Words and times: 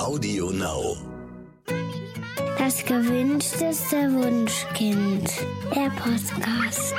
Audio 0.00 0.50
Now. 0.50 0.96
Das 2.56 2.82
gewünschteste 2.86 4.10
Wunschkind. 4.14 5.30
Der 5.74 5.90
Podcast. 5.90 6.94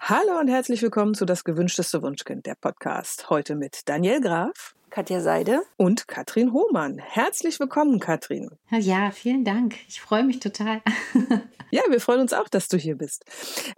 Hallo 0.00 0.40
und 0.40 0.48
herzlich 0.48 0.82
willkommen 0.82 1.14
zu 1.14 1.24
Das 1.24 1.44
gewünschteste 1.44 2.02
Wunschkind, 2.02 2.46
der 2.46 2.56
Podcast. 2.56 3.30
Heute 3.30 3.54
mit 3.54 3.88
Daniel 3.88 4.20
Graf, 4.20 4.74
Katja 4.90 5.20
Seide 5.20 5.62
und 5.76 6.08
Katrin 6.08 6.52
Hohmann. 6.52 6.98
Herzlich 6.98 7.60
willkommen, 7.60 8.00
Katrin. 8.00 8.50
Ja, 8.70 9.12
vielen 9.12 9.44
Dank. 9.44 9.76
Ich 9.86 10.00
freue 10.00 10.24
mich 10.24 10.40
total. 10.40 10.82
ja, 11.70 11.82
wir 11.88 12.00
freuen 12.00 12.20
uns 12.20 12.32
auch, 12.32 12.48
dass 12.48 12.66
du 12.66 12.76
hier 12.76 12.96
bist. 12.96 13.24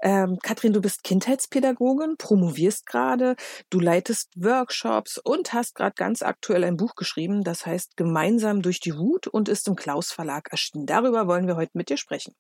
Ähm, 0.03 0.39
Katrin, 0.43 0.73
du 0.73 0.81
bist 0.81 1.05
Kindheitspädagogin, 1.05 2.17
promovierst 2.17 2.87
gerade, 2.87 3.37
du 3.69 3.79
leitest 3.79 4.31
Workshops 4.37 5.19
und 5.19 5.53
hast 5.53 5.75
gerade 5.75 5.95
ganz 5.95 6.23
aktuell 6.23 6.65
ein 6.65 6.79
Buch 6.79 6.95
geschrieben, 6.95 7.45
das 7.45 7.67
heißt 7.67 7.99
Gemeinsam 7.99 8.63
durch 8.63 8.81
die 8.81 8.97
Wut 8.97 9.27
und 9.27 9.51
ist 9.51 9.69
im 9.69 9.77
Klaus 9.77 10.13
Verlag 10.13 10.49
erschienen. 10.51 10.87
Darüber 10.87 11.27
wollen 11.27 11.47
wir 11.47 11.57
heute 11.57 11.73
mit 11.75 11.91
dir 11.91 11.99
sprechen. 11.99 12.35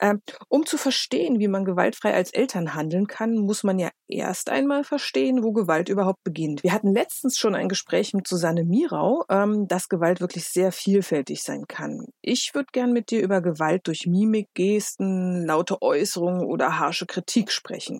Ähm, 0.00 0.20
um 0.48 0.66
zu 0.66 0.78
verstehen, 0.78 1.38
wie 1.38 1.48
man 1.48 1.64
gewaltfrei 1.64 2.14
als 2.14 2.32
Eltern 2.32 2.74
handeln 2.74 3.06
kann, 3.06 3.36
muss 3.36 3.62
man 3.62 3.78
ja 3.78 3.90
erst 4.08 4.50
einmal 4.50 4.84
verstehen, 4.84 5.42
wo 5.42 5.52
Gewalt 5.52 5.88
überhaupt 5.88 6.22
beginnt. 6.24 6.62
Wir 6.62 6.72
hatten 6.72 6.92
letztens 6.92 7.38
schon 7.38 7.54
ein 7.54 7.68
Gespräch 7.68 8.14
mit 8.14 8.26
Susanne 8.26 8.64
Mirau, 8.64 9.24
ähm, 9.28 9.68
dass 9.68 9.88
Gewalt 9.88 10.20
wirklich 10.20 10.44
sehr 10.44 10.72
vielfältig 10.72 11.42
sein 11.42 11.66
kann. 11.68 12.06
Ich 12.20 12.52
würde 12.54 12.68
gern 12.72 12.92
mit 12.92 13.10
dir 13.10 13.22
über 13.22 13.40
Gewalt 13.40 13.86
durch 13.86 14.06
Mimik, 14.06 14.48
Gesten, 14.54 15.44
laute 15.46 15.80
Äußerungen 15.82 16.44
oder 16.46 16.78
harsche 16.78 17.06
Kritik 17.06 17.52
sprechen. 17.52 17.98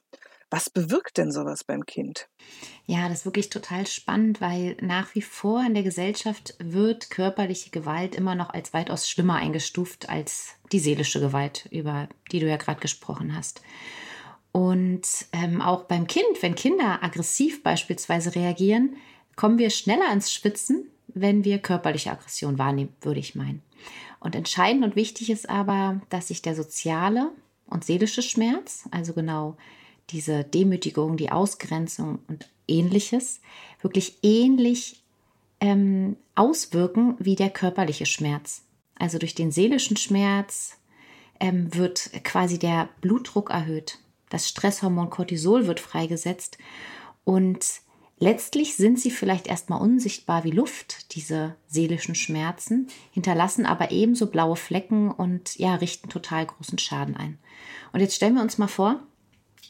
Was 0.52 0.69
bewirkt 0.69 1.16
denn 1.16 1.33
sowas 1.33 1.64
beim 1.64 1.86
Kind? 1.86 2.28
Ja, 2.84 3.08
das 3.08 3.20
ist 3.20 3.25
wirklich 3.25 3.48
total 3.48 3.86
spannend, 3.86 4.42
weil 4.42 4.77
nach 4.83 5.14
wie 5.14 5.22
vor 5.22 5.64
in 5.67 5.72
der 5.72 5.83
Gesellschaft 5.83 6.55
wird 6.59 7.09
körperliche 7.09 7.70
Gewalt 7.70 8.14
immer 8.14 8.34
noch 8.34 8.50
als 8.50 8.75
weitaus 8.75 9.09
schlimmer 9.09 9.36
eingestuft 9.36 10.11
als 10.11 10.56
die 10.70 10.78
seelische 10.78 11.20
Gewalt, 11.20 11.67
über 11.70 12.06
die 12.31 12.39
du 12.39 12.47
ja 12.47 12.59
gerade 12.59 12.83
gesprochen 12.83 13.34
hast. 13.34 13.62
Und 14.53 15.06
ähm, 15.33 15.62
auch 15.62 15.84
beim 15.84 16.06
Kind, 16.06 16.42
wenn 16.42 16.55
Kinder 16.55 17.03
aggressiv 17.03 17.62
beispielsweise 17.62 18.34
reagieren, 18.34 18.97
kommen 19.37 19.56
wir 19.56 19.70
schneller 19.70 20.12
ins 20.12 20.31
Schwitzen, 20.31 20.91
wenn 21.09 21.47
wir 21.47 21.61
körperliche 21.61 22.11
Aggression 22.11 22.59
wahrnehmen, 22.59 22.94
würde 23.00 23.20
ich 23.20 23.34
meinen. 23.34 23.62
Und 24.20 24.34
entscheidend 24.34 24.84
und 24.84 24.97
wichtig 24.97 25.31
ist 25.31 25.48
aber, 25.48 26.03
dass 26.11 26.28
sich 26.28 26.42
der 26.42 26.55
soziale 26.55 27.31
und 27.64 27.87
seelische 27.87 28.20
Schmerz, 28.20 28.87
also 28.91 29.14
genau 29.14 29.56
diese 30.11 30.45
Demütigung, 30.45 31.17
die 31.17 31.31
Ausgrenzung 31.31 32.20
und 32.28 32.48
ähnliches 32.69 33.41
wirklich 33.81 34.19
ähnlich 34.22 35.03
ähm, 35.61 36.17
auswirken 36.34 37.17
wie 37.19 37.36
der 37.36 37.50
körperliche 37.50 38.06
Schmerz. 38.06 38.62
Also 38.98 39.19
durch 39.19 39.34
den 39.34 39.50
seelischen 39.50 39.97
Schmerz 39.97 40.78
ähm, 41.41 41.75
wird 41.75 42.11
quasi 42.25 42.59
der 42.59 42.89
Blutdruck 43.00 43.50
erhöht, 43.50 43.98
das 44.28 44.48
Stresshormon 44.48 45.11
Cortisol 45.11 45.67
wird 45.67 45.78
freigesetzt 45.81 46.56
und 47.25 47.66
letztlich 48.19 48.77
sind 48.77 48.98
sie 48.98 49.11
vielleicht 49.11 49.47
erstmal 49.47 49.81
unsichtbar 49.81 50.44
wie 50.44 50.50
Luft, 50.50 51.14
diese 51.14 51.56
seelischen 51.66 52.14
Schmerzen, 52.14 52.89
hinterlassen 53.11 53.66
aber 53.66 53.91
ebenso 53.91 54.28
blaue 54.28 54.56
Flecken 54.56 55.11
und 55.11 55.59
ja, 55.59 55.75
richten 55.75 56.09
total 56.09 56.47
großen 56.47 56.78
Schaden 56.78 57.16
ein. 57.16 57.39
Und 57.92 58.00
jetzt 58.00 58.14
stellen 58.14 58.34
wir 58.34 58.42
uns 58.42 58.56
mal 58.56 58.69
vor, 58.69 59.00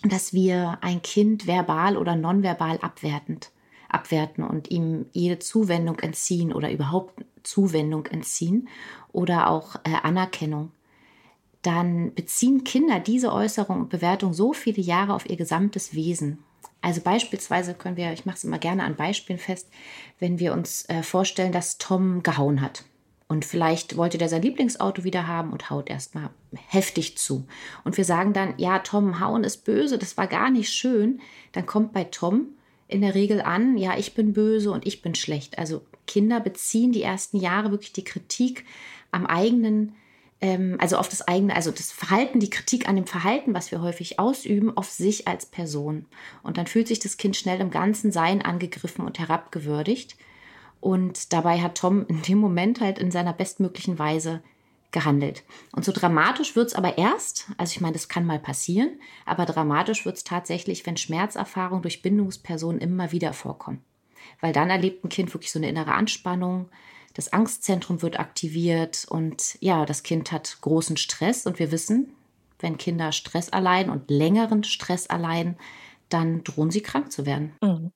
dass 0.05 0.33
wir 0.33 0.79
ein 0.81 1.03
Kind 1.03 1.47
verbal 1.47 1.97
oder 1.97 2.17
nonverbal 2.17 2.79
abwertend 2.79 3.51
abwerten 3.93 4.43
und 4.43 4.71
ihm 4.71 5.07
jede 5.13 5.39
Zuwendung 5.39 5.99
entziehen 5.99 6.53
oder 6.53 6.73
überhaupt 6.73 7.25
Zuwendung 7.43 8.07
entziehen 8.07 8.69
oder 9.13 9.51
auch 9.51 9.77
äh, 9.85 9.95
Anerkennung, 10.03 10.73
dann 11.61 12.15
beziehen 12.15 12.65
Kinder 12.65 12.99
diese 13.01 13.33
Äußerung 13.33 13.83
und 13.83 13.89
Bewertung 13.91 14.33
so 14.33 14.53
viele 14.53 14.83
Jahre 14.83 15.15
auf 15.15 15.29
ihr 15.29 15.37
gesamtes 15.37 15.95
Wesen. 15.95 16.39
Also 16.81 17.01
beispielsweise 17.01 17.75
können 17.75 17.97
wir, 17.97 18.13
ich 18.13 18.27
mache 18.27 18.37
es 18.37 18.45
immer 18.45 18.59
gerne 18.59 18.83
an 18.83 18.97
Beispielen 18.97 19.39
fest, 19.39 19.69
wenn 20.19 20.41
wir 20.41 20.53
uns 20.53 20.89
äh, 20.89 21.03
vorstellen, 21.03 21.53
dass 21.53 21.79
Tom 21.79 22.23
gehauen 22.25 22.61
hat. 22.61 22.85
Und 23.33 23.47
vielleicht 23.47 23.97
wollte 23.97 24.19
der 24.19 24.29
sein 24.29 24.43
Lieblingsauto 24.43 25.05
wieder 25.05 25.27
haben 25.27 25.53
und 25.53 25.71
haut 25.71 25.89
erstmal 25.89 26.29
heftig 26.69 27.17
zu. 27.17 27.47
Und 27.83 27.97
wir 27.97 28.05
sagen 28.05 28.35
dann, 28.35 28.53
ja, 28.59 28.81
Tom, 28.81 29.21
hauen 29.21 29.43
ist 29.43 29.65
böse, 29.65 29.97
das 29.97 30.19
war 30.19 30.27
gar 30.27 30.51
nicht 30.51 30.71
schön. 30.71 31.19
Dann 31.53 31.65
kommt 31.65 31.95
bei 31.95 32.05
Tom 32.05 32.49
in 32.89 33.01
der 33.01 33.15
Regel 33.15 33.41
an, 33.41 33.79
ja, 33.79 33.97
ich 33.97 34.13
bin 34.13 34.35
böse 34.35 34.71
und 34.71 34.87
ich 34.87 35.01
bin 35.01 35.15
schlecht. 35.15 35.57
Also 35.57 35.81
Kinder 36.07 36.41
beziehen 36.41 36.93
die 36.93 37.03
ersten 37.03 37.39
Jahre 37.39 37.71
wirklich 37.71 37.95
die 37.95 38.05
Kritik 38.05 38.67
am 39.13 39.25
eigenen, 39.25 39.95
ähm, 40.43 40.77
also 40.79 40.99
auf 40.99 41.09
das 41.09 41.27
eigene, 41.27 41.57
also 41.57 41.71
das 41.71 41.91
Verhalten, 41.91 42.39
die 42.39 42.51
Kritik 42.51 42.87
an 42.87 42.97
dem 42.97 43.07
Verhalten, 43.07 43.55
was 43.55 43.71
wir 43.71 43.81
häufig 43.81 44.19
ausüben, 44.19 44.77
auf 44.77 44.91
sich 44.91 45.27
als 45.27 45.47
Person. 45.47 46.05
Und 46.43 46.59
dann 46.59 46.67
fühlt 46.67 46.89
sich 46.89 46.99
das 46.99 47.17
Kind 47.17 47.35
schnell 47.35 47.63
im 47.63 47.71
ganzen 47.71 48.13
Sein 48.13 48.43
angegriffen 48.43 49.07
und 49.07 49.19
herabgewürdigt. 49.19 50.19
Und 50.83 51.33
dabei 51.33 51.61
hat 51.63 51.79
Tom 51.79 52.05
in 52.09 52.23
dem 52.23 52.39
Moment 52.39 52.81
halt 52.81 52.99
in 52.99 53.13
seiner 53.13 53.33
bestmöglichen 53.33 54.01
Weise 54.01 54.43
gehandelt. 54.91 55.45
Und 55.71 55.85
so 55.85 55.93
dramatisch 55.93 56.57
wird 56.57 56.67
es 56.67 56.75
aber 56.75 56.99
erst, 56.99 57.47
also 57.57 57.71
ich 57.71 57.81
meine, 57.81 57.93
das 57.93 58.09
kann 58.09 58.27
mal 58.27 58.41
passieren, 58.41 59.01
aber 59.25 59.47
dramatisch 59.47 60.05
wird 60.05 60.17
es 60.17 60.25
tatsächlich, 60.25 60.85
wenn 60.85 60.97
Schmerzerfahrungen 60.97 61.83
durch 61.83 62.03
Bindungspersonen 62.03 62.81
immer 62.81 63.13
wieder 63.13 63.33
vorkommen. 63.33 63.85
Weil 64.41 64.53
dann 64.53 64.71
erlebt 64.71 65.05
ein 65.05 65.09
Kind 65.09 65.33
wirklich 65.33 65.53
so 65.53 65.61
eine 65.61 65.69
innere 65.69 65.93
Anspannung, 65.93 66.69
das 67.15 67.33
Angstzentrum 67.33 68.03
wird 68.03 68.19
aktiviert 68.19 69.07
und 69.09 69.57
ja, 69.61 69.87
das 69.87 70.03
Kind 70.03 70.33
hat 70.33 70.59
großen 70.63 70.97
Stress 70.97 71.47
und 71.47 71.61
wir 71.61 71.71
wissen, 71.71 72.13
wenn 72.59 72.77
Kinder 72.77 73.13
Stress 73.13 73.51
erleiden 73.51 73.93
und 73.93 74.11
längeren 74.11 74.65
Stress 74.65 75.07
erleiden, 75.07 75.57
dann 76.09 76.43
drohen 76.43 76.73
sie 76.73 76.83
krank 76.83 77.13
zu 77.13 77.25
werden. 77.25 77.53
Mhm. 77.63 77.93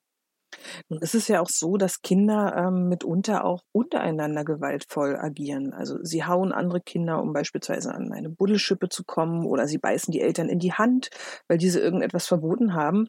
Nun 0.88 1.00
ist 1.00 1.14
es 1.14 1.28
ja 1.28 1.40
auch 1.40 1.48
so, 1.48 1.76
dass 1.76 2.02
Kinder 2.02 2.54
ähm, 2.56 2.88
mitunter 2.88 3.44
auch 3.44 3.62
untereinander 3.72 4.44
gewaltvoll 4.44 5.16
agieren. 5.16 5.72
Also 5.72 5.98
sie 6.02 6.24
hauen 6.24 6.52
andere 6.52 6.80
Kinder, 6.80 7.20
um 7.20 7.32
beispielsweise 7.32 7.92
an 7.94 8.12
eine 8.12 8.30
Buddelschippe 8.30 8.88
zu 8.88 9.04
kommen, 9.04 9.46
oder 9.46 9.66
sie 9.66 9.78
beißen 9.78 10.12
die 10.12 10.20
Eltern 10.20 10.48
in 10.48 10.58
die 10.58 10.72
Hand, 10.72 11.10
weil 11.48 11.58
diese 11.58 11.80
irgendetwas 11.80 12.26
verboten 12.26 12.74
haben. 12.74 13.08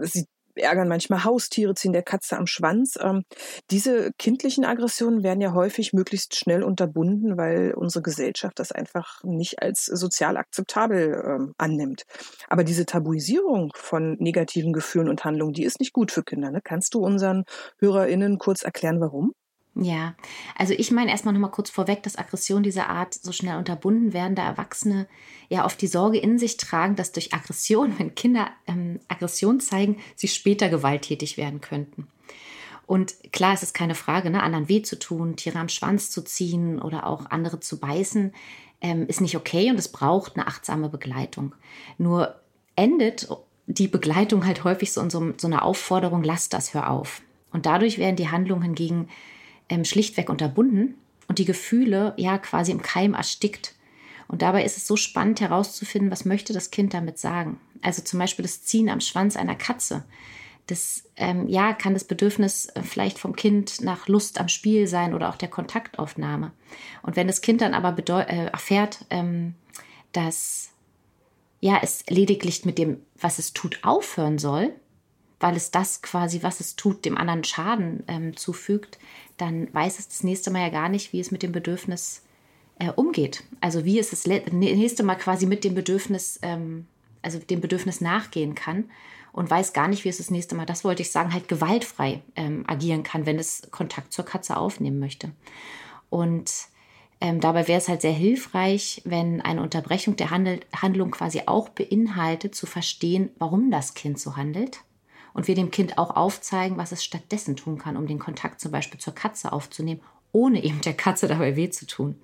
Sie 0.00 0.26
ärgern 0.56 0.88
manchmal 0.88 1.24
Haustiere, 1.24 1.74
ziehen 1.74 1.92
der 1.92 2.02
Katze 2.02 2.36
am 2.36 2.46
Schwanz. 2.46 2.98
Ähm, 3.00 3.24
diese 3.70 4.12
kindlichen 4.18 4.64
Aggressionen 4.64 5.22
werden 5.22 5.40
ja 5.40 5.52
häufig 5.52 5.92
möglichst 5.92 6.36
schnell 6.36 6.62
unterbunden, 6.62 7.36
weil 7.36 7.74
unsere 7.74 8.02
Gesellschaft 8.02 8.58
das 8.58 8.72
einfach 8.72 9.22
nicht 9.22 9.62
als 9.62 9.84
sozial 9.84 10.36
akzeptabel 10.36 11.22
ähm, 11.26 11.54
annimmt. 11.58 12.02
Aber 12.48 12.64
diese 12.64 12.86
Tabuisierung 12.86 13.72
von 13.74 14.16
negativen 14.18 14.72
Gefühlen 14.72 15.08
und 15.08 15.24
Handlungen, 15.24 15.52
die 15.52 15.64
ist 15.64 15.80
nicht 15.80 15.92
gut 15.92 16.12
für 16.12 16.22
Kinder. 16.22 16.50
Ne? 16.50 16.60
Kannst 16.62 16.94
du 16.94 17.00
unseren 17.00 17.44
HörerInnen 17.78 18.38
kurz 18.38 18.62
erklären, 18.62 19.00
warum? 19.00 19.32
Ja, 19.78 20.14
also 20.56 20.72
ich 20.72 20.90
meine 20.90 21.10
erstmal 21.10 21.34
nochmal 21.34 21.50
kurz 21.50 21.68
vorweg, 21.68 22.02
dass 22.02 22.16
Aggressionen 22.16 22.62
dieser 22.62 22.88
Art 22.88 23.12
so 23.12 23.30
schnell 23.30 23.58
unterbunden 23.58 24.14
werden, 24.14 24.34
da 24.34 24.46
Erwachsene 24.46 25.06
ja 25.50 25.66
oft 25.66 25.80
die 25.82 25.86
Sorge 25.86 26.16
in 26.16 26.38
sich 26.38 26.56
tragen, 26.56 26.96
dass 26.96 27.12
durch 27.12 27.34
Aggression, 27.34 27.98
wenn 27.98 28.14
Kinder 28.14 28.48
ähm, 28.66 29.00
Aggression 29.08 29.60
zeigen, 29.60 29.98
sie 30.14 30.28
später 30.28 30.70
gewalttätig 30.70 31.36
werden 31.36 31.60
könnten. 31.60 32.08
Und 32.86 33.16
klar, 33.32 33.52
es 33.52 33.62
ist 33.62 33.74
keine 33.74 33.94
Frage, 33.94 34.30
ne, 34.30 34.42
anderen 34.42 34.70
weh 34.70 34.80
zu 34.80 34.98
tun, 34.98 35.36
Tiere 35.36 35.58
am 35.58 35.68
Schwanz 35.68 36.10
zu 36.10 36.22
ziehen 36.22 36.80
oder 36.80 37.06
auch 37.06 37.26
andere 37.26 37.60
zu 37.60 37.78
beißen, 37.78 38.32
ähm, 38.80 39.06
ist 39.08 39.20
nicht 39.20 39.36
okay 39.36 39.70
und 39.70 39.78
es 39.78 39.88
braucht 39.88 40.36
eine 40.36 40.46
achtsame 40.46 40.88
Begleitung. 40.88 41.54
Nur 41.98 42.40
endet 42.76 43.28
die 43.66 43.88
Begleitung 43.88 44.46
halt 44.46 44.64
häufig 44.64 44.92
so 44.92 45.02
in 45.02 45.10
so, 45.10 45.34
so 45.36 45.48
einer 45.48 45.64
Aufforderung, 45.64 46.22
lass 46.22 46.48
das, 46.48 46.72
hör 46.72 46.88
auf. 46.88 47.20
Und 47.52 47.66
dadurch 47.66 47.98
werden 47.98 48.16
die 48.16 48.30
Handlungen 48.30 48.62
hingegen 48.62 49.08
ähm, 49.68 49.84
schlichtweg 49.84 50.28
unterbunden 50.28 50.94
und 51.28 51.38
die 51.38 51.44
Gefühle 51.44 52.14
ja 52.16 52.38
quasi 52.38 52.72
im 52.72 52.82
Keim 52.82 53.14
erstickt. 53.14 53.74
Und 54.28 54.42
dabei 54.42 54.64
ist 54.64 54.76
es 54.76 54.86
so 54.86 54.96
spannend 54.96 55.40
herauszufinden, 55.40 56.10
was 56.10 56.24
möchte 56.24 56.52
das 56.52 56.70
Kind 56.70 56.94
damit 56.94 57.18
sagen. 57.18 57.60
Also 57.82 58.02
zum 58.02 58.18
Beispiel 58.18 58.42
das 58.44 58.62
Ziehen 58.62 58.88
am 58.88 59.00
Schwanz 59.00 59.36
einer 59.36 59.54
Katze. 59.54 60.04
Das 60.66 61.04
ähm, 61.14 61.46
ja 61.48 61.72
kann 61.72 61.94
das 61.94 62.04
Bedürfnis 62.04 62.66
äh, 62.66 62.82
vielleicht 62.82 63.18
vom 63.18 63.36
Kind 63.36 63.80
nach 63.82 64.08
Lust 64.08 64.40
am 64.40 64.48
Spiel 64.48 64.88
sein 64.88 65.14
oder 65.14 65.28
auch 65.28 65.36
der 65.36 65.48
Kontaktaufnahme. 65.48 66.50
Und 67.02 67.14
wenn 67.14 67.28
das 67.28 67.40
Kind 67.40 67.60
dann 67.60 67.72
aber 67.72 67.96
äh, 68.28 68.46
erfährt, 68.46 69.04
ähm, 69.10 69.54
dass 70.12 70.70
ja 71.60 71.78
es 71.82 72.04
lediglich 72.08 72.64
mit 72.64 72.78
dem, 72.78 73.00
was 73.20 73.38
es 73.38 73.52
tut, 73.52 73.78
aufhören 73.82 74.38
soll, 74.38 74.74
weil 75.40 75.56
es 75.56 75.70
das 75.70 76.02
quasi, 76.02 76.42
was 76.42 76.60
es 76.60 76.76
tut, 76.76 77.04
dem 77.04 77.18
anderen 77.18 77.44
Schaden 77.44 78.02
ähm, 78.08 78.36
zufügt, 78.36 78.98
dann 79.36 79.72
weiß 79.72 79.98
es 79.98 80.08
das 80.08 80.24
nächste 80.24 80.50
Mal 80.50 80.62
ja 80.62 80.68
gar 80.70 80.88
nicht, 80.88 81.12
wie 81.12 81.20
es 81.20 81.30
mit 81.30 81.42
dem 81.42 81.52
Bedürfnis 81.52 82.22
äh, 82.78 82.90
umgeht. 82.90 83.44
Also 83.60 83.84
wie 83.84 83.98
es 83.98 84.10
das 84.10 84.26
nächste 84.26 85.02
Mal 85.02 85.16
quasi 85.16 85.46
mit 85.46 85.64
dem 85.64 85.74
Bedürfnis, 85.74 86.38
ähm, 86.42 86.86
also 87.22 87.38
dem 87.38 87.60
Bedürfnis 87.60 88.00
nachgehen 88.00 88.54
kann 88.54 88.84
und 89.32 89.50
weiß 89.50 89.74
gar 89.74 89.88
nicht, 89.88 90.04
wie 90.04 90.08
es 90.08 90.18
das 90.18 90.30
nächste 90.30 90.54
Mal, 90.54 90.64
das 90.64 90.84
wollte 90.84 91.02
ich 91.02 91.10
sagen, 91.10 91.34
halt 91.34 91.48
gewaltfrei 91.48 92.22
ähm, 92.36 92.64
agieren 92.66 93.02
kann, 93.02 93.26
wenn 93.26 93.38
es 93.38 93.68
Kontakt 93.70 94.12
zur 94.12 94.24
Katze 94.24 94.56
aufnehmen 94.56 94.98
möchte. 94.98 95.32
Und 96.08 96.50
ähm, 97.20 97.40
dabei 97.40 97.68
wäre 97.68 97.78
es 97.78 97.88
halt 97.88 98.02
sehr 98.02 98.12
hilfreich, 98.12 99.02
wenn 99.04 99.40
eine 99.40 99.62
Unterbrechung 99.62 100.16
der 100.16 100.30
Handel 100.30 100.60
Handlung 100.74 101.10
quasi 101.10 101.42
auch 101.46 101.68
beinhaltet, 101.68 102.54
zu 102.54 102.66
verstehen, 102.66 103.30
warum 103.38 103.70
das 103.70 103.94
Kind 103.94 104.18
so 104.18 104.36
handelt. 104.36 104.80
Und 105.36 105.48
wir 105.48 105.54
dem 105.54 105.70
Kind 105.70 105.98
auch 105.98 106.16
aufzeigen, 106.16 106.78
was 106.78 106.92
es 106.92 107.04
stattdessen 107.04 107.56
tun 107.56 107.76
kann, 107.76 107.98
um 107.98 108.06
den 108.06 108.18
Kontakt 108.18 108.58
zum 108.58 108.72
Beispiel 108.72 108.98
zur 108.98 109.14
Katze 109.14 109.52
aufzunehmen, 109.52 110.00
ohne 110.32 110.64
eben 110.64 110.80
der 110.80 110.94
Katze 110.94 111.28
dabei 111.28 111.56
weh 111.56 111.68
zu 111.68 111.86
tun. 111.86 112.18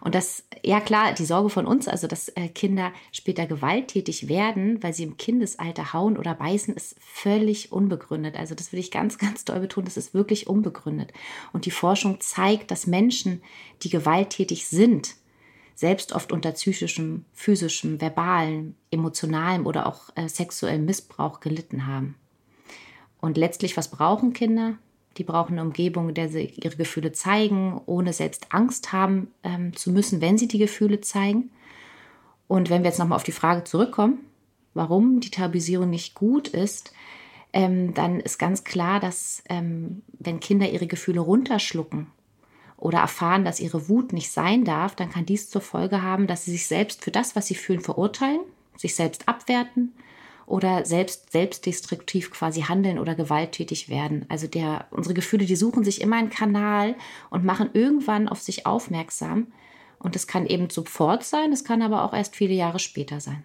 Und 0.00 0.14
das, 0.14 0.44
ja 0.62 0.80
klar, 0.80 1.12
die 1.12 1.24
Sorge 1.24 1.50
von 1.50 1.66
uns, 1.66 1.88
also 1.88 2.06
dass 2.06 2.28
äh, 2.28 2.46
Kinder 2.46 2.92
später 3.10 3.46
gewalttätig 3.46 4.28
werden, 4.28 4.80
weil 4.80 4.94
sie 4.94 5.02
im 5.02 5.16
Kindesalter 5.16 5.92
hauen 5.92 6.16
oder 6.16 6.34
beißen, 6.34 6.76
ist 6.76 6.94
völlig 7.00 7.72
unbegründet. 7.72 8.36
Also 8.36 8.54
das 8.54 8.70
will 8.72 8.78
ich 8.78 8.92
ganz, 8.92 9.18
ganz 9.18 9.44
doll 9.44 9.58
betonen, 9.58 9.86
das 9.86 9.96
ist 9.96 10.14
wirklich 10.14 10.46
unbegründet. 10.46 11.12
Und 11.52 11.66
die 11.66 11.72
Forschung 11.72 12.20
zeigt, 12.20 12.70
dass 12.70 12.86
Menschen, 12.86 13.42
die 13.82 13.90
gewalttätig 13.90 14.68
sind, 14.68 15.16
selbst 15.74 16.12
oft 16.12 16.30
unter 16.30 16.52
psychischem, 16.52 17.24
physischem, 17.32 18.00
verbalen, 18.00 18.76
emotionalem 18.92 19.66
oder 19.66 19.86
auch 19.86 20.10
äh, 20.14 20.28
sexuellem 20.28 20.84
Missbrauch 20.84 21.40
gelitten 21.40 21.88
haben. 21.88 22.14
Und 23.22 23.38
letztlich, 23.38 23.76
was 23.76 23.88
brauchen 23.88 24.32
Kinder? 24.32 24.74
Die 25.16 25.24
brauchen 25.24 25.52
eine 25.52 25.62
Umgebung, 25.62 26.08
in 26.08 26.14
der 26.16 26.28
sie 26.28 26.52
ihre 26.56 26.76
Gefühle 26.76 27.12
zeigen, 27.12 27.80
ohne 27.86 28.12
selbst 28.12 28.48
Angst 28.50 28.92
haben 28.92 29.28
ähm, 29.44 29.74
zu 29.76 29.92
müssen, 29.92 30.20
wenn 30.20 30.36
sie 30.36 30.48
die 30.48 30.58
Gefühle 30.58 31.00
zeigen. 31.00 31.50
Und 32.48 32.68
wenn 32.68 32.82
wir 32.82 32.90
jetzt 32.90 32.98
nochmal 32.98 33.16
auf 33.16 33.22
die 33.22 33.30
Frage 33.30 33.62
zurückkommen, 33.62 34.18
warum 34.74 35.20
die 35.20 35.30
Tabuisierung 35.30 35.88
nicht 35.88 36.14
gut 36.14 36.48
ist, 36.48 36.92
ähm, 37.52 37.94
dann 37.94 38.18
ist 38.18 38.38
ganz 38.38 38.64
klar, 38.64 38.98
dass 38.98 39.44
ähm, 39.48 40.02
wenn 40.18 40.40
Kinder 40.40 40.68
ihre 40.68 40.88
Gefühle 40.88 41.20
runterschlucken 41.20 42.08
oder 42.76 42.98
erfahren, 42.98 43.44
dass 43.44 43.60
ihre 43.60 43.88
Wut 43.88 44.12
nicht 44.12 44.32
sein 44.32 44.64
darf, 44.64 44.96
dann 44.96 45.10
kann 45.10 45.26
dies 45.26 45.48
zur 45.48 45.60
Folge 45.60 46.02
haben, 46.02 46.26
dass 46.26 46.44
sie 46.44 46.50
sich 46.50 46.66
selbst 46.66 47.04
für 47.04 47.12
das, 47.12 47.36
was 47.36 47.46
sie 47.46 47.54
fühlen, 47.54 47.80
verurteilen, 47.80 48.40
sich 48.76 48.96
selbst 48.96 49.28
abwerten 49.28 49.92
oder 50.46 50.84
selbst 50.84 51.32
selbstdestruktiv 51.32 52.30
quasi 52.30 52.62
handeln 52.62 52.98
oder 52.98 53.14
gewalttätig 53.14 53.88
werden. 53.88 54.26
Also 54.28 54.46
der, 54.46 54.86
unsere 54.90 55.14
Gefühle, 55.14 55.46
die 55.46 55.56
suchen 55.56 55.84
sich 55.84 56.00
immer 56.00 56.16
einen 56.16 56.30
Kanal 56.30 56.94
und 57.30 57.44
machen 57.44 57.70
irgendwann 57.72 58.28
auf 58.28 58.40
sich 58.40 58.66
aufmerksam. 58.66 59.48
Und 59.98 60.14
das 60.14 60.26
kann 60.26 60.46
eben 60.46 60.68
sofort 60.68 61.22
sein, 61.24 61.52
es 61.52 61.64
kann 61.64 61.82
aber 61.82 62.04
auch 62.04 62.12
erst 62.12 62.34
viele 62.34 62.54
Jahre 62.54 62.78
später 62.78 63.20
sein. 63.20 63.44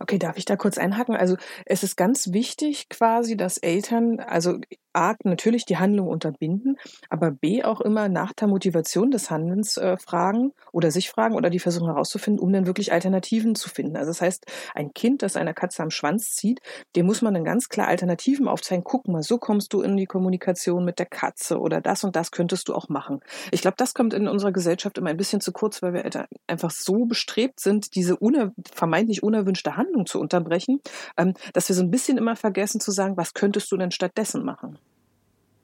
Okay, 0.00 0.18
darf 0.18 0.36
ich 0.36 0.44
da 0.44 0.56
kurz 0.56 0.78
einhaken? 0.78 1.16
Also 1.16 1.36
es 1.64 1.82
ist 1.82 1.96
ganz 1.96 2.32
wichtig 2.32 2.88
quasi, 2.88 3.36
dass 3.36 3.58
Eltern, 3.58 4.20
also 4.20 4.58
A, 4.96 5.14
natürlich 5.24 5.64
die 5.64 5.76
Handlung 5.76 6.08
unterbinden, 6.08 6.78
aber 7.10 7.30
B, 7.30 7.62
auch 7.62 7.80
immer 7.80 8.08
nach 8.08 8.32
der 8.32 8.48
Motivation 8.48 9.10
des 9.10 9.30
Handelns 9.30 9.76
äh, 9.76 9.96
fragen 9.96 10.52
oder 10.72 10.90
sich 10.90 11.10
fragen 11.10 11.34
oder 11.34 11.50
die 11.50 11.58
versuchen 11.58 11.86
herauszufinden, 11.86 12.42
um 12.42 12.52
dann 12.52 12.66
wirklich 12.66 12.92
Alternativen 12.92 13.54
zu 13.54 13.68
finden. 13.68 13.96
Also 13.96 14.10
das 14.10 14.22
heißt, 14.22 14.46
ein 14.74 14.94
Kind, 14.94 15.22
das 15.22 15.36
einer 15.36 15.54
Katze 15.54 15.82
am 15.82 15.90
Schwanz 15.90 16.34
zieht, 16.34 16.60
dem 16.96 17.06
muss 17.06 17.22
man 17.22 17.34
dann 17.34 17.44
ganz 17.44 17.68
klar 17.68 17.88
Alternativen 17.88 18.48
aufzeigen. 18.48 18.84
Guck 18.84 19.08
mal, 19.08 19.22
so 19.22 19.38
kommst 19.38 19.72
du 19.72 19.82
in 19.82 19.96
die 19.96 20.06
Kommunikation 20.06 20.84
mit 20.84 20.98
der 20.98 21.06
Katze 21.06 21.58
oder 21.58 21.80
das 21.80 22.04
und 22.04 22.16
das 22.16 22.30
könntest 22.30 22.68
du 22.68 22.74
auch 22.74 22.88
machen. 22.88 23.20
Ich 23.50 23.60
glaube, 23.60 23.76
das 23.76 23.94
kommt 23.94 24.14
in 24.14 24.28
unserer 24.28 24.52
Gesellschaft 24.52 24.98
immer 24.98 25.10
ein 25.10 25.16
bisschen 25.16 25.40
zu 25.40 25.52
kurz, 25.52 25.82
weil 25.82 25.92
wir 25.92 26.26
einfach 26.46 26.70
so 26.70 27.04
bestrebt 27.04 27.60
sind, 27.60 27.94
diese 27.94 28.16
uner 28.16 28.52
vermeintlich 28.72 29.22
unerwünschte 29.22 29.76
Handlung 29.76 30.06
zu 30.06 30.20
unterbrechen, 30.20 30.80
ähm, 31.16 31.34
dass 31.52 31.68
wir 31.68 31.76
so 31.76 31.82
ein 31.82 31.90
bisschen 31.90 32.18
immer 32.18 32.36
vergessen 32.36 32.80
zu 32.80 32.90
sagen, 32.90 33.16
was 33.16 33.34
könntest 33.34 33.70
du 33.72 33.76
denn 33.76 33.90
stattdessen 33.90 34.44
machen? 34.44 34.78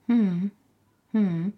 Hm. 0.07 0.51
Hm. 1.13 1.53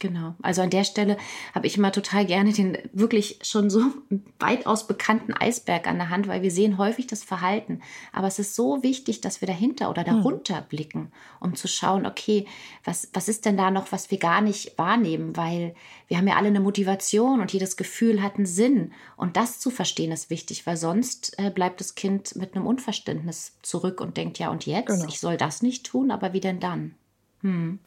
Genau. 0.00 0.34
Also 0.40 0.62
an 0.62 0.70
der 0.70 0.84
Stelle 0.84 1.18
habe 1.54 1.66
ich 1.66 1.76
immer 1.76 1.92
total 1.92 2.24
gerne 2.24 2.54
den 2.54 2.78
wirklich 2.92 3.38
schon 3.42 3.68
so 3.68 3.82
weitaus 4.38 4.86
bekannten 4.86 5.34
Eisberg 5.34 5.86
an 5.86 5.98
der 5.98 6.08
Hand, 6.08 6.26
weil 6.26 6.40
wir 6.40 6.50
sehen 6.50 6.78
häufig 6.78 7.06
das 7.06 7.22
Verhalten. 7.22 7.82
Aber 8.10 8.26
es 8.26 8.38
ist 8.38 8.56
so 8.56 8.82
wichtig, 8.82 9.20
dass 9.20 9.42
wir 9.42 9.46
dahinter 9.46 9.90
oder 9.90 10.04
hm. 10.04 10.16
darunter 10.16 10.62
blicken, 10.62 11.12
um 11.38 11.54
zu 11.54 11.68
schauen, 11.68 12.06
okay, 12.06 12.46
was, 12.82 13.10
was 13.12 13.28
ist 13.28 13.44
denn 13.44 13.58
da 13.58 13.70
noch, 13.70 13.92
was 13.92 14.10
wir 14.10 14.18
gar 14.18 14.40
nicht 14.40 14.78
wahrnehmen? 14.78 15.36
Weil 15.36 15.74
wir 16.08 16.16
haben 16.16 16.26
ja 16.26 16.36
alle 16.36 16.48
eine 16.48 16.60
Motivation 16.60 17.42
und 17.42 17.52
jedes 17.52 17.76
Gefühl 17.76 18.22
hat 18.22 18.36
einen 18.36 18.46
Sinn. 18.46 18.92
Und 19.16 19.36
das 19.36 19.60
zu 19.60 19.70
verstehen 19.70 20.12
ist 20.12 20.30
wichtig, 20.30 20.66
weil 20.66 20.78
sonst 20.78 21.38
äh, 21.38 21.50
bleibt 21.50 21.78
das 21.78 21.94
Kind 21.94 22.36
mit 22.36 22.56
einem 22.56 22.66
Unverständnis 22.66 23.58
zurück 23.60 24.00
und 24.00 24.16
denkt, 24.16 24.38
ja, 24.38 24.50
und 24.50 24.64
jetzt? 24.64 24.86
Genau. 24.86 25.08
Ich 25.08 25.20
soll 25.20 25.36
das 25.36 25.60
nicht 25.60 25.84
tun, 25.84 26.10
aber 26.10 26.32
wie 26.32 26.40
denn 26.40 26.58
dann? 26.58 26.94
Hm. 27.42 27.78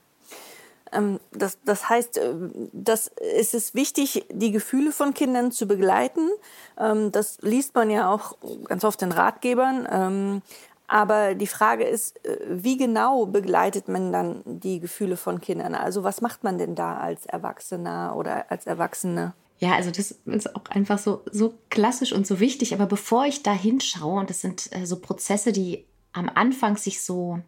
Ähm, 0.92 1.20
das, 1.32 1.58
das 1.66 1.90
heißt, 1.90 2.18
äh, 2.18 2.34
das, 2.72 3.12
es 3.38 3.54
ist 3.54 3.76
wichtig, 3.76 4.26
die 4.32 4.52
Gefühle 4.52 4.92
von 4.92 5.14
Kindern 5.14 5.52
zu 5.52 5.68
begleiten. 5.68 6.30
Ähm, 6.78 7.12
das 7.12 7.40
liest 7.42 7.76
man 7.76 7.90
ja 7.90 8.12
auch 8.12 8.38
ganz 8.66 8.84
oft 8.84 9.02
in 9.02 9.12
Ratgebern. 9.12 9.88
Ähm, 9.92 10.42
aber 10.88 11.34
die 11.34 11.48
Frage 11.48 11.86
ist, 11.86 12.24
äh, 12.26 12.38
wie 12.48 12.78
genau 12.78 13.26
begleitet 13.26 13.88
man 13.88 14.12
dann 14.12 14.42
die 14.46 14.80
Gefühle 14.80 15.18
von 15.18 15.42
Kindern? 15.42 15.76
Also 15.76 16.04
was 16.04 16.22
macht 16.22 16.44
man 16.44 16.58
denn 16.58 16.76
da 16.76 16.98
als 16.98 17.26
Erwachsener 17.26 18.16
oder 18.16 18.52
als 18.52 18.68
Erwachsene? 18.68 19.34
Ja, 19.60 19.76
also 19.76 19.92
das 19.92 20.12
ist 20.26 20.56
auch 20.56 20.66
einfach 20.70 21.00
so, 21.00 21.22
so 21.32 21.54
klassisch 21.70 22.12
und 22.12 22.28
so 22.28 22.40
wichtig. 22.40 22.74
Aber 22.74 22.86
bevor 22.86 23.26
ich 23.26 23.44
da 23.44 23.54
hinschaue, 23.54 24.20
und 24.20 24.30
das 24.30 24.42
sind 24.42 24.70
äh, 24.76 24.86
so 24.86 25.00
Prozesse, 25.00 25.52
die 25.52 25.86
am 26.12 26.30
Anfang 26.34 26.78
sich 26.78 27.02
so 27.02 27.40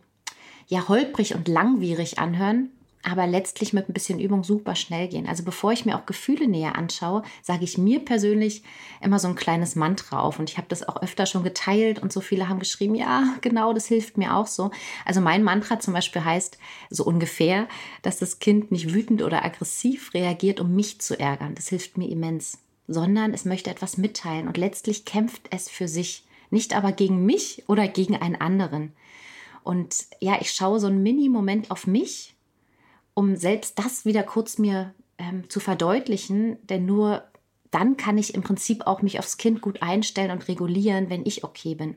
ja 0.68 0.88
holprig 0.88 1.36
und 1.36 1.48
langwierig 1.48 2.20
anhören, 2.20 2.70
aber 3.06 3.28
letztlich 3.28 3.72
mit 3.72 3.88
ein 3.88 3.94
bisschen 3.94 4.20
Übung 4.20 4.44
super 4.44 4.76
schnell 4.76 5.08
gehen. 5.08 5.28
Also 5.28 5.44
bevor 5.44 5.72
ich 5.72 5.86
mir 5.86 5.96
auch 5.96 6.08
Gefühle 6.08 6.48
näher 6.48 6.76
anschaue, 6.76 7.22
sage 7.44 7.64
ich 7.64 7.78
mir 7.78 8.00
persönlich 8.00 8.64
immer 9.00 9.20
so 9.20 9.28
ein 9.28 9.36
kleines 9.36 9.76
Mantra 9.76 10.20
auf. 10.20 10.40
Und 10.40 10.50
ich 10.50 10.58
habe 10.58 10.68
das 10.70 10.88
auch 10.88 11.02
öfter 11.02 11.28
schon 11.28 11.44
geteilt 11.44 12.00
und 12.00 12.12
so 12.12 12.20
viele 12.20 12.50
haben 12.50 12.60
geschrieben, 12.60 12.96
ja, 12.96 13.36
genau, 13.42 13.74
das 13.74 13.86
hilft 13.86 14.18
mir 14.18 14.36
auch 14.36 14.48
so. 14.48 14.72
Also 15.06 15.22
mein 15.22 15.44
Mantra 15.44 15.80
zum 15.80 15.94
Beispiel 15.94 16.26
heißt 16.26 16.58
so 16.90 17.06
ungefähr, 17.06 17.68
dass 18.02 18.18
das 18.18 18.40
Kind 18.40 18.72
nicht 18.72 18.94
wütend 18.94 19.22
oder 19.22 19.46
aggressiv 19.46 20.14
reagiert, 20.16 20.60
um 20.60 20.74
mich 20.74 21.00
zu 21.00 21.20
ärgern. 21.20 21.54
Das 21.54 21.68
hilft 21.68 21.98
mir 21.98 22.10
immens. 22.10 22.58
Sondern 22.88 23.34
es 23.34 23.46
möchte 23.46 23.70
etwas 23.70 23.98
mitteilen 23.98 24.48
und 24.48 24.58
letztlich 24.58 25.06
kämpft 25.06 25.48
es 25.52 25.70
für 25.70 25.88
sich. 25.88 26.24
Nicht 26.50 26.76
aber 26.76 26.92
gegen 26.92 27.26
mich 27.26 27.64
oder 27.68 27.88
gegen 27.88 28.16
einen 28.16 28.36
anderen. 28.36 28.94
Und 29.66 30.06
ja, 30.22 30.38
ich 30.40 30.52
schaue 30.52 30.80
so 30.80 30.86
einen 30.86 31.02
Mini-Moment 31.02 31.72
auf 31.72 31.88
mich, 31.88 32.36
um 33.16 33.36
selbst 33.36 33.80
das 33.80 34.06
wieder 34.06 34.22
kurz 34.22 34.60
mir 34.60 34.94
ähm, 35.18 35.50
zu 35.50 35.60
verdeutlichen, 35.60 36.58
denn 36.68 36.86
nur 36.86 37.24
dann 37.72 37.98
kann 37.98 38.20
ich 38.20 38.36
im 38.36 38.44
Prinzip 38.44 38.86
auch 38.86 39.02
mich 39.02 39.18
aufs 39.18 39.38
Kind 39.38 39.62
gut 39.62 39.82
einstellen 39.82 40.30
und 40.30 40.48
regulieren, 40.48 41.10
wenn 41.10 41.26
ich 41.26 41.44
okay 41.44 41.74
bin. 41.74 41.96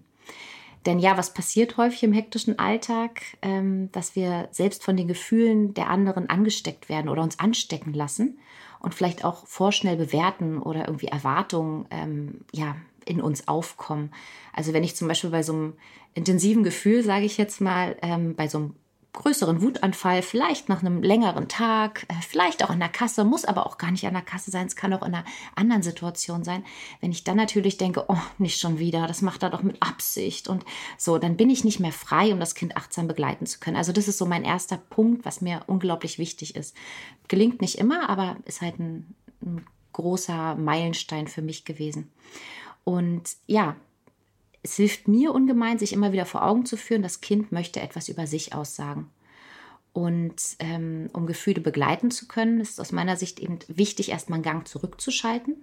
Denn 0.87 0.99
ja, 0.99 1.19
was 1.19 1.35
passiert 1.35 1.77
häufig 1.77 2.03
im 2.05 2.15
hektischen 2.15 2.59
Alltag, 2.59 3.21
ähm, 3.43 3.93
dass 3.93 4.17
wir 4.17 4.49
selbst 4.51 4.83
von 4.83 4.97
den 4.97 5.07
Gefühlen 5.07 5.75
der 5.75 5.91
anderen 5.91 6.31
angesteckt 6.31 6.89
werden 6.89 7.11
oder 7.11 7.23
uns 7.23 7.39
anstecken 7.39 7.93
lassen 7.93 8.39
und 8.81 8.95
vielleicht 8.95 9.27
auch 9.27 9.47
vorschnell 9.47 9.97
bewerten 9.97 10.59
oder 10.59 10.87
irgendwie 10.87 11.09
Erwartungen 11.09 11.87
ähm, 11.91 12.41
ja, 12.53 12.77
in 13.05 13.21
uns 13.21 13.47
aufkommen. 13.47 14.11
Also 14.55 14.73
wenn 14.73 14.85
ich 14.85 14.97
zum 14.97 15.07
Beispiel 15.07 15.31
bei 15.31 15.43
so 15.43 15.53
einem 15.53 15.73
intensiven 16.19 16.65
Gefühl, 16.65 17.03
sage 17.03 17.25
ich 17.25 17.39
jetzt 17.39 17.61
mal, 17.61 17.97
ähm, 18.03 18.35
bei 18.35 18.49
so 18.49 18.59
einem 18.59 18.75
größeren 19.13 19.63
Wutanfall, 19.63 20.23
vielleicht 20.23 20.69
nach 20.69 20.81
einem 20.81 21.03
längeren 21.03 21.49
Tag, 21.49 22.05
äh, 22.09 22.15
vielleicht 22.27 22.63
auch 22.63 22.71
an 22.71 22.79
der 22.79 22.89
Kasse, 22.89 23.25
muss 23.25 23.45
aber 23.45 23.67
auch 23.67 23.79
gar 23.79 23.91
nicht 23.91 24.07
an 24.07 24.13
der 24.13 24.23
Kasse 24.23 24.51
sein, 24.51 24.67
es 24.67 24.77
kann 24.77 24.93
auch 24.93 25.03
in 25.03 25.15
einer 25.15 25.25
anderen 25.57 25.83
Situation 25.83 26.45
sein. 26.45 26.65
Wenn 27.01 27.11
ich 27.11 27.25
dann 27.25 27.37
natürlich 27.37 27.79
denke, 27.79 28.05
oh, 28.09 28.19
nicht 28.39 28.61
schon 28.61 28.79
wieder, 28.79 29.07
das 29.07 29.23
macht 29.23 29.43
er 29.43 29.51
doch 29.51 29.63
mit 29.63 29.83
Absicht 29.83 30.47
und 30.47 30.65
so, 30.97 31.19
dann 31.19 31.37
bin 31.37 31.51
ich 31.51 31.65
nicht 31.65 31.81
mehr 31.81 31.93
frei, 31.93 32.33
um 32.33 32.39
das 32.39 32.55
Kind 32.55 32.77
achtsam 32.77 33.09
begleiten 33.09 33.47
zu 33.47 33.59
können. 33.59 33.77
Also 33.77 33.93
das 33.93 34.09
ist 34.09 34.19
so 34.19 34.27
mein 34.27 34.45
erster 34.45 34.77
Punkt, 34.77 35.25
was 35.25 35.41
mir 35.41 35.63
unglaublich 35.67 36.19
wichtig 36.19 36.55
ist. 36.55 36.77
Gelingt 37.27 37.61
nicht 37.61 37.79
immer, 37.79 38.09
aber 38.09 38.37
ist 38.45 38.61
halt 38.61 38.79
ein, 38.79 39.15
ein 39.43 39.65
großer 39.93 40.55
Meilenstein 40.55 41.27
für 41.27 41.43
mich 41.43 41.65
gewesen. 41.65 42.13
Und 42.85 43.25
ja, 43.47 43.77
es 44.62 44.77
hilft 44.77 45.09
mir 45.09 45.35
ungemein, 45.35 45.79
sich 45.79 45.93
immer 45.93 46.12
wieder 46.12 46.27
vor 46.27 46.45
Augen 46.45 46.67
zu 46.67 46.77
führen, 46.77 47.03
das 47.03 47.21
Kind 47.21 47.53
möchte 47.53 47.81
etwas 47.81 48.09
über 48.09 48.27
sich 48.27 48.55
aussagen. 48.55 49.11
Und 49.93 50.57
ähm, 50.59 51.09
um 51.12 51.27
Gefühle 51.27 51.61
begleiten 51.61 52.11
zu 52.11 52.29
können, 52.29 52.61
ist 52.61 52.81
aus 52.81 52.93
meiner 52.93 53.17
Sicht 53.17 53.41
eben 53.41 53.59
wichtig, 53.69 54.11
erstmal 54.11 54.37
einen 54.37 54.45
Gang 54.45 54.69
zurückzuschalten, 54.69 55.57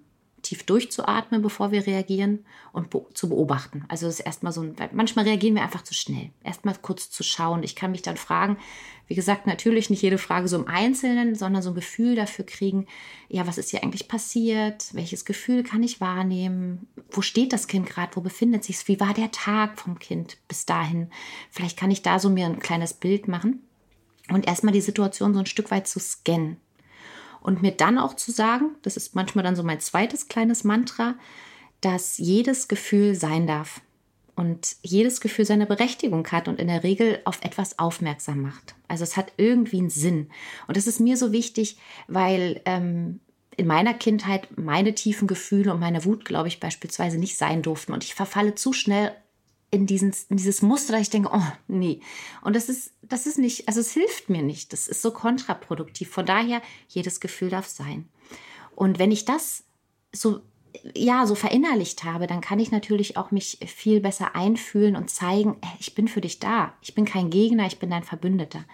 tief 0.45 0.63
durchzuatmen, 0.63 1.41
bevor 1.41 1.71
wir 1.71 1.85
reagieren 1.85 2.45
und 2.71 2.89
be 2.89 3.05
zu 3.13 3.29
beobachten. 3.29 3.83
Also 3.87 4.05
das 4.05 4.19
ist 4.19 4.25
erstmal 4.25 4.53
so 4.53 4.61
ein, 4.61 4.75
manchmal 4.93 5.25
reagieren 5.25 5.55
wir 5.55 5.63
einfach 5.63 5.83
zu 5.83 5.93
schnell. 5.93 6.29
Erstmal 6.43 6.75
kurz 6.81 7.09
zu 7.09 7.23
schauen. 7.23 7.63
Ich 7.63 7.75
kann 7.75 7.91
mich 7.91 8.03
dann 8.03 8.15
fragen, 8.15 8.57
wie 9.07 9.15
gesagt, 9.15 9.47
natürlich 9.47 9.89
nicht 9.89 10.01
jede 10.01 10.17
Frage 10.17 10.47
so 10.47 10.55
im 10.57 10.67
Einzelnen, 10.67 11.35
sondern 11.35 11.61
so 11.61 11.69
ein 11.69 11.75
Gefühl 11.75 12.15
dafür 12.15 12.45
kriegen, 12.45 12.87
ja, 13.27 13.45
was 13.45 13.57
ist 13.57 13.69
hier 13.71 13.83
eigentlich 13.83 14.07
passiert? 14.07 14.93
Welches 14.93 15.25
Gefühl 15.25 15.63
kann 15.63 15.83
ich 15.83 16.01
wahrnehmen? 16.01 16.87
Wo 17.11 17.21
steht 17.21 17.53
das 17.53 17.67
Kind 17.67 17.87
gerade? 17.87 18.15
Wo 18.15 18.21
befindet 18.21 18.63
sich 18.63 18.87
Wie 18.87 18.99
war 18.99 19.13
der 19.13 19.31
Tag 19.31 19.79
vom 19.79 19.99
Kind 19.99 20.37
bis 20.47 20.65
dahin? 20.65 21.09
Vielleicht 21.49 21.77
kann 21.77 21.91
ich 21.91 22.01
da 22.01 22.19
so 22.19 22.29
mir 22.29 22.45
ein 22.45 22.59
kleines 22.59 22.93
Bild 22.93 23.27
machen 23.27 23.61
und 24.29 24.47
erstmal 24.47 24.73
die 24.73 24.81
Situation 24.81 25.33
so 25.33 25.39
ein 25.39 25.45
Stück 25.45 25.71
weit 25.71 25.87
zu 25.87 25.99
scannen. 25.99 26.57
Und 27.45 27.61
mir 27.61 27.73
dann 27.73 27.99
auch 27.99 28.15
zu 28.15 28.31
sagen, 28.31 28.71
das 28.81 28.97
ist 28.97 29.13
manchmal 29.13 29.43
dann 29.43 29.55
so 29.55 29.61
mein 29.61 29.79
zweites 29.79 30.27
kleines 30.27 30.63
Mantra, 30.63 31.13
dass 31.79 32.17
jedes 32.17 32.67
Gefühl 32.67 33.13
sein 33.13 33.45
darf 33.45 33.81
und 34.35 34.77
jedes 34.81 35.21
Gefühl 35.21 35.45
seine 35.45 35.67
Berechtigung 35.67 36.25
hat 36.31 36.47
und 36.47 36.59
in 36.59 36.67
der 36.67 36.81
Regel 36.81 37.19
auf 37.23 37.43
etwas 37.43 37.77
aufmerksam 37.77 38.41
macht. 38.41 38.73
Also 38.87 39.03
es 39.03 39.15
hat 39.15 39.31
irgendwie 39.37 39.77
einen 39.77 39.91
Sinn. 39.91 40.31
Und 40.67 40.75
das 40.75 40.87
ist 40.87 40.99
mir 40.99 41.17
so 41.17 41.31
wichtig, 41.31 41.77
weil 42.07 42.61
ähm, 42.65 43.19
in 43.55 43.67
meiner 43.67 43.93
Kindheit 43.93 44.57
meine 44.57 44.95
tiefen 44.95 45.27
Gefühle 45.27 45.71
und 45.71 45.79
meine 45.79 46.03
Wut, 46.03 46.25
glaube 46.25 46.47
ich, 46.47 46.59
beispielsweise 46.59 47.19
nicht 47.19 47.37
sein 47.37 47.61
durften. 47.61 47.93
Und 47.93 48.03
ich 48.03 48.15
verfalle 48.15 48.55
zu 48.55 48.73
schnell 48.73 49.11
in, 49.71 49.85
diesen, 49.85 50.13
in 50.29 50.37
dieses 50.37 50.61
Muster, 50.61 50.93
dass 50.93 51.01
ich 51.01 51.09
denke, 51.09 51.29
oh 51.33 51.51
nee. 51.67 52.01
Und 52.41 52.55
das 52.55 52.69
ist, 52.69 52.93
das 53.01 53.27
ist 53.27 53.37
nicht, 53.37 53.67
also 53.67 53.79
es 53.79 53.91
hilft 53.91 54.29
mir 54.29 54.41
nicht. 54.41 54.73
Das 54.73 54.87
ist 54.87 55.01
so 55.01 55.11
kontraproduktiv. 55.11 56.09
Von 56.09 56.25
daher, 56.25 56.61
jedes 56.87 57.19
Gefühl 57.19 57.49
darf 57.49 57.67
sein. 57.67 58.07
Und 58.75 58.99
wenn 58.99 59.11
ich 59.11 59.25
das 59.25 59.63
so, 60.13 60.41
ja, 60.95 61.25
so 61.25 61.35
verinnerlicht 61.35 62.03
habe, 62.03 62.27
dann 62.27 62.41
kann 62.41 62.59
ich 62.59 62.71
natürlich 62.71 63.17
auch 63.17 63.31
mich 63.31 63.59
viel 63.65 64.01
besser 64.01 64.35
einfühlen 64.35 64.95
und 64.95 65.09
zeigen, 65.09 65.57
ich 65.79 65.95
bin 65.95 66.07
für 66.07 66.21
dich 66.21 66.39
da. 66.39 66.73
Ich 66.81 66.95
bin 66.95 67.05
kein 67.05 67.29
Gegner, 67.29 67.65
ich 67.65 67.79
bin 67.79 67.89
dein 67.89 68.03
Verbündeter. 68.03 68.65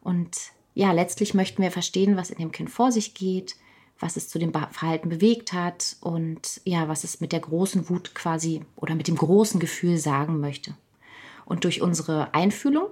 Und 0.00 0.36
ja, 0.74 0.92
letztlich 0.92 1.34
möchten 1.34 1.62
wir 1.62 1.70
verstehen, 1.70 2.16
was 2.16 2.30
in 2.30 2.38
dem 2.38 2.52
Kind 2.52 2.70
vor 2.70 2.92
sich 2.92 3.14
geht, 3.14 3.56
was 4.00 4.16
es 4.16 4.28
zu 4.28 4.38
dem 4.38 4.52
Verhalten 4.52 5.10
bewegt 5.10 5.52
hat 5.52 5.96
und 6.00 6.60
ja, 6.64 6.88
was 6.88 7.04
es 7.04 7.20
mit 7.20 7.32
der 7.32 7.40
großen 7.40 7.88
Wut 7.88 8.14
quasi 8.14 8.62
oder 8.74 8.94
mit 8.94 9.08
dem 9.08 9.16
großen 9.16 9.60
Gefühl 9.60 9.98
sagen 9.98 10.40
möchte. 10.40 10.74
Und 11.44 11.64
durch 11.64 11.82
unsere 11.82 12.34
Einfühlung, 12.34 12.88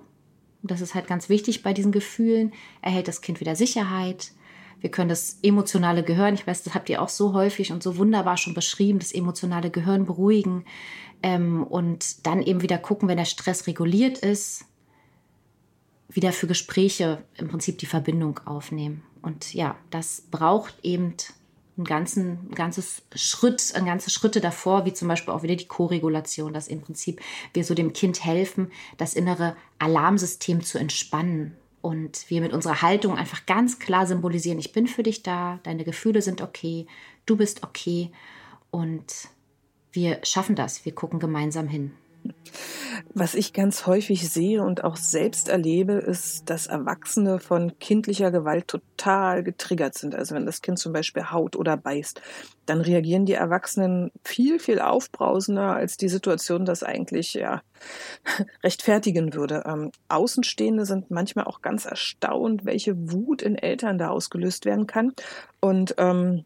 das 0.62 0.82
ist 0.82 0.94
halt 0.94 1.06
ganz 1.06 1.28
wichtig 1.28 1.62
bei 1.62 1.72
diesen 1.72 1.92
Gefühlen, 1.92 2.52
erhält 2.82 3.08
das 3.08 3.22
Kind 3.22 3.40
wieder 3.40 3.56
Sicherheit. 3.56 4.32
Wir 4.80 4.90
können 4.90 5.08
das 5.08 5.38
emotionale 5.42 6.04
Gehirn, 6.04 6.34
ich 6.34 6.46
weiß, 6.46 6.62
das 6.62 6.74
habt 6.74 6.88
ihr 6.90 7.00
auch 7.02 7.08
so 7.08 7.32
häufig 7.32 7.72
und 7.72 7.82
so 7.82 7.96
wunderbar 7.96 8.36
schon 8.36 8.54
beschrieben, 8.54 8.98
das 8.98 9.12
emotionale 9.12 9.70
Gehirn 9.70 10.04
beruhigen 10.04 10.64
ähm, 11.22 11.64
und 11.64 12.26
dann 12.26 12.42
eben 12.42 12.62
wieder 12.62 12.78
gucken, 12.78 13.08
wenn 13.08 13.16
der 13.16 13.24
Stress 13.24 13.66
reguliert 13.66 14.18
ist, 14.18 14.66
wieder 16.08 16.32
für 16.32 16.46
Gespräche 16.46 17.22
im 17.36 17.48
Prinzip 17.48 17.78
die 17.78 17.86
Verbindung 17.86 18.40
aufnehmen. 18.46 19.02
Und 19.22 19.52
ja, 19.52 19.76
das 19.90 20.22
braucht 20.30 20.74
eben 20.82 21.14
einen 21.76 21.84
ganzen, 21.84 22.50
ganzes 22.54 23.02
Schritt, 23.14 23.72
ein 23.74 23.86
ganze 23.86 24.10
Schritte 24.10 24.40
davor, 24.40 24.84
wie 24.84 24.92
zum 24.92 25.06
Beispiel 25.06 25.32
auch 25.32 25.42
wieder 25.42 25.54
die 25.54 25.68
Koregulation, 25.68 26.52
dass 26.52 26.68
im 26.68 26.80
Prinzip 26.80 27.20
wir 27.52 27.64
so 27.64 27.74
dem 27.74 27.92
Kind 27.92 28.24
helfen, 28.24 28.72
das 28.96 29.14
innere 29.14 29.56
Alarmsystem 29.78 30.64
zu 30.64 30.78
entspannen. 30.78 31.56
Und 31.80 32.28
wir 32.28 32.40
mit 32.40 32.52
unserer 32.52 32.82
Haltung 32.82 33.16
einfach 33.16 33.46
ganz 33.46 33.78
klar 33.78 34.06
symbolisieren, 34.06 34.58
ich 34.58 34.72
bin 34.72 34.88
für 34.88 35.04
dich 35.04 35.22
da, 35.22 35.60
deine 35.62 35.84
Gefühle 35.84 36.22
sind 36.22 36.42
okay, 36.42 36.86
du 37.24 37.36
bist 37.36 37.62
okay. 37.62 38.10
Und 38.70 39.28
wir 39.92 40.18
schaffen 40.24 40.56
das, 40.56 40.84
wir 40.84 40.94
gucken 40.94 41.20
gemeinsam 41.20 41.68
hin. 41.68 41.92
Was 43.14 43.34
ich 43.34 43.52
ganz 43.52 43.86
häufig 43.86 44.30
sehe 44.30 44.62
und 44.62 44.84
auch 44.84 44.96
selbst 44.96 45.48
erlebe, 45.48 45.94
ist, 45.94 46.50
dass 46.50 46.66
Erwachsene 46.66 47.38
von 47.38 47.78
kindlicher 47.78 48.30
Gewalt 48.30 48.68
total 48.68 49.42
getriggert 49.42 49.94
sind. 49.94 50.14
Also 50.14 50.34
wenn 50.34 50.46
das 50.46 50.62
Kind 50.62 50.78
zum 50.78 50.92
Beispiel 50.92 51.30
haut 51.30 51.56
oder 51.56 51.76
beißt, 51.76 52.20
dann 52.66 52.80
reagieren 52.80 53.24
die 53.24 53.34
Erwachsenen 53.34 54.10
viel, 54.24 54.58
viel 54.58 54.80
aufbrausender, 54.80 55.74
als 55.74 55.96
die 55.96 56.08
Situation 56.08 56.64
das 56.64 56.82
eigentlich 56.82 57.34
ja 57.34 57.62
rechtfertigen 58.62 59.34
würde. 59.34 59.64
Ähm, 59.66 59.90
Außenstehende 60.08 60.84
sind 60.84 61.10
manchmal 61.10 61.46
auch 61.46 61.62
ganz 61.62 61.86
erstaunt, 61.86 62.64
welche 62.64 62.94
Wut 63.12 63.42
in 63.42 63.56
Eltern 63.56 63.98
da 63.98 64.08
ausgelöst 64.08 64.64
werden 64.64 64.86
kann. 64.86 65.12
Und 65.60 65.94
ähm, 65.98 66.44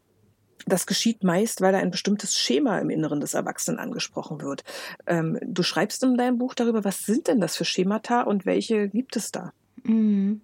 das 0.65 0.85
geschieht 0.85 1.23
meist, 1.23 1.61
weil 1.61 1.71
da 1.71 1.79
ein 1.79 1.91
bestimmtes 1.91 2.37
Schema 2.37 2.79
im 2.79 2.89
Inneren 2.89 3.19
des 3.19 3.33
Erwachsenen 3.33 3.79
angesprochen 3.79 4.41
wird. 4.41 4.63
Ähm, 5.07 5.37
du 5.41 5.63
schreibst 5.63 6.03
in 6.03 6.17
deinem 6.17 6.37
Buch 6.37 6.53
darüber, 6.53 6.83
was 6.83 7.05
sind 7.05 7.27
denn 7.27 7.39
das 7.39 7.55
für 7.55 7.65
Schemata 7.65 8.21
und 8.21 8.45
welche 8.45 8.89
gibt 8.89 9.15
es 9.15 9.31
da? 9.31 9.53
Mhm. 9.83 10.41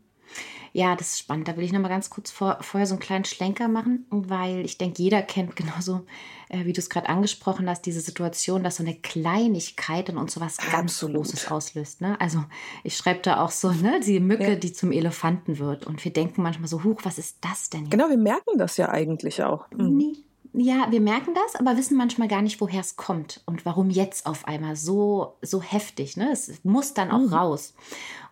Ja, 0.73 0.95
das 0.95 1.09
ist 1.09 1.19
spannend. 1.19 1.47
Da 1.47 1.57
will 1.57 1.63
ich 1.63 1.73
noch 1.73 1.79
mal 1.79 1.89
ganz 1.89 2.09
kurz 2.09 2.31
vor, 2.31 2.57
vorher 2.61 2.87
so 2.87 2.93
einen 2.95 3.01
kleinen 3.01 3.25
Schlenker 3.25 3.67
machen, 3.67 4.05
weil 4.09 4.65
ich 4.65 4.77
denke, 4.77 5.01
jeder 5.01 5.21
kennt 5.21 5.55
genauso, 5.55 6.05
äh, 6.49 6.65
wie 6.65 6.73
du 6.73 6.79
es 6.79 6.89
gerade 6.89 7.09
angesprochen 7.09 7.69
hast, 7.69 7.85
diese 7.85 8.01
Situation, 8.01 8.63
dass 8.63 8.77
so 8.77 8.83
eine 8.83 8.95
Kleinigkeit 8.95 10.09
in 10.09 10.17
uns 10.17 10.33
so 10.33 10.41
was 10.41 10.57
ganz 10.57 10.99
Großes 10.99 11.49
auslöst. 11.51 12.01
Ne? 12.01 12.19
Also 12.19 12.43
ich 12.83 12.97
schreibe 12.97 13.21
da 13.21 13.43
auch 13.43 13.51
so, 13.51 13.71
ne, 13.71 13.99
die 14.05 14.19
Mücke, 14.19 14.51
ja. 14.51 14.55
die 14.55 14.73
zum 14.73 14.91
Elefanten 14.91 15.59
wird. 15.59 15.87
Und 15.87 16.03
wir 16.03 16.13
denken 16.13 16.41
manchmal 16.41 16.67
so, 16.67 16.83
huch, 16.83 17.01
was 17.03 17.17
ist 17.17 17.37
das 17.41 17.69
denn? 17.69 17.81
Jetzt? 17.81 17.91
Genau, 17.91 18.09
wir 18.09 18.17
merken 18.17 18.57
das 18.57 18.77
ja 18.77 18.89
eigentlich 18.89 19.43
auch. 19.43 19.69
Mhm. 19.71 19.97
Nee. 19.97 20.13
Ja, 20.53 20.87
wir 20.89 21.01
merken 21.01 21.33
das, 21.35 21.55
aber 21.55 21.77
wissen 21.77 21.95
manchmal 21.95 22.27
gar 22.27 22.41
nicht, 22.41 22.59
woher 22.59 22.81
es 22.81 22.95
kommt 22.95 23.41
und 23.45 23.65
warum 23.65 23.89
jetzt 23.89 24.25
auf 24.25 24.47
einmal 24.47 24.75
so, 24.75 25.37
so 25.41 25.61
heftig. 25.61 26.17
Ne? 26.17 26.31
Es 26.31 26.63
muss 26.63 26.93
dann 26.93 27.11
auch 27.11 27.19
mhm. 27.19 27.33
raus. 27.33 27.73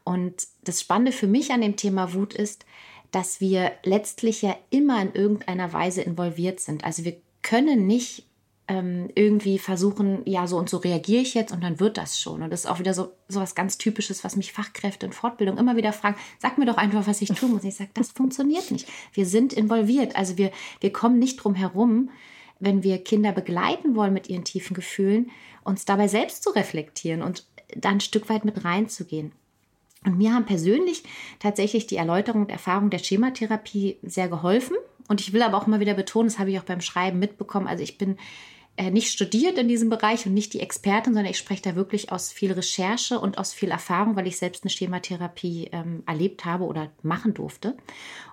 Und 0.03 0.47
das 0.63 0.81
Spannende 0.81 1.11
für 1.11 1.27
mich 1.27 1.51
an 1.51 1.61
dem 1.61 1.75
Thema 1.75 2.13
Wut 2.13 2.33
ist, 2.33 2.65
dass 3.11 3.39
wir 3.39 3.71
letztlich 3.83 4.41
ja 4.41 4.55
immer 4.69 5.01
in 5.01 5.13
irgendeiner 5.13 5.73
Weise 5.73 6.01
involviert 6.01 6.59
sind. 6.59 6.83
Also 6.83 7.05
wir 7.05 7.17
können 7.41 7.87
nicht 7.87 8.25
ähm, 8.67 9.09
irgendwie 9.15 9.59
versuchen, 9.59 10.21
ja, 10.25 10.45
so 10.45 10.57
und 10.57 10.69
so 10.69 10.77
reagiere 10.77 11.21
ich 11.21 11.33
jetzt 11.33 11.53
und 11.53 11.63
dann 11.63 11.79
wird 11.79 11.97
das 11.97 12.19
schon. 12.19 12.41
Und 12.41 12.49
das 12.49 12.61
ist 12.61 12.65
auch 12.65 12.79
wieder 12.79 12.93
so, 12.93 13.13
so 13.29 13.39
was 13.39 13.55
ganz 13.55 13.77
Typisches, 13.77 14.23
was 14.23 14.35
mich 14.35 14.51
Fachkräfte 14.51 15.05
in 15.05 15.13
Fortbildung 15.13 15.57
immer 15.57 15.77
wieder 15.77 15.93
fragen. 15.93 16.17
Sag 16.39 16.57
mir 16.57 16.65
doch 16.65 16.77
einfach, 16.77 17.07
was 17.07 17.21
ich 17.21 17.29
tun 17.29 17.53
muss. 17.53 17.63
Ich 17.63 17.75
sage, 17.75 17.91
das 17.93 18.11
funktioniert 18.11 18.69
nicht. 18.71 18.87
Wir 19.13 19.25
sind 19.25 19.53
involviert. 19.53 20.15
Also 20.17 20.37
wir, 20.37 20.51
wir 20.81 20.91
kommen 20.91 21.17
nicht 21.17 21.37
drum 21.37 21.55
herum, 21.55 22.09
wenn 22.59 22.83
wir 22.83 23.03
Kinder 23.03 23.31
begleiten 23.31 23.95
wollen 23.95 24.13
mit 24.13 24.29
ihren 24.29 24.43
tiefen 24.43 24.73
Gefühlen, 24.73 25.31
uns 25.63 25.85
dabei 25.85 26.07
selbst 26.07 26.43
zu 26.43 26.49
reflektieren 26.49 27.21
und 27.21 27.45
da 27.75 27.89
ein 27.89 28.01
Stück 28.01 28.29
weit 28.29 28.43
mit 28.43 28.65
reinzugehen. 28.65 29.31
Und 30.05 30.17
mir 30.17 30.33
haben 30.33 30.45
persönlich 30.45 31.03
tatsächlich 31.39 31.87
die 31.87 31.97
Erläuterung 31.97 32.43
und 32.43 32.51
Erfahrung 32.51 32.89
der 32.89 32.99
Schematherapie 32.99 33.97
sehr 34.03 34.27
geholfen. 34.27 34.75
Und 35.07 35.21
ich 35.21 35.33
will 35.33 35.41
aber 35.41 35.57
auch 35.57 35.67
immer 35.67 35.79
wieder 35.79 35.93
betonen, 35.93 36.29
das 36.29 36.39
habe 36.39 36.51
ich 36.51 36.59
auch 36.59 36.63
beim 36.63 36.81
Schreiben 36.81 37.19
mitbekommen. 37.19 37.67
Also 37.67 37.83
ich 37.83 37.97
bin 37.97 38.17
nicht 38.91 39.11
studiert 39.11 39.57
in 39.57 39.67
diesem 39.67 39.89
Bereich 39.89 40.25
und 40.25 40.33
nicht 40.33 40.53
die 40.53 40.59
Expertin, 40.59 41.13
sondern 41.13 41.31
ich 41.31 41.37
spreche 41.37 41.63
da 41.63 41.75
wirklich 41.75 42.11
aus 42.11 42.31
viel 42.31 42.51
Recherche 42.51 43.19
und 43.19 43.37
aus 43.37 43.53
viel 43.53 43.71
Erfahrung, 43.71 44.15
weil 44.15 44.27
ich 44.27 44.37
selbst 44.37 44.63
eine 44.63 44.69
Schematherapie 44.69 45.69
ähm, 45.71 46.03
erlebt 46.05 46.45
habe 46.45 46.65
oder 46.65 46.91
machen 47.01 47.33
durfte. 47.33 47.75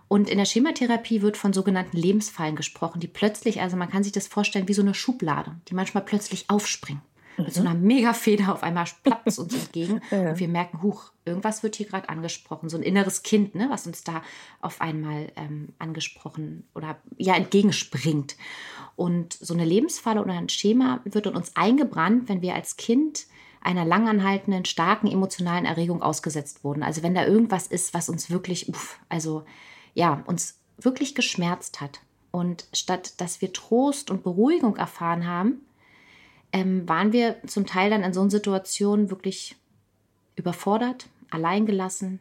Und 0.06 0.28
in 0.28 0.38
der 0.38 0.44
Schematherapie 0.44 1.22
wird 1.22 1.36
von 1.36 1.52
sogenannten 1.52 1.96
Lebensfallen 1.96 2.56
gesprochen, 2.56 3.00
die 3.00 3.08
plötzlich, 3.08 3.62
also 3.62 3.76
man 3.76 3.90
kann 3.90 4.04
sich 4.04 4.12
das 4.12 4.28
vorstellen 4.28 4.68
wie 4.68 4.74
so 4.74 4.82
eine 4.82 4.94
Schublade, 4.94 5.56
die 5.68 5.74
manchmal 5.74 6.04
plötzlich 6.04 6.50
aufspringen 6.50 7.02
mit 7.36 7.52
so 7.52 7.60
einer 7.60 7.74
Megafeder 7.74 8.52
auf 8.52 8.62
einmal 8.62 8.86
plappt 9.02 9.38
uns 9.38 9.54
entgegen 9.54 10.00
ja. 10.10 10.30
und 10.30 10.38
wir 10.38 10.48
merken, 10.48 10.82
huch, 10.82 11.12
irgendwas 11.24 11.62
wird 11.62 11.76
hier 11.76 11.86
gerade 11.86 12.08
angesprochen, 12.08 12.68
so 12.68 12.76
ein 12.76 12.82
inneres 12.82 13.22
Kind, 13.22 13.54
ne, 13.54 13.68
was 13.70 13.86
uns 13.86 14.04
da 14.04 14.22
auf 14.60 14.80
einmal 14.80 15.32
ähm, 15.36 15.70
angesprochen 15.78 16.66
oder 16.74 16.96
ja 17.16 17.34
entgegenspringt. 17.34 18.36
Und 18.96 19.32
so 19.34 19.54
eine 19.54 19.64
Lebensfalle 19.64 20.22
oder 20.22 20.34
ein 20.34 20.48
Schema 20.48 21.00
wird 21.04 21.26
in 21.26 21.34
uns 21.34 21.56
eingebrannt, 21.56 22.28
wenn 22.28 22.42
wir 22.42 22.54
als 22.54 22.76
Kind 22.76 23.26
einer 23.60 23.84
langanhaltenden, 23.84 24.66
starken 24.66 25.10
emotionalen 25.10 25.64
Erregung 25.64 26.02
ausgesetzt 26.02 26.62
wurden. 26.64 26.82
Also 26.82 27.02
wenn 27.02 27.14
da 27.14 27.26
irgendwas 27.26 27.66
ist, 27.66 27.94
was 27.94 28.08
uns 28.08 28.30
wirklich, 28.30 28.68
uff, 28.68 29.00
also 29.08 29.44
ja, 29.94 30.22
uns 30.26 30.58
wirklich 30.78 31.14
geschmerzt 31.14 31.80
hat. 31.80 32.00
Und 32.30 32.66
statt 32.72 33.20
dass 33.20 33.40
wir 33.40 33.52
Trost 33.52 34.10
und 34.10 34.22
Beruhigung 34.22 34.76
erfahren 34.76 35.26
haben, 35.26 35.62
ähm, 36.54 36.88
waren 36.88 37.12
wir 37.12 37.36
zum 37.48 37.66
Teil 37.66 37.90
dann 37.90 38.04
in 38.04 38.12
so 38.14 38.20
einer 38.20 38.30
Situation 38.30 39.10
wirklich 39.10 39.56
überfordert, 40.36 41.08
alleingelassen 41.28 42.20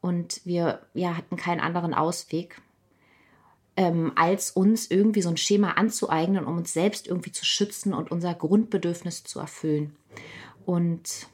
und 0.00 0.40
wir 0.44 0.80
ja, 0.92 1.16
hatten 1.16 1.36
keinen 1.36 1.60
anderen 1.60 1.94
Ausweg, 1.94 2.60
ähm, 3.76 4.10
als 4.16 4.50
uns 4.50 4.90
irgendwie 4.90 5.22
so 5.22 5.28
ein 5.28 5.36
Schema 5.36 5.72
anzueignen, 5.72 6.46
um 6.46 6.56
uns 6.58 6.72
selbst 6.72 7.06
irgendwie 7.06 7.30
zu 7.30 7.44
schützen 7.44 7.94
und 7.94 8.10
unser 8.10 8.34
Grundbedürfnis 8.34 9.22
zu 9.22 9.38
erfüllen. 9.38 9.94
Und 10.66 11.28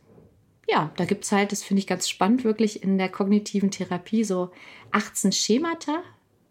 ja, 0.69 0.93
da 0.97 1.07
gibt 1.07 1.25
es 1.25 1.33
halt, 1.33 1.52
das 1.52 1.62
finde 1.62 1.81
ich 1.81 1.87
ganz 1.87 2.07
spannend, 2.07 2.45
wirklich 2.45 2.83
in 2.83 2.99
der 2.99 3.09
kognitiven 3.09 3.71
Therapie 3.71 4.25
so 4.25 4.50
18 4.93 5.33
Schemata, 5.33 6.02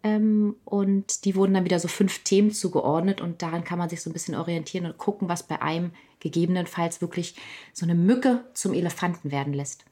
Ähm, 0.06 0.56
und 0.66 1.26
die 1.26 1.36
wurden 1.36 1.56
dann 1.56 1.66
wieder 1.66 1.80
so 1.80 1.88
fünf 1.88 2.20
Themen 2.20 2.52
zugeordnet 2.52 3.22
und 3.22 3.42
daran 3.42 3.64
kann 3.64 3.80
man 3.80 3.90
sich 3.90 4.04
so 4.04 4.12
ein 4.12 4.14
bisschen 4.14 4.36
orientieren 4.36 4.86
und 4.86 5.00
gucken, 5.00 5.30
was 5.30 5.42
bei 5.42 5.64
einem 5.64 5.94
gegebenenfalls 6.20 7.02
wirklich 7.02 7.36
so 7.74 7.88
eine 7.88 7.96
Mücke 7.96 8.46
zum 8.54 8.76
Elefanten 8.76 9.32
werden 9.32 9.52
lässt. 9.52 9.84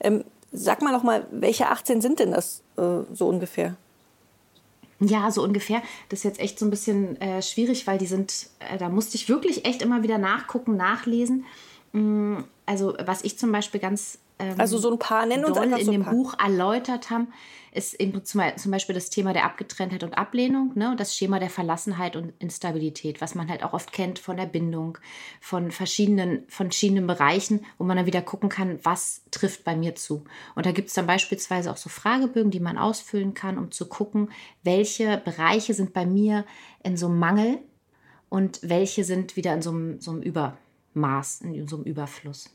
Ähm, 0.00 0.22
sag 0.52 0.82
mal 0.82 0.92
noch 0.92 1.02
mal, 1.02 1.26
welche 1.30 1.70
18 1.70 2.02
sind 2.02 2.18
denn 2.18 2.32
das 2.32 2.62
äh, 2.76 3.00
so 3.10 3.26
ungefähr? 3.26 3.78
Ja, 5.00 5.30
so 5.30 5.42
ungefähr. 5.42 5.80
Das 6.10 6.18
ist 6.18 6.24
jetzt 6.24 6.40
echt 6.40 6.58
so 6.58 6.66
ein 6.66 6.70
bisschen 6.70 7.18
äh, 7.22 7.40
schwierig, 7.40 7.86
weil 7.86 7.96
die 7.96 8.06
sind, 8.06 8.50
äh, 8.58 8.76
da 8.76 8.90
musste 8.90 9.16
ich 9.16 9.30
wirklich 9.30 9.64
echt 9.64 9.80
immer 9.80 10.02
wieder 10.02 10.18
nachgucken, 10.18 10.76
nachlesen. 10.76 11.46
Mm, 11.92 12.40
also 12.66 12.94
was 13.02 13.24
ich 13.24 13.38
zum 13.38 13.50
Beispiel 13.50 13.80
ganz 13.80 14.18
ähm, 14.38 14.54
also 14.58 14.78
so 14.78 14.90
ein 14.90 14.98
paar 14.98 15.26
nennen 15.26 15.44
uns 15.44 15.56
einfach 15.56 15.78
in 15.78 15.86
so 15.86 15.92
dem 15.92 16.04
paar. 16.04 16.12
Buch 16.12 16.34
erläutert 16.38 17.10
haben, 17.10 17.28
ist 17.72 17.94
eben 18.00 18.24
zum 18.24 18.70
Beispiel 18.70 18.94
das 18.94 19.10
Thema 19.10 19.32
der 19.32 19.44
Abgetrenntheit 19.44 20.02
und 20.02 20.16
Ablehnung, 20.16 20.72
ne, 20.74 20.90
und 20.90 21.00
das 21.00 21.14
Schema 21.14 21.38
der 21.38 21.50
Verlassenheit 21.50 22.16
und 22.16 22.32
Instabilität, 22.38 23.20
was 23.20 23.34
man 23.34 23.48
halt 23.48 23.62
auch 23.62 23.72
oft 23.72 23.92
kennt 23.92 24.18
von 24.18 24.36
der 24.36 24.46
Bindung, 24.46 24.98
von 25.40 25.70
verschiedenen, 25.70 26.44
von 26.48 26.68
verschiedenen 26.68 27.06
Bereichen, 27.06 27.64
wo 27.76 27.84
man 27.84 27.96
dann 27.96 28.06
wieder 28.06 28.22
gucken 28.22 28.48
kann, 28.48 28.78
was 28.82 29.22
trifft 29.30 29.64
bei 29.64 29.76
mir 29.76 29.94
zu. 29.94 30.24
Und 30.54 30.66
da 30.66 30.72
gibt 30.72 30.88
es 30.88 30.94
dann 30.94 31.06
beispielsweise 31.06 31.70
auch 31.70 31.76
so 31.76 31.88
Fragebögen, 31.88 32.50
die 32.50 32.60
man 32.60 32.78
ausfüllen 32.78 33.34
kann, 33.34 33.58
um 33.58 33.70
zu 33.70 33.86
gucken, 33.86 34.30
welche 34.62 35.18
Bereiche 35.18 35.74
sind 35.74 35.92
bei 35.92 36.06
mir 36.06 36.44
in 36.82 36.96
so 36.96 37.06
einem 37.06 37.18
Mangel 37.18 37.58
und 38.28 38.60
welche 38.62 39.04
sind 39.04 39.36
wieder 39.36 39.52
in 39.54 39.62
so 39.62 39.70
einem, 39.70 40.00
so 40.00 40.10
einem 40.12 40.22
Übermaß, 40.22 41.42
in 41.42 41.68
so 41.68 41.76
einem 41.76 41.84
Überfluss. 41.84 42.50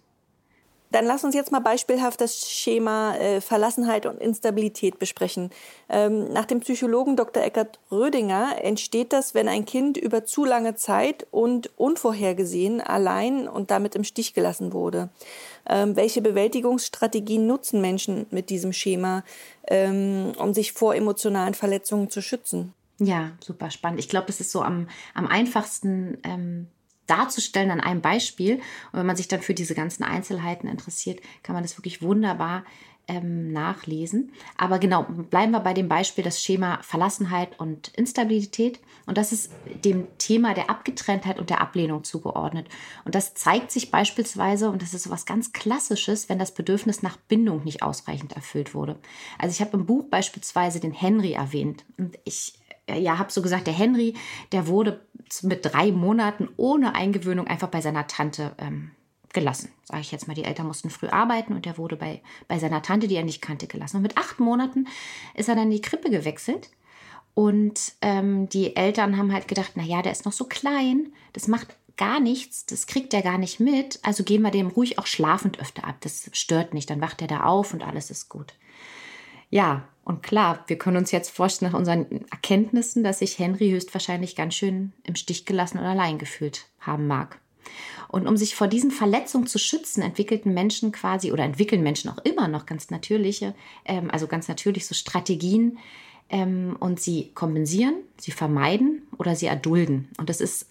Dann 0.93 1.07
lass 1.07 1.23
uns 1.23 1.33
jetzt 1.33 1.51
mal 1.51 1.59
beispielhaft 1.59 2.21
das 2.21 2.47
Schema 2.47 3.15
äh, 3.15 3.41
Verlassenheit 3.41 4.05
und 4.05 4.21
Instabilität 4.21 4.99
besprechen. 4.99 5.49
Ähm, 5.89 6.31
nach 6.31 6.45
dem 6.45 6.59
Psychologen 6.59 7.15
Dr. 7.15 7.41
Eckhard 7.41 7.79
Rödinger 7.91 8.63
entsteht 8.63 9.11
das, 9.11 9.33
wenn 9.33 9.47
ein 9.47 9.65
Kind 9.65 9.97
über 9.97 10.23
zu 10.23 10.45
lange 10.45 10.75
Zeit 10.75 11.25
und 11.31 11.71
unvorhergesehen 11.77 12.79
allein 12.79 13.47
und 13.47 13.71
damit 13.71 13.95
im 13.95 14.03
Stich 14.03 14.35
gelassen 14.35 14.71
wurde. 14.71 15.09
Ähm, 15.67 15.95
welche 15.95 16.21
Bewältigungsstrategien 16.21 17.47
nutzen 17.47 17.81
Menschen 17.81 18.27
mit 18.29 18.51
diesem 18.51 18.71
Schema, 18.71 19.23
ähm, 19.67 20.33
um 20.37 20.53
sich 20.53 20.73
vor 20.73 20.93
emotionalen 20.93 21.55
Verletzungen 21.55 22.11
zu 22.11 22.21
schützen? 22.21 22.75
Ja, 22.99 23.31
super 23.39 23.71
spannend. 23.71 23.99
Ich 23.99 24.09
glaube, 24.09 24.27
das 24.27 24.39
ist 24.39 24.51
so 24.51 24.61
am, 24.61 24.87
am 25.15 25.25
einfachsten 25.25 26.19
ähm, 26.21 26.67
darzustellen 27.07 27.71
an 27.71 27.79
einem 27.79 28.01
Beispiel. 28.01 28.55
Und 28.91 28.99
wenn 28.99 29.05
man 29.05 29.15
sich 29.15 29.27
dann 29.27 29.41
für 29.41 29.53
diese 29.53 29.75
ganzen 29.75 30.03
Einzelheiten 30.03 30.67
interessiert, 30.67 31.21
kann 31.43 31.53
man 31.53 31.63
das 31.63 31.77
wirklich 31.77 32.01
wunderbar 32.01 32.63
ähm, 33.07 33.51
nachlesen. 33.51 34.31
Aber 34.57 34.79
genau, 34.79 35.03
bleiben 35.03 35.51
wir 35.51 35.59
bei 35.59 35.73
dem 35.73 35.89
Beispiel 35.89 36.23
das 36.23 36.41
Schema 36.41 36.79
Verlassenheit 36.81 37.59
und 37.59 37.89
Instabilität. 37.89 38.79
Und 39.05 39.17
das 39.17 39.33
ist 39.33 39.51
dem 39.83 40.07
Thema 40.17 40.53
der 40.53 40.69
Abgetrenntheit 40.69 41.39
und 41.39 41.49
der 41.49 41.59
Ablehnung 41.59 42.03
zugeordnet. 42.03 42.67
Und 43.03 43.15
das 43.15 43.33
zeigt 43.33 43.71
sich 43.71 43.91
beispielsweise, 43.91 44.69
und 44.69 44.81
das 44.81 44.93
ist 44.93 45.03
so 45.03 45.09
was 45.09 45.25
ganz 45.25 45.51
Klassisches, 45.51 46.29
wenn 46.29 46.39
das 46.39 46.53
Bedürfnis 46.53 47.03
nach 47.03 47.17
Bindung 47.17 47.63
nicht 47.63 47.83
ausreichend 47.83 48.33
erfüllt 48.33 48.73
wurde. 48.73 48.97
Also 49.37 49.51
ich 49.51 49.61
habe 49.61 49.77
im 49.77 49.85
Buch 49.85 50.05
beispielsweise 50.09 50.79
den 50.79 50.93
Henry 50.93 51.33
erwähnt. 51.33 51.83
Und 51.97 52.17
ich 52.23 52.53
ja, 52.89 53.17
habe 53.17 53.31
so 53.31 53.41
gesagt, 53.41 53.67
der 53.67 53.73
Henry, 53.73 54.13
der 54.51 54.67
wurde 54.67 55.05
mit 55.41 55.65
drei 55.65 55.91
Monaten 55.91 56.49
ohne 56.57 56.95
Eingewöhnung 56.95 57.47
einfach 57.47 57.69
bei 57.69 57.81
seiner 57.81 58.07
Tante 58.07 58.53
ähm, 58.57 58.91
gelassen. 59.33 59.71
Sage 59.85 60.01
ich 60.01 60.11
jetzt 60.11 60.27
mal, 60.27 60.33
die 60.33 60.43
Eltern 60.43 60.67
mussten 60.67 60.89
früh 60.89 61.07
arbeiten 61.07 61.53
und 61.53 61.65
er 61.65 61.77
wurde 61.77 61.95
bei, 61.95 62.21
bei 62.47 62.59
seiner 62.59 62.81
Tante, 62.81 63.07
die 63.07 63.15
er 63.15 63.23
nicht 63.23 63.41
kannte, 63.41 63.67
gelassen. 63.67 63.97
Und 63.97 64.03
mit 64.03 64.17
acht 64.17 64.39
Monaten 64.39 64.87
ist 65.33 65.49
er 65.49 65.55
dann 65.55 65.65
in 65.65 65.71
die 65.71 65.81
Krippe 65.81 66.09
gewechselt. 66.09 66.69
Und 67.33 67.93
ähm, 68.01 68.47
die 68.49 68.75
Eltern 68.75 69.17
haben 69.17 69.33
halt 69.33 69.47
gedacht, 69.47 69.71
na 69.75 69.83
ja, 69.83 70.01
der 70.01 70.11
ist 70.11 70.25
noch 70.25 70.33
so 70.33 70.45
klein, 70.45 71.13
das 71.33 71.47
macht 71.47 71.75
gar 71.97 72.19
nichts, 72.19 72.65
das 72.65 72.85
kriegt 72.85 73.13
er 73.13 73.21
gar 73.21 73.37
nicht 73.37 73.59
mit, 73.59 73.99
also 74.03 74.23
gehen 74.23 74.41
wir 74.41 74.51
dem 74.51 74.67
ruhig 74.67 74.99
auch 74.99 75.07
schlafend 75.07 75.59
öfter 75.59 75.83
ab, 75.83 75.95
das 76.01 76.29
stört 76.33 76.73
nicht, 76.73 76.89
dann 76.89 77.01
wacht 77.01 77.21
er 77.21 77.27
da 77.27 77.43
auf 77.43 77.73
und 77.73 77.83
alles 77.83 78.11
ist 78.11 78.29
gut. 78.29 78.53
Ja, 79.53 79.87
und 80.03 80.23
klar, 80.23 80.63
wir 80.65 80.79
können 80.79 80.97
uns 80.97 81.11
jetzt 81.11 81.29
vorstellen 81.29 81.71
nach 81.71 81.77
unseren 81.77 82.27
Erkenntnissen, 82.31 83.03
dass 83.03 83.19
sich 83.19 83.37
Henry 83.37 83.69
höchstwahrscheinlich 83.69 84.35
ganz 84.35 84.55
schön 84.55 84.93
im 85.03 85.13
Stich 85.13 85.45
gelassen 85.45 85.77
und 85.77 85.83
allein 85.83 86.17
gefühlt 86.17 86.65
haben 86.79 87.05
mag. 87.05 87.39
Und 88.07 88.25
um 88.25 88.35
sich 88.35 88.55
vor 88.55 88.67
diesen 88.67 88.89
Verletzungen 88.89 89.45
zu 89.45 89.59
schützen, 89.59 90.01
entwickelten 90.01 90.55
Menschen 90.55 90.91
quasi 90.91 91.31
oder 91.31 91.43
entwickeln 91.43 91.83
Menschen 91.83 92.09
auch 92.09 92.17
immer 92.25 92.47
noch 92.47 92.65
ganz 92.65 92.89
natürliche, 92.89 93.53
ähm, 93.85 94.09
also 94.09 94.25
ganz 94.25 94.47
natürlich 94.47 94.87
so 94.87 94.95
Strategien 94.95 95.77
ähm, 96.29 96.75
und 96.79 96.99
sie 96.99 97.29
kompensieren, 97.35 97.97
sie 98.17 98.31
vermeiden 98.31 99.03
oder 99.19 99.35
sie 99.35 99.45
erdulden. 99.45 100.09
Und 100.17 100.29
das 100.31 100.41
ist, 100.41 100.65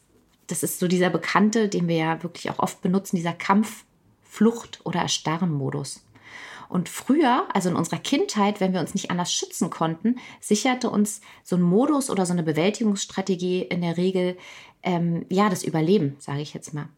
das 0.49 0.65
ist 0.65 0.81
so 0.81 0.89
dieser 0.89 1.09
bekannte, 1.09 1.69
den 1.69 1.87
wir 1.87 1.97
ja 1.97 2.23
wirklich 2.25 2.51
auch 2.51 2.59
oft 2.59 2.83
benutzen, 2.83 3.15
dieser 3.15 3.33
Kampf, 3.33 3.85
Flucht 4.23 4.81
oder 4.83 5.03
Erstarren-Modus. 5.03 6.03
Und 6.73 6.89
früher, 6.89 7.47
also 7.53 7.69
in 7.69 7.77
unserer 7.77 7.99
Kindheit, 7.99 8.59
wenn 8.59 8.73
wir 8.73 8.81
uns 8.81 8.95
nicht 8.95 9.11
anders 9.11 9.31
schützen 9.31 9.69
konnten, 9.69 10.17
sicherte 10.41 10.89
uns 10.89 11.21
so 11.45 11.57
ein 11.57 11.61
Modus 11.61 12.09
oder 12.09 12.25
so 12.25 12.33
eine 12.33 12.43
Bewältigungsstrategie 12.43 13.61
in 13.61 13.83
der 13.83 13.99
Regel 13.99 14.39
ähm, 14.83 15.27
ja 15.29 15.51
das 15.51 15.65
Überleben, 15.65 16.17
sage 16.19 16.41
ich 16.41 16.55
jetzt 16.55 16.73
mal. 16.73 16.89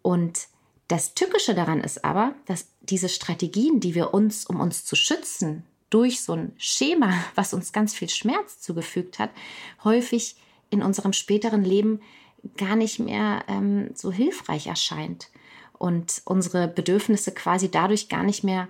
Und 0.00 0.48
das 0.88 1.12
Tückische 1.12 1.54
daran 1.54 1.82
ist 1.82 2.06
aber, 2.06 2.34
dass 2.46 2.68
diese 2.80 3.10
Strategien, 3.10 3.80
die 3.80 3.94
wir 3.94 4.14
uns, 4.14 4.46
um 4.46 4.60
uns 4.60 4.86
zu 4.86 4.96
schützen, 4.96 5.66
durch 5.90 6.22
so 6.22 6.32
ein 6.32 6.54
Schema, 6.56 7.12
was 7.34 7.52
uns 7.52 7.74
ganz 7.74 7.92
viel 7.92 8.08
Schmerz 8.08 8.60
zugefügt 8.60 9.18
hat, 9.18 9.28
häufig 9.84 10.36
in 10.70 10.82
unserem 10.82 11.12
späteren 11.12 11.64
Leben 11.64 12.00
gar 12.56 12.76
nicht 12.76 12.98
mehr 12.98 13.44
ähm, 13.46 13.90
so 13.92 14.10
hilfreich 14.10 14.68
erscheint 14.68 15.28
und 15.74 16.22
unsere 16.24 16.66
Bedürfnisse 16.66 17.32
quasi 17.32 17.70
dadurch 17.70 18.08
gar 18.08 18.22
nicht 18.22 18.42
mehr 18.42 18.68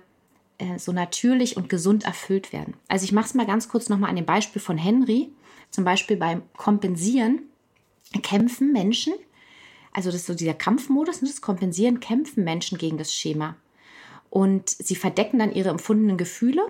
äh, 0.57 0.77
so 0.77 0.91
natürlich 0.91 1.57
und 1.57 1.69
gesund 1.69 2.05
erfüllt 2.05 2.53
werden. 2.53 2.75
Also 2.87 3.05
ich 3.05 3.11
mache 3.11 3.25
es 3.25 3.33
mal 3.33 3.45
ganz 3.45 3.69
kurz 3.69 3.89
nochmal 3.89 4.09
an 4.09 4.15
dem 4.15 4.25
Beispiel 4.25 4.61
von 4.61 4.77
Henry. 4.77 5.29
Zum 5.69 5.83
Beispiel 5.83 6.17
beim 6.17 6.43
Kompensieren 6.55 7.43
kämpfen 8.21 8.71
Menschen, 8.71 9.13
also 9.91 10.09
das 10.09 10.21
ist 10.21 10.27
so 10.27 10.35
dieser 10.35 10.53
Kampfmodus, 10.53 11.21
ne, 11.21 11.27
das 11.27 11.41
Kompensieren 11.41 11.99
kämpfen 11.99 12.43
Menschen 12.43 12.77
gegen 12.77 12.97
das 12.97 13.13
Schema. 13.13 13.55
Und 14.29 14.69
sie 14.69 14.95
verdecken 14.95 15.39
dann 15.39 15.53
ihre 15.53 15.69
empfundenen 15.69 16.17
Gefühle 16.17 16.61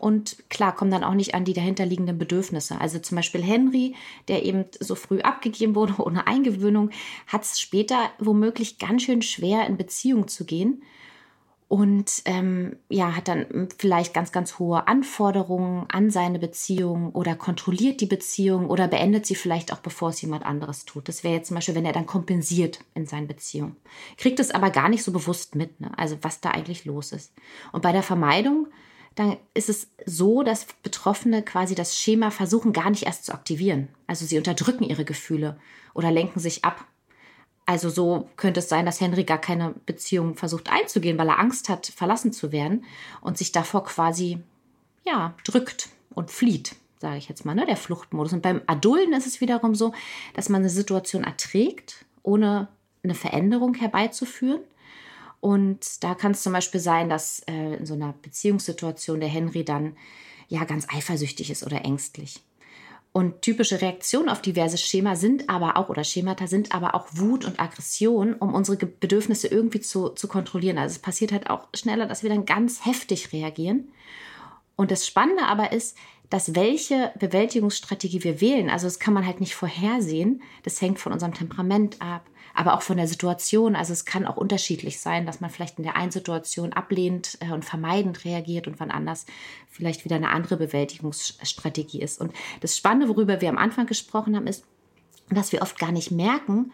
und 0.00 0.48
klar 0.48 0.74
kommen 0.74 0.90
dann 0.90 1.04
auch 1.04 1.14
nicht 1.14 1.34
an 1.34 1.44
die 1.44 1.52
dahinterliegenden 1.52 2.18
Bedürfnisse. 2.18 2.80
Also 2.80 2.98
zum 2.98 3.16
Beispiel 3.16 3.42
Henry, 3.42 3.94
der 4.28 4.44
eben 4.44 4.64
so 4.80 4.94
früh 4.94 5.20
abgegeben 5.20 5.74
wurde 5.74 5.94
ohne 6.04 6.26
Eingewöhnung, 6.26 6.90
hat 7.26 7.44
es 7.44 7.60
später 7.60 8.10
womöglich 8.18 8.78
ganz 8.78 9.02
schön 9.02 9.22
schwer 9.22 9.66
in 9.66 9.76
Beziehung 9.76 10.28
zu 10.28 10.44
gehen 10.44 10.82
und 11.72 12.20
ähm, 12.26 12.76
ja, 12.90 13.16
hat 13.16 13.28
dann 13.28 13.66
vielleicht 13.78 14.12
ganz, 14.12 14.30
ganz 14.30 14.58
hohe 14.58 14.86
Anforderungen 14.88 15.86
an 15.88 16.10
seine 16.10 16.38
Beziehung 16.38 17.12
oder 17.12 17.34
kontrolliert 17.34 18.02
die 18.02 18.06
Beziehung 18.06 18.68
oder 18.68 18.88
beendet 18.88 19.24
sie 19.24 19.34
vielleicht 19.34 19.72
auch, 19.72 19.78
bevor 19.78 20.10
es 20.10 20.20
jemand 20.20 20.44
anderes 20.44 20.84
tut. 20.84 21.08
Das 21.08 21.24
wäre 21.24 21.32
jetzt 21.32 21.48
zum 21.48 21.54
Beispiel, 21.54 21.74
wenn 21.74 21.86
er 21.86 21.94
dann 21.94 22.04
kompensiert 22.04 22.80
in 22.92 23.06
seinen 23.06 23.26
Beziehungen. 23.26 23.76
Kriegt 24.18 24.38
es 24.38 24.50
aber 24.50 24.68
gar 24.68 24.90
nicht 24.90 25.02
so 25.02 25.12
bewusst 25.12 25.54
mit, 25.54 25.80
ne? 25.80 25.90
also 25.96 26.18
was 26.20 26.42
da 26.42 26.50
eigentlich 26.50 26.84
los 26.84 27.10
ist. 27.10 27.32
Und 27.72 27.80
bei 27.80 27.92
der 27.92 28.02
Vermeidung, 28.02 28.68
dann 29.14 29.38
ist 29.54 29.70
es 29.70 29.88
so, 30.04 30.42
dass 30.42 30.66
Betroffene 30.82 31.42
quasi 31.42 31.74
das 31.74 31.98
Schema 31.98 32.30
versuchen 32.30 32.74
gar 32.74 32.90
nicht 32.90 33.04
erst 33.04 33.24
zu 33.24 33.32
aktivieren. 33.32 33.88
Also 34.06 34.26
sie 34.26 34.36
unterdrücken 34.36 34.84
ihre 34.84 35.06
Gefühle 35.06 35.58
oder 35.94 36.10
lenken 36.10 36.38
sich 36.38 36.66
ab 36.66 36.84
also 37.72 37.88
so 37.88 38.28
könnte 38.36 38.60
es 38.60 38.68
sein, 38.68 38.84
dass 38.84 39.00
Henry 39.00 39.24
gar 39.24 39.40
keine 39.40 39.74
Beziehung 39.86 40.34
versucht 40.34 40.70
einzugehen, 40.70 41.16
weil 41.16 41.28
er 41.28 41.38
Angst 41.38 41.70
hat, 41.70 41.86
verlassen 41.86 42.30
zu 42.30 42.52
werden 42.52 42.84
und 43.22 43.38
sich 43.38 43.50
davor 43.50 43.84
quasi, 43.84 44.40
ja, 45.06 45.32
drückt 45.42 45.88
und 46.14 46.30
flieht, 46.30 46.76
sage 46.98 47.16
ich 47.16 47.30
jetzt 47.30 47.46
mal, 47.46 47.54
ne, 47.54 47.64
der 47.64 47.78
Fluchtmodus. 47.78 48.34
Und 48.34 48.42
beim 48.42 48.60
Adulten 48.66 49.14
ist 49.14 49.26
es 49.26 49.40
wiederum 49.40 49.74
so, 49.74 49.94
dass 50.34 50.50
man 50.50 50.60
eine 50.60 50.68
Situation 50.68 51.24
erträgt, 51.24 52.04
ohne 52.22 52.68
eine 53.02 53.14
Veränderung 53.14 53.72
herbeizuführen. 53.72 54.60
Und 55.40 56.04
da 56.04 56.14
kann 56.14 56.32
es 56.32 56.42
zum 56.42 56.52
Beispiel 56.52 56.78
sein, 56.80 57.08
dass 57.08 57.40
äh, 57.46 57.76
in 57.76 57.86
so 57.86 57.94
einer 57.94 58.12
Beziehungssituation 58.20 59.18
der 59.18 59.30
Henry 59.30 59.64
dann 59.64 59.96
ja 60.48 60.64
ganz 60.64 60.86
eifersüchtig 60.90 61.50
ist 61.50 61.64
oder 61.64 61.86
ängstlich. 61.86 62.42
Und 63.12 63.42
typische 63.42 63.82
Reaktionen 63.82 64.30
auf 64.30 64.40
diverse 64.40 64.78
Schema 64.78 65.16
sind 65.16 65.50
aber 65.50 65.76
auch, 65.76 65.90
oder 65.90 66.02
Schemata 66.02 66.46
sind 66.46 66.74
aber 66.74 66.94
auch 66.94 67.08
Wut 67.12 67.44
und 67.44 67.60
Aggression, 67.60 68.32
um 68.34 68.54
unsere 68.54 68.78
Bedürfnisse 68.86 69.48
irgendwie 69.48 69.80
zu, 69.80 70.08
zu 70.08 70.28
kontrollieren. 70.28 70.78
Also 70.78 70.94
es 70.94 70.98
passiert 70.98 71.30
halt 71.30 71.50
auch 71.50 71.68
schneller, 71.74 72.06
dass 72.06 72.22
wir 72.22 72.30
dann 72.30 72.46
ganz 72.46 72.86
heftig 72.86 73.32
reagieren. 73.34 73.88
Und 74.76 74.90
das 74.90 75.06
Spannende 75.06 75.44
aber 75.44 75.72
ist, 75.72 75.96
dass 76.30 76.54
welche 76.54 77.12
Bewältigungsstrategie 77.18 78.24
wir 78.24 78.40
wählen, 78.40 78.70
also 78.70 78.86
das 78.86 78.98
kann 78.98 79.12
man 79.12 79.26
halt 79.26 79.40
nicht 79.40 79.54
vorhersehen, 79.54 80.40
das 80.62 80.80
hängt 80.80 80.98
von 80.98 81.12
unserem 81.12 81.34
Temperament 81.34 82.00
ab, 82.00 82.24
aber 82.54 82.74
auch 82.74 82.82
von 82.82 82.96
der 82.96 83.06
Situation. 83.06 83.76
Also 83.76 83.92
es 83.92 84.04
kann 84.04 84.26
auch 84.26 84.36
unterschiedlich 84.36 85.00
sein, 85.00 85.26
dass 85.26 85.40
man 85.40 85.50
vielleicht 85.50 85.78
in 85.78 85.84
der 85.84 85.96
einen 85.96 86.10
Situation 86.10 86.72
ablehnend 86.72 87.38
äh, 87.40 87.52
und 87.52 87.64
vermeidend 87.64 88.24
reagiert 88.24 88.66
und 88.66 88.80
wann 88.80 88.90
anders 88.90 89.26
vielleicht 89.68 90.04
wieder 90.04 90.16
eine 90.16 90.30
andere 90.30 90.56
Bewältigungsstrategie 90.56 92.00
ist. 92.00 92.20
Und 92.20 92.32
das 92.60 92.76
Spannende, 92.76 93.08
worüber 93.08 93.40
wir 93.40 93.48
am 93.48 93.58
Anfang 93.58 93.86
gesprochen 93.86 94.36
haben, 94.36 94.46
ist, 94.46 94.64
dass 95.30 95.52
wir 95.52 95.62
oft 95.62 95.78
gar 95.78 95.92
nicht 95.92 96.10
merken, 96.10 96.72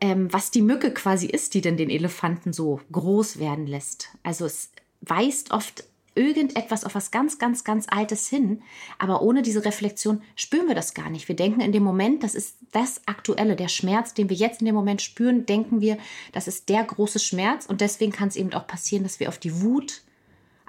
ähm, 0.00 0.32
was 0.32 0.50
die 0.50 0.62
Mücke 0.62 0.92
quasi 0.92 1.26
ist, 1.26 1.54
die 1.54 1.60
denn 1.60 1.76
den 1.76 1.90
Elefanten 1.90 2.52
so 2.52 2.80
groß 2.92 3.38
werden 3.38 3.66
lässt. 3.66 4.10
Also 4.22 4.44
es 4.44 4.70
weist 5.00 5.50
oft 5.50 5.84
irgendetwas 6.16 6.84
auf 6.84 6.94
was 6.94 7.10
ganz, 7.10 7.38
ganz, 7.38 7.62
ganz 7.62 7.86
Altes 7.88 8.28
hin. 8.28 8.62
Aber 8.98 9.22
ohne 9.22 9.42
diese 9.42 9.64
Reflexion 9.64 10.22
spüren 10.34 10.66
wir 10.66 10.74
das 10.74 10.94
gar 10.94 11.10
nicht. 11.10 11.28
Wir 11.28 11.36
denken 11.36 11.60
in 11.60 11.72
dem 11.72 11.82
Moment, 11.82 12.22
das 12.22 12.34
ist 12.34 12.56
das 12.72 13.02
Aktuelle, 13.06 13.54
der 13.54 13.68
Schmerz, 13.68 14.14
den 14.14 14.28
wir 14.28 14.36
jetzt 14.36 14.60
in 14.60 14.66
dem 14.66 14.74
Moment 14.74 15.02
spüren, 15.02 15.46
denken 15.46 15.80
wir, 15.80 15.98
das 16.32 16.48
ist 16.48 16.68
der 16.68 16.82
große 16.82 17.18
Schmerz. 17.18 17.66
Und 17.66 17.80
deswegen 17.80 18.12
kann 18.12 18.28
es 18.28 18.36
eben 18.36 18.52
auch 18.54 18.66
passieren, 18.66 19.04
dass 19.04 19.20
wir 19.20 19.28
auf 19.28 19.38
die 19.38 19.60
Wut 19.62 20.02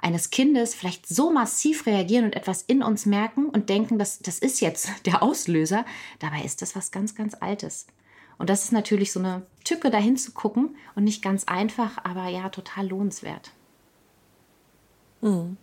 eines 0.00 0.30
Kindes 0.30 0.74
vielleicht 0.74 1.08
so 1.08 1.30
massiv 1.30 1.86
reagieren 1.86 2.24
und 2.24 2.36
etwas 2.36 2.62
in 2.62 2.82
uns 2.82 3.04
merken 3.04 3.46
und 3.46 3.68
denken, 3.68 3.98
dass 3.98 4.20
das 4.20 4.38
ist 4.38 4.60
jetzt 4.60 4.90
der 5.06 5.22
Auslöser. 5.22 5.84
Dabei 6.18 6.42
ist 6.42 6.62
das 6.62 6.76
was 6.76 6.90
ganz, 6.90 7.14
ganz 7.14 7.34
Altes. 7.34 7.86
Und 8.38 8.50
das 8.50 8.64
ist 8.64 8.72
natürlich 8.72 9.12
so 9.12 9.18
eine 9.18 9.46
Tücke, 9.64 9.90
dahin 9.90 10.16
zu 10.16 10.30
gucken 10.32 10.76
und 10.94 11.04
nicht 11.04 11.22
ganz 11.22 11.44
einfach, 11.44 11.98
aber 12.04 12.28
ja, 12.28 12.48
total 12.50 12.86
lohnenswert. 12.86 13.50
Mhm. 15.20 15.56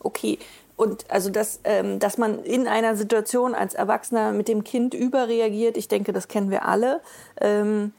Okay. 0.00 0.38
Und 0.76 1.10
also, 1.10 1.30
dass, 1.30 1.60
ähm, 1.64 1.98
dass 1.98 2.18
man 2.18 2.44
in 2.44 2.68
einer 2.68 2.94
Situation 2.94 3.54
als 3.54 3.74
Erwachsener 3.74 4.32
mit 4.32 4.46
dem 4.46 4.62
Kind 4.62 4.94
überreagiert, 4.94 5.76
ich 5.76 5.88
denke, 5.88 6.12
das 6.12 6.28
kennen 6.28 6.50
wir 6.50 6.66
alle. 6.66 7.00
Ähm, 7.40 7.92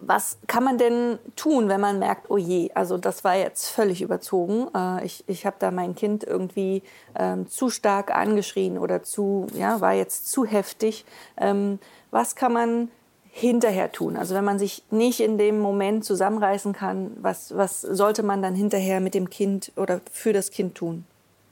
was 0.00 0.38
kann 0.46 0.64
man 0.64 0.78
denn 0.78 1.18
tun, 1.36 1.68
wenn 1.68 1.80
man 1.80 1.98
merkt, 1.98 2.30
oh 2.30 2.38
je, 2.38 2.70
also 2.74 2.96
das 2.96 3.22
war 3.22 3.36
jetzt 3.36 3.68
völlig 3.68 4.02
überzogen. 4.02 4.66
Äh, 4.74 5.04
ich 5.04 5.24
ich 5.28 5.46
habe 5.46 5.56
da 5.58 5.70
mein 5.70 5.94
Kind 5.94 6.24
irgendwie 6.24 6.82
ähm, 7.14 7.48
zu 7.48 7.70
stark 7.70 8.14
angeschrien 8.14 8.78
oder 8.78 9.02
zu, 9.02 9.46
ja, 9.54 9.80
war 9.80 9.92
jetzt 9.92 10.30
zu 10.30 10.44
heftig. 10.44 11.04
Ähm, 11.36 11.78
was 12.10 12.34
kann 12.34 12.52
man 12.52 12.90
hinterher 13.30 13.92
tun? 13.92 14.16
Also 14.16 14.34
wenn 14.34 14.44
man 14.44 14.58
sich 14.58 14.82
nicht 14.90 15.20
in 15.20 15.38
dem 15.38 15.60
Moment 15.60 16.04
zusammenreißen 16.04 16.72
kann, 16.72 17.12
was, 17.20 17.56
was 17.56 17.80
sollte 17.80 18.22
man 18.22 18.42
dann 18.42 18.54
hinterher 18.54 19.00
mit 19.00 19.14
dem 19.14 19.30
Kind 19.30 19.72
oder 19.76 20.00
für 20.10 20.32
das 20.32 20.50
Kind 20.50 20.74
tun? 20.74 21.04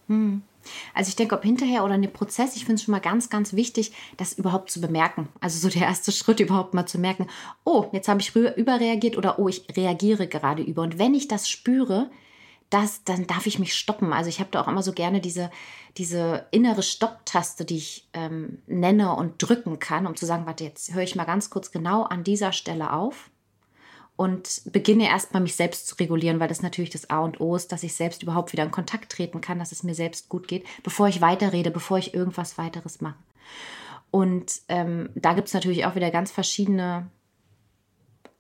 Hm. 0.09 0.43
Also 0.95 1.09
ich 1.09 1.17
denke, 1.17 1.35
ob 1.35 1.43
hinterher 1.43 1.85
oder 1.85 1.95
in 1.95 2.03
dem 2.03 2.13
Prozess, 2.13 2.57
ich 2.57 2.65
finde 2.65 2.75
es 2.75 2.83
schon 2.83 2.93
mal 2.93 3.01
ganz, 3.01 3.31
ganz 3.31 3.55
wichtig, 3.55 3.93
das 4.17 4.35
überhaupt 4.35 4.71
zu 4.71 4.81
bemerken. 4.81 5.29
Also 5.41 5.59
so 5.59 5.69
der 5.69 5.87
erste 5.87 6.13
Schritt 6.13 6.41
überhaupt 6.41 6.75
mal 6.75 6.87
zu 6.87 6.99
merken, 6.99 7.27
oh, 7.65 7.87
jetzt 7.93 8.09
habe 8.09 8.21
ich 8.21 8.35
überreagiert 8.35 9.17
oder 9.17 9.39
oh, 9.39 9.49
ich 9.49 9.65
reagiere 9.77 10.27
gerade 10.27 10.63
über. 10.63 10.83
Und 10.83 10.99
wenn 10.99 11.15
ich 11.15 11.29
das 11.29 11.49
spüre, 11.49 12.11
das, 12.71 13.05
dann 13.05 13.27
darf 13.27 13.47
ich 13.47 13.59
mich 13.59 13.75
stoppen. 13.75 14.13
Also 14.13 14.29
ich 14.29 14.41
habe 14.41 14.51
da 14.51 14.61
auch 14.61 14.69
immer 14.69 14.83
so 14.83 14.93
gerne 14.93 15.21
diese, 15.21 15.51
diese 15.97 16.47
innere 16.51 16.83
Stopptaste, 16.83 17.65
die 17.65 17.79
ich 17.79 18.09
ähm, 18.13 18.63
nenne 18.67 19.15
und 19.15 19.35
drücken 19.39 19.79
kann, 19.79 20.07
um 20.07 20.17
zu 20.17 20.27
sagen, 20.27 20.47
warte, 20.47 20.65
jetzt 20.65 20.93
höre 20.93 21.03
ich 21.03 21.17
mal 21.17 21.25
ganz 21.25 21.51
kurz 21.51 21.71
genau 21.71 22.03
an 22.03 22.25
dieser 22.25 22.53
Stelle 22.53 22.93
auf 22.93 23.31
und 24.17 24.63
beginne 24.67 25.09
erstmal 25.09 25.43
mich 25.43 25.55
selbst 25.55 25.87
zu 25.87 25.95
regulieren, 25.95 26.41
weil 26.41 26.49
das 26.49 26.61
natürlich 26.61 26.91
das 26.91 27.09
A 27.09 27.21
und 27.21 27.41
O 27.41 27.55
ist, 27.55 27.73
dass 27.73 27.85
ich 27.85 27.95
selbst 27.95 28.23
überhaupt 28.23 28.53
wieder 28.53 28.65
in 28.65 28.73
Kontakt 28.73 29.13
treten 29.13 29.41
kann, 29.41 29.61
dass 29.61 29.73
es 29.73 29.85
mir 29.85 29.95
selbst 29.95 30.29
gut 30.29 30.49
geht, 30.49 30.67
bevor 30.83 31.09
ich 31.09 31.21
weiterrede, 31.21 31.71
bevor 31.71 31.99
ich 31.99 32.15
irgendwas 32.15 32.59
weiteres 32.59 33.01
mache. 33.01 33.19
Und 34.11 34.61
ähm, 34.69 35.11
da 35.15 35.35
gibt 35.35 35.49
es 35.49 35.55
natürlich 35.55 35.87
auch 35.87 35.95
wieder 35.95 36.11
ganz 36.11 36.33
verschiedene 36.33 37.11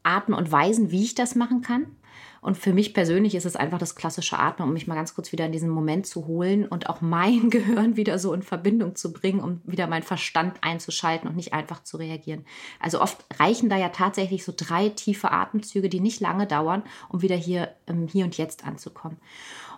Arten 0.02 0.34
und 0.34 0.50
Weisen, 0.50 0.90
wie 0.90 1.04
ich 1.04 1.14
das 1.14 1.34
machen 1.34 1.62
kann. 1.62 1.86
Und 2.40 2.56
für 2.56 2.72
mich 2.72 2.94
persönlich 2.94 3.34
ist 3.34 3.46
es 3.46 3.56
einfach 3.56 3.78
das 3.78 3.94
klassische 3.94 4.38
Atmen, 4.38 4.68
um 4.68 4.72
mich 4.72 4.86
mal 4.86 4.94
ganz 4.94 5.14
kurz 5.14 5.32
wieder 5.32 5.46
in 5.46 5.52
diesen 5.52 5.68
Moment 5.68 6.06
zu 6.06 6.26
holen 6.26 6.66
und 6.66 6.88
auch 6.88 7.00
mein 7.00 7.50
Gehirn 7.50 7.96
wieder 7.96 8.18
so 8.18 8.32
in 8.32 8.42
Verbindung 8.42 8.94
zu 8.96 9.12
bringen, 9.12 9.40
um 9.40 9.60
wieder 9.64 9.86
meinen 9.86 10.02
Verstand 10.02 10.58
einzuschalten 10.62 11.28
und 11.28 11.36
nicht 11.36 11.52
einfach 11.52 11.82
zu 11.82 11.96
reagieren. 11.96 12.44
Also 12.80 13.00
oft 13.00 13.24
reichen 13.38 13.68
da 13.68 13.76
ja 13.76 13.88
tatsächlich 13.88 14.44
so 14.44 14.52
drei 14.56 14.88
tiefe 14.88 15.30
Atemzüge, 15.30 15.88
die 15.88 16.00
nicht 16.00 16.20
lange 16.20 16.46
dauern, 16.46 16.82
um 17.08 17.22
wieder 17.22 17.36
hier, 17.36 17.74
ähm, 17.86 18.06
hier 18.06 18.24
und 18.24 18.36
jetzt 18.38 18.64
anzukommen. 18.64 19.18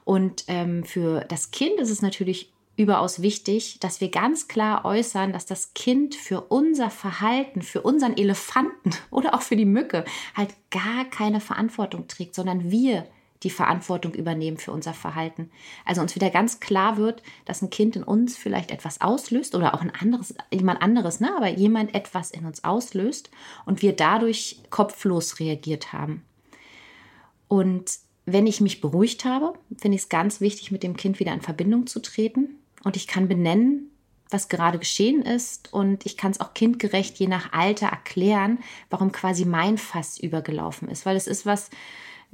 Und 0.05 0.45
ähm, 0.49 0.85
für 0.85 1.21
das 1.29 1.51
Kind 1.51 1.79
ist 1.79 1.91
es 1.91 2.03
natürlich 2.03 2.53
überaus 2.81 3.21
wichtig, 3.21 3.79
dass 3.81 4.01
wir 4.01 4.11
ganz 4.11 4.49
klar 4.49 4.85
äußern, 4.85 5.33
dass 5.33 5.45
das 5.45 5.75
Kind 5.75 6.15
für 6.15 6.41
unser 6.41 6.91
Verhalten, 6.91 7.61
für 7.63 7.83
unseren 7.83 8.17
Elefanten 8.17 8.91
oder 9.11 9.35
auch 9.35 9.43
für 9.43 9.57
die 9.57 9.67
Mücke 9.67 10.05
halt 10.35 10.55
gar 10.71 11.05
keine 11.05 11.41
Verantwortung 11.41 12.09
trägt, 12.09 12.35
sondern 12.35 12.71
wir 12.71 13.07
die 13.43 13.51
Verantwortung 13.51 14.13
übernehmen 14.15 14.59
für 14.59 14.73
unser 14.73 14.93
Verhalten. 14.93 15.51
Also 15.87 16.03
uns 16.03 16.15
wieder 16.15 16.29
ganz 16.29 16.61
klar 16.61 16.99
wird, 16.99 17.23
dass 17.47 17.63
ein 17.63 17.71
Kind 17.71 17.97
in 17.97 18.03
uns 18.03 18.37
vielleicht 18.37 18.71
etwas 18.71 19.01
auslöst 19.01 19.55
oder 19.55 19.75
auch 19.75 19.81
ein 19.81 19.93
anderes, 19.95 20.35
jemand 20.51 20.83
anderes, 20.83 21.21
ne, 21.21 21.35
aber 21.35 21.49
jemand 21.49 21.95
etwas 21.95 22.31
in 22.31 22.45
uns 22.45 22.65
auslöst 22.65 23.31
und 23.65 23.81
wir 23.81 23.95
dadurch 23.95 24.61
kopflos 24.69 25.41
reagiert 25.41 25.95
haben. 25.95 26.23
Und 27.49 27.99
wenn 28.27 28.47
ich 28.47 28.61
mich 28.61 28.83
beruhigt 28.83 29.25
habe, 29.25 29.55
finde 29.79 29.97
ich 29.97 30.03
es 30.03 30.09
ganz 30.11 30.43
wichtig, 30.43 30.71
mit 30.71 30.83
dem 30.83 30.97
Kind 30.97 31.19
wieder 31.19 31.33
in 31.33 31.41
Verbindung 31.41 31.87
zu 31.87 32.01
treten 32.01 32.60
und 32.85 32.97
ich 32.97 33.07
kann 33.07 33.29
benennen, 33.29 33.91
was 34.31 34.49
gerade 34.49 34.79
geschehen 34.79 35.23
ist 35.23 35.73
und 35.73 36.07
ich 36.07 36.17
kann 36.17 36.31
es 36.31 36.41
auch 36.41 36.55
kindgerecht 36.55 37.19
je 37.19 37.27
nach 37.27 37.53
Alter 37.53 37.89
erklären, 37.89 38.61
warum 38.89 39.13
quasi 39.13 39.45
mein 39.45 39.77
Fass 39.77 40.19
übergelaufen 40.19 40.89
ist, 40.89 41.05
weil 41.05 41.17
es 41.17 41.27
ist 41.27 41.47
was, 41.47 41.71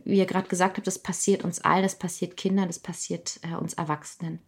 wie 0.04 0.18
ihr 0.18 0.26
gerade 0.26 0.48
gesagt 0.48 0.76
habt, 0.76 0.86
das 0.86 0.98
passiert 0.98 1.42
uns 1.42 1.60
allen, 1.60 1.82
das 1.82 1.98
passiert 1.98 2.36
Kindern, 2.36 2.66
das 2.66 2.78
passiert 2.78 3.40
äh, 3.42 3.56
uns 3.56 3.74
Erwachsenen. 3.74 4.40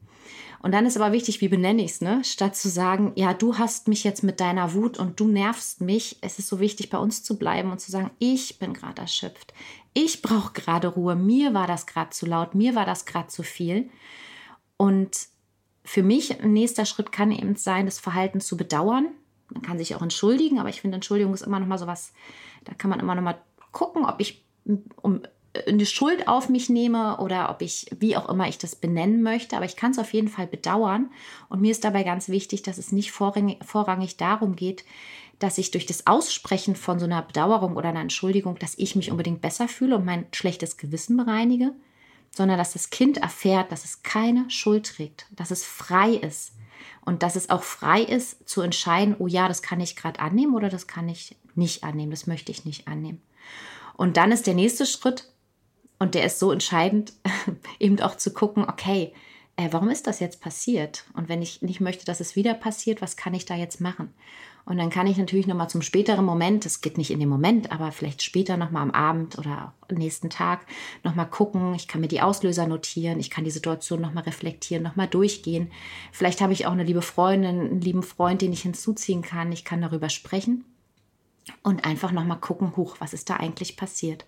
Und 0.61 0.73
dann 0.73 0.85
ist 0.85 0.97
aber 0.97 1.13
wichtig, 1.13 1.41
wie 1.41 1.49
benenne 1.49 1.83
ich 1.83 1.93
es, 1.93 2.01
ne? 2.03 2.23
Statt 2.23 2.55
zu 2.55 2.69
sagen, 2.69 3.13
ja, 3.15 3.33
du 3.33 3.57
hast 3.57 3.89
mich 3.89 4.05
jetzt 4.05 4.23
mit 4.23 4.41
deiner 4.41 4.75
Wut 4.75 4.99
und 4.99 5.19
du 5.21 5.29
nervst 5.29 5.81
mich, 5.81 6.19
es 6.21 6.39
ist 6.39 6.49
so 6.49 6.61
wichtig, 6.61 6.91
bei 6.91 6.99
uns 6.99 7.23
zu 7.23 7.39
bleiben 7.39 7.71
und 7.71 7.81
zu 7.81 7.91
sagen, 7.91 8.11
ich 8.19 8.59
bin 8.59 8.75
gerade 8.75 9.01
erschöpft. 9.01 9.55
Ich 9.95 10.21
brauche 10.21 10.53
gerade 10.53 10.89
Ruhe. 10.89 11.17
Mir 11.17 11.55
war 11.55 11.67
das 11.67 11.87
gerade 11.87 12.11
zu 12.11 12.27
laut, 12.27 12.55
mir 12.55 12.75
war 12.75 12.85
das 12.85 13.07
gerade 13.07 13.29
zu 13.29 13.43
viel. 13.43 13.89
Und 14.77 15.29
für 15.89 16.03
mich 16.03 16.39
ein 16.43 16.53
nächster 16.53 16.85
Schritt 16.85 17.13
kann 17.13 17.33
eben 17.33 17.57
sein, 17.57 17.87
das 17.87 17.99
Verhalten 17.99 18.43
zu 18.43 18.59
bedauern. 18.59 19.09
Man 19.49 19.63
kann 19.63 19.79
sich 19.79 19.95
auch 19.95 20.03
entschuldigen, 20.03 20.59
aber 20.59 20.69
ich 20.69 20.83
finde, 20.83 20.97
Entschuldigung 20.97 21.33
ist 21.33 21.41
immer 21.41 21.59
noch 21.59 21.67
mal 21.67 21.79
so 21.79 21.87
was, 21.87 22.13
da 22.65 22.75
kann 22.75 22.91
man 22.91 23.01
immer 23.01 23.15
noch 23.15 23.23
mal 23.23 23.41
gucken, 23.73 24.05
ob 24.05 24.21
ich 24.21 24.45
um 25.01 25.23
eine 25.67 25.87
Schuld 25.87 26.29
auf 26.29 26.51
mich 26.51 26.69
nehme 26.69 27.17
oder 27.17 27.49
ob 27.49 27.63
ich, 27.63 27.87
wie 27.99 28.19
auch 28.19 28.29
immer 28.29 28.49
ich 28.49 28.59
das 28.59 28.77
benennen 28.77 29.23
möchte, 29.23 29.57
aber 29.57 29.65
ich 29.65 29.77
kann 29.77 29.93
es 29.93 29.99
auf 29.99 30.13
jeden 30.13 30.29
Fall 30.29 30.47
bedauern. 30.47 31.11
Und 31.49 31.63
mir 31.63 31.71
ist 31.71 31.85
dabei 31.85 32.03
ganz 32.03 32.29
wichtig, 32.29 32.63
dass 32.63 32.77
es 32.77 32.93
nicht 32.93 33.11
vorrangig, 33.11 33.65
vorrangig 33.65 34.19
darum 34.19 34.57
geht, 34.57 34.85
dass 35.39 35.57
ich 35.57 35.71
durch 35.71 35.87
das 35.87 36.07
Aussprechen 36.07 36.77
von 36.77 36.99
so 36.99 37.07
einer 37.07 37.23
Bedauerung 37.23 37.77
oder 37.77 37.89
einer 37.89 38.03
Entschuldigung, 38.03 38.59
dass 38.59 38.77
ich 38.77 38.95
mich 38.95 39.11
unbedingt 39.11 39.41
besser 39.41 39.69
fühle 39.69 39.97
und 39.97 40.05
mein 40.05 40.27
schlechtes 40.33 40.77
Gewissen 40.77 41.17
bereinige, 41.17 41.73
sondern 42.39 42.57
dass 42.57 42.73
das 42.73 42.91
Kind 42.91 43.19
erfährt, 43.19 43.73
dass 43.73 43.85
es 43.85 44.05
keine 44.05 44.49
Schuld 44.49 44.87
trägt, 44.87 45.27
dass 45.33 45.51
es 45.51 45.65
frei 45.65 46.13
ist 46.13 46.53
und 47.05 47.25
dass 47.25 47.35
es 47.35 47.51
auch 47.51 47.65
frei 47.65 48.01
ist 48.01 48.49
zu 48.49 48.63
entscheiden, 48.63 49.17
oh 49.19 49.27
ja, 49.27 49.49
das 49.49 49.61
kann 49.61 49.81
ich 49.81 49.97
gerade 49.97 50.21
annehmen 50.21 50.55
oder 50.55 50.69
das 50.69 50.87
kann 50.87 51.09
ich 51.09 51.37
nicht 51.57 51.83
annehmen, 51.83 52.13
das 52.13 52.29
möchte 52.29 52.53
ich 52.53 52.65
nicht 52.65 52.87
annehmen. 52.87 53.21
Und 53.97 54.17
dann 54.17 54.31
ist 54.31 54.47
der 54.47 54.55
nächste 54.55 54.87
Schritt, 54.87 55.29
und 55.99 56.15
der 56.15 56.25
ist 56.25 56.39
so 56.39 56.53
entscheidend, 56.53 57.13
eben 57.81 58.01
auch 58.01 58.17
zu 58.17 58.33
gucken, 58.33 58.65
okay, 58.69 59.13
äh, 59.57 59.67
warum 59.73 59.91
ist 59.91 60.07
das 60.07 60.21
jetzt 60.21 60.41
passiert? 60.41 61.07
Und 61.15 61.29
wenn 61.29 61.43
ich 61.43 61.61
nicht 61.61 61.81
möchte, 61.81 62.05
dass 62.05 62.21
es 62.21 62.37
wieder 62.37 62.55
passiert, 62.55 63.03
was 63.03 63.17
kann 63.17 63.35
ich 63.35 63.47
da 63.47 63.57
jetzt 63.57 63.81
machen? 63.81 64.15
Und 64.69 64.77
dann 64.77 64.91
kann 64.91 65.07
ich 65.07 65.17
natürlich 65.17 65.47
nochmal 65.47 65.71
zum 65.71 65.81
späteren 65.81 66.27
Moment, 66.27 66.67
das 66.67 66.83
geht 66.83 66.99
nicht 66.99 67.11
in 67.11 67.21
dem 67.21 67.31
Moment, 67.31 67.73
aber 67.73 67.91
vielleicht 67.91 68.23
später 68.23 68.59
nochmal 68.59 68.83
am 68.83 68.91
Abend 68.91 69.39
oder 69.39 69.73
am 69.89 69.97
nächsten 69.97 70.29
Tag 70.29 70.67
nochmal 71.03 71.27
gucken. 71.27 71.75
Ich 71.75 71.89
kann 71.89 72.03
mir 72.03 72.09
die 72.09 72.21
Auslöser 72.21 72.67
notieren, 72.67 73.19
ich 73.19 73.31
kann 73.31 73.45
die 73.45 73.51
Situation 73.51 73.99
nochmal 74.03 74.25
reflektieren, 74.25 74.83
nochmal 74.83 75.09
durchgehen. 75.09 75.71
Vielleicht 76.13 76.43
habe 76.43 76.53
ich 76.53 76.67
auch 76.67 76.73
eine 76.73 76.85
liebe 76.85 77.01
Freundin, 77.01 77.61
einen 77.61 77.81
lieben 77.81 78.03
Freund, 78.03 78.43
den 78.43 78.53
ich 78.53 78.61
hinzuziehen 78.61 79.23
kann. 79.23 79.53
Ich 79.53 79.65
kann 79.65 79.81
darüber 79.81 80.11
sprechen 80.11 80.67
und 81.63 81.87
einfach 81.87 82.13
nochmal 82.13 82.39
gucken, 82.39 82.77
huch, 82.77 82.97
was 82.99 83.15
ist 83.15 83.31
da 83.31 83.37
eigentlich 83.37 83.75
passiert? 83.79 84.27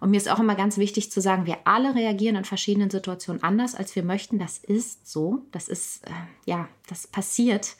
Und 0.00 0.10
mir 0.10 0.18
ist 0.18 0.30
auch 0.30 0.38
immer 0.38 0.54
ganz 0.54 0.76
wichtig 0.76 1.10
zu 1.10 1.22
sagen, 1.22 1.46
wir 1.46 1.60
alle 1.64 1.94
reagieren 1.94 2.36
in 2.36 2.44
verschiedenen 2.44 2.90
Situationen 2.90 3.42
anders, 3.42 3.74
als 3.74 3.96
wir 3.96 4.02
möchten. 4.02 4.38
Das 4.38 4.58
ist 4.58 5.10
so. 5.10 5.46
Das 5.50 5.66
ist, 5.66 6.06
äh, 6.06 6.10
ja, 6.44 6.68
das 6.88 7.06
passiert. 7.06 7.76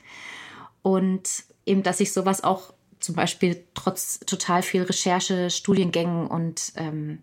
Und 0.89 1.45
eben, 1.67 1.83
dass 1.83 1.99
sich 1.99 2.15
sowas 2.15 2.43
auch 2.43 2.73
zum 2.99 3.15
Beispiel 3.15 3.63
trotz 3.75 4.21
total 4.21 4.63
viel 4.63 4.85
Recherche, 4.85 5.51
Studiengängen 5.51 6.27
und 6.27 6.73
ähm, 6.77 7.19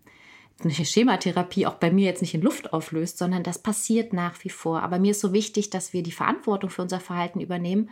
eine 0.62 0.72
Schematherapie 0.72 1.66
auch 1.66 1.74
bei 1.74 1.90
mir 1.90 2.04
jetzt 2.04 2.22
nicht 2.22 2.34
in 2.34 2.42
Luft 2.42 2.72
auflöst, 2.72 3.18
sondern 3.18 3.42
das 3.42 3.58
passiert 3.58 4.12
nach 4.12 4.44
wie 4.44 4.50
vor. 4.50 4.84
Aber 4.84 5.00
mir 5.00 5.10
ist 5.10 5.20
so 5.20 5.32
wichtig, 5.32 5.68
dass 5.70 5.92
wir 5.92 6.04
die 6.04 6.12
Verantwortung 6.12 6.70
für 6.70 6.82
unser 6.82 7.00
Verhalten 7.00 7.40
übernehmen 7.40 7.90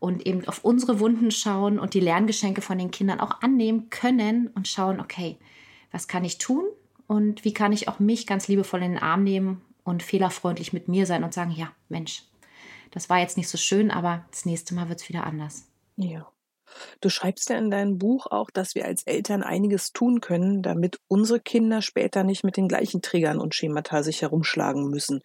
und 0.00 0.26
eben 0.26 0.46
auf 0.46 0.62
unsere 0.62 1.00
Wunden 1.00 1.30
schauen 1.30 1.78
und 1.78 1.94
die 1.94 2.00
Lerngeschenke 2.00 2.60
von 2.60 2.76
den 2.76 2.90
Kindern 2.90 3.18
auch 3.18 3.40
annehmen 3.40 3.88
können 3.88 4.48
und 4.48 4.68
schauen, 4.68 5.00
okay, 5.00 5.38
was 5.92 6.08
kann 6.08 6.26
ich 6.26 6.36
tun 6.36 6.64
und 7.06 7.42
wie 7.46 7.54
kann 7.54 7.72
ich 7.72 7.88
auch 7.88 8.00
mich 8.00 8.26
ganz 8.26 8.48
liebevoll 8.48 8.82
in 8.82 8.92
den 8.92 9.02
Arm 9.02 9.24
nehmen 9.24 9.62
und 9.82 10.02
fehlerfreundlich 10.02 10.74
mit 10.74 10.88
mir 10.88 11.06
sein 11.06 11.24
und 11.24 11.32
sagen, 11.32 11.52
ja, 11.52 11.72
Mensch, 11.88 12.24
das 12.90 13.08
war 13.08 13.18
jetzt 13.18 13.36
nicht 13.36 13.48
so 13.48 13.58
schön, 13.58 13.90
aber 13.90 14.24
das 14.30 14.44
nächste 14.44 14.74
Mal 14.74 14.88
wird 14.88 15.00
es 15.00 15.08
wieder 15.08 15.24
anders. 15.24 15.68
Ja. 15.96 16.30
Du 17.00 17.08
schreibst 17.08 17.48
ja 17.50 17.56
in 17.56 17.70
deinem 17.70 17.98
Buch 17.98 18.26
auch, 18.26 18.50
dass 18.50 18.74
wir 18.74 18.86
als 18.86 19.04
Eltern 19.04 19.42
einiges 19.42 19.92
tun 19.92 20.20
können, 20.20 20.62
damit 20.62 20.98
unsere 21.08 21.40
Kinder 21.40 21.80
später 21.80 22.24
nicht 22.24 22.44
mit 22.44 22.56
den 22.56 22.68
gleichen 22.68 23.02
Triggern 23.02 23.38
und 23.38 23.54
Schemata 23.54 24.02
sich 24.02 24.22
herumschlagen 24.22 24.88
müssen. 24.90 25.22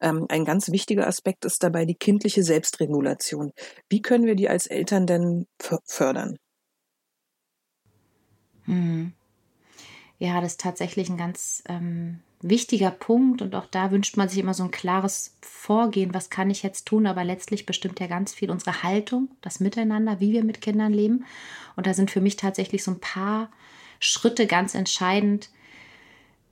Ähm, 0.00 0.26
ein 0.28 0.44
ganz 0.44 0.70
wichtiger 0.70 1.06
Aspekt 1.06 1.44
ist 1.44 1.62
dabei 1.62 1.84
die 1.84 1.96
kindliche 1.96 2.42
Selbstregulation. 2.42 3.52
Wie 3.88 4.02
können 4.02 4.26
wir 4.26 4.36
die 4.36 4.48
als 4.48 4.66
Eltern 4.66 5.06
denn 5.06 5.46
fördern? 5.84 6.36
Hm. 8.64 9.12
Ja, 10.18 10.40
das 10.40 10.52
ist 10.52 10.60
tatsächlich 10.60 11.10
ein 11.10 11.18
ganz 11.18 11.62
ähm, 11.68 12.20
wichtiger 12.48 12.90
Punkt 12.90 13.40
und 13.40 13.54
auch 13.54 13.64
da 13.66 13.90
wünscht 13.90 14.18
man 14.18 14.28
sich 14.28 14.38
immer 14.38 14.52
so 14.52 14.64
ein 14.64 14.70
klares 14.70 15.34
Vorgehen, 15.40 16.12
was 16.12 16.28
kann 16.28 16.50
ich 16.50 16.62
jetzt 16.62 16.84
tun, 16.84 17.06
aber 17.06 17.24
letztlich 17.24 17.64
bestimmt 17.64 18.00
ja 18.00 18.06
ganz 18.06 18.34
viel 18.34 18.50
unsere 18.50 18.82
Haltung, 18.82 19.30
das 19.40 19.60
Miteinander, 19.60 20.20
wie 20.20 20.32
wir 20.32 20.44
mit 20.44 20.60
Kindern 20.60 20.92
leben. 20.92 21.24
Und 21.74 21.86
da 21.86 21.94
sind 21.94 22.10
für 22.10 22.20
mich 22.20 22.36
tatsächlich 22.36 22.84
so 22.84 22.90
ein 22.90 23.00
paar 23.00 23.50
Schritte 23.98 24.46
ganz 24.46 24.74
entscheidend. 24.74 25.48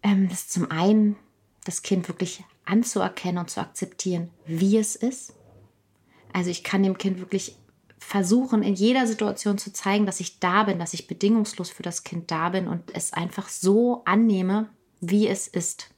Ähm, 0.03 0.31
das 0.31 0.49
zum 0.49 0.71
einen, 0.71 1.17
das 1.65 1.83
Kind 1.83 2.09
wirklich 2.09 2.43
anzuerkennen 2.65 3.39
und 3.39 3.51
zu 3.51 3.61
akzeptieren, 3.61 4.31
wie 4.47 4.79
es 4.79 4.97
ist. 4.97 5.35
Also 6.33 6.49
ich 6.49 6.65
kann 6.65 6.83
dem 6.83 6.97
Kind 6.97 7.19
wirklich 7.19 7.57
versuchen, 7.99 8.63
in 8.63 8.75
jeder 8.75 9.07
Situation 9.07 9.59
zu 9.59 9.75
zeigen, 9.75 10.07
dass 10.07 10.21
ich 10.21 10.41
da 10.41 10.63
bin, 10.63 10.79
dass 10.79 10.95
ich 10.95 11.07
bedingungslos 11.07 11.69
für 11.69 11.83
das 11.83 12.03
Kind 12.03 12.31
da 12.31 12.49
bin 12.49 12.67
und 12.67 12.95
es 12.95 13.13
einfach 13.13 13.51
so 13.51 14.03
annehme, 14.07 14.71
wie 15.03 15.29
es 15.29 15.47
ist. 15.47 15.91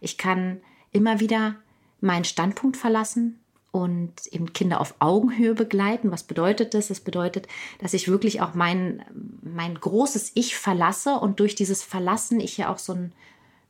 Ich 0.00 0.18
kann 0.18 0.60
immer 0.90 1.20
wieder 1.20 1.56
meinen 2.00 2.24
Standpunkt 2.24 2.76
verlassen 2.76 3.38
und 3.70 4.26
eben 4.30 4.52
Kinder 4.52 4.80
auf 4.80 4.94
Augenhöhe 4.98 5.54
begleiten. 5.54 6.10
Was 6.10 6.24
bedeutet 6.24 6.74
das? 6.74 6.88
Das 6.88 7.00
bedeutet, 7.00 7.46
dass 7.78 7.94
ich 7.94 8.08
wirklich 8.08 8.40
auch 8.40 8.54
mein, 8.54 9.04
mein 9.42 9.74
großes 9.74 10.32
Ich 10.34 10.56
verlasse 10.56 11.14
und 11.14 11.38
durch 11.38 11.54
dieses 11.54 11.82
Verlassen 11.82 12.40
ich 12.40 12.56
ja 12.56 12.72
auch 12.72 12.78
so, 12.78 12.94
ein, 12.94 13.12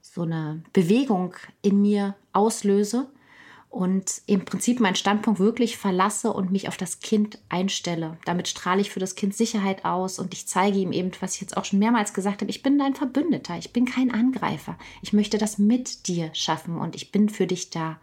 so 0.01 0.23
eine 0.23 0.63
Bewegung 0.73 1.35
in 1.61 1.83
mir 1.83 2.15
auslöse 2.33 3.09
und 3.71 4.23
im 4.27 4.45
Prinzip 4.45 4.81
meinen 4.81 4.95
Standpunkt 4.95 5.41
wirklich 5.41 5.77
verlasse 5.77 6.33
und 6.33 6.51
mich 6.51 6.69
auf 6.69 6.77
das 6.77 7.01
Kind 7.01 7.39
einstelle. 7.49 8.17
Damit 8.25 8.49
strahle 8.49 8.81
ich 8.81 8.91
für 8.91 9.01
das 9.01 9.15
Kind 9.15 9.37
Sicherheit 9.37 9.85
aus 9.85 10.19
und 10.19 10.33
ich 10.33 10.47
zeige 10.47 10.79
ihm 10.79 10.93
eben, 10.93 11.11
was 11.21 11.35
ich 11.35 11.43
jetzt 11.43 11.57
auch 11.57 11.65
schon 11.65 11.79
mehrmals 11.79 12.15
gesagt 12.15 12.41
habe, 12.41 12.51
ich 12.51 12.63
bin 12.63 12.79
dein 12.79 12.95
Verbündeter, 12.95 13.59
ich 13.59 13.73
bin 13.73 13.85
kein 13.85 14.11
Angreifer. 14.11 14.79
Ich 15.03 15.13
möchte 15.13 15.37
das 15.37 15.59
mit 15.59 16.09
dir 16.09 16.31
schaffen 16.33 16.79
und 16.79 16.97
ich 16.97 17.13
bin 17.13 17.29
für 17.29 17.47
dich 17.47 17.71
da. 17.71 17.99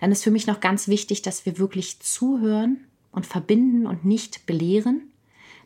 Dann 0.00 0.12
ist 0.12 0.24
für 0.24 0.30
mich 0.30 0.46
noch 0.46 0.60
ganz 0.60 0.88
wichtig, 0.88 1.22
dass 1.22 1.44
wir 1.44 1.58
wirklich 1.58 2.00
zuhören 2.00 2.86
und 3.12 3.26
verbinden 3.26 3.86
und 3.86 4.04
nicht 4.04 4.46
belehren. 4.46 5.10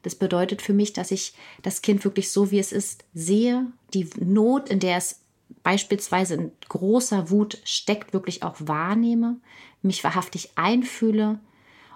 Das 0.03 0.15
bedeutet 0.15 0.63
für 0.63 0.73
mich, 0.73 0.93
dass 0.93 1.11
ich 1.11 1.35
das 1.63 1.83
Kind 1.83 2.05
wirklich 2.05 2.31
so, 2.31 2.51
wie 2.51 2.59
es 2.59 2.73
ist, 2.73 3.05
sehe, 3.13 3.67
die 3.93 4.09
Not, 4.19 4.71
in 4.71 4.81
der 4.81 4.97
es 4.97 5.21
beispielsweise 5.63 6.35
in 6.35 6.53
großer 6.69 7.31
Wut 7.31 7.59
steckt, 7.65 8.13
wirklich 8.13 8.43
auch 8.43 8.57
wahrnehme, 8.59 9.37
mich 9.83 10.05
wahrhaftig 10.05 10.53
einfühle 10.57 11.41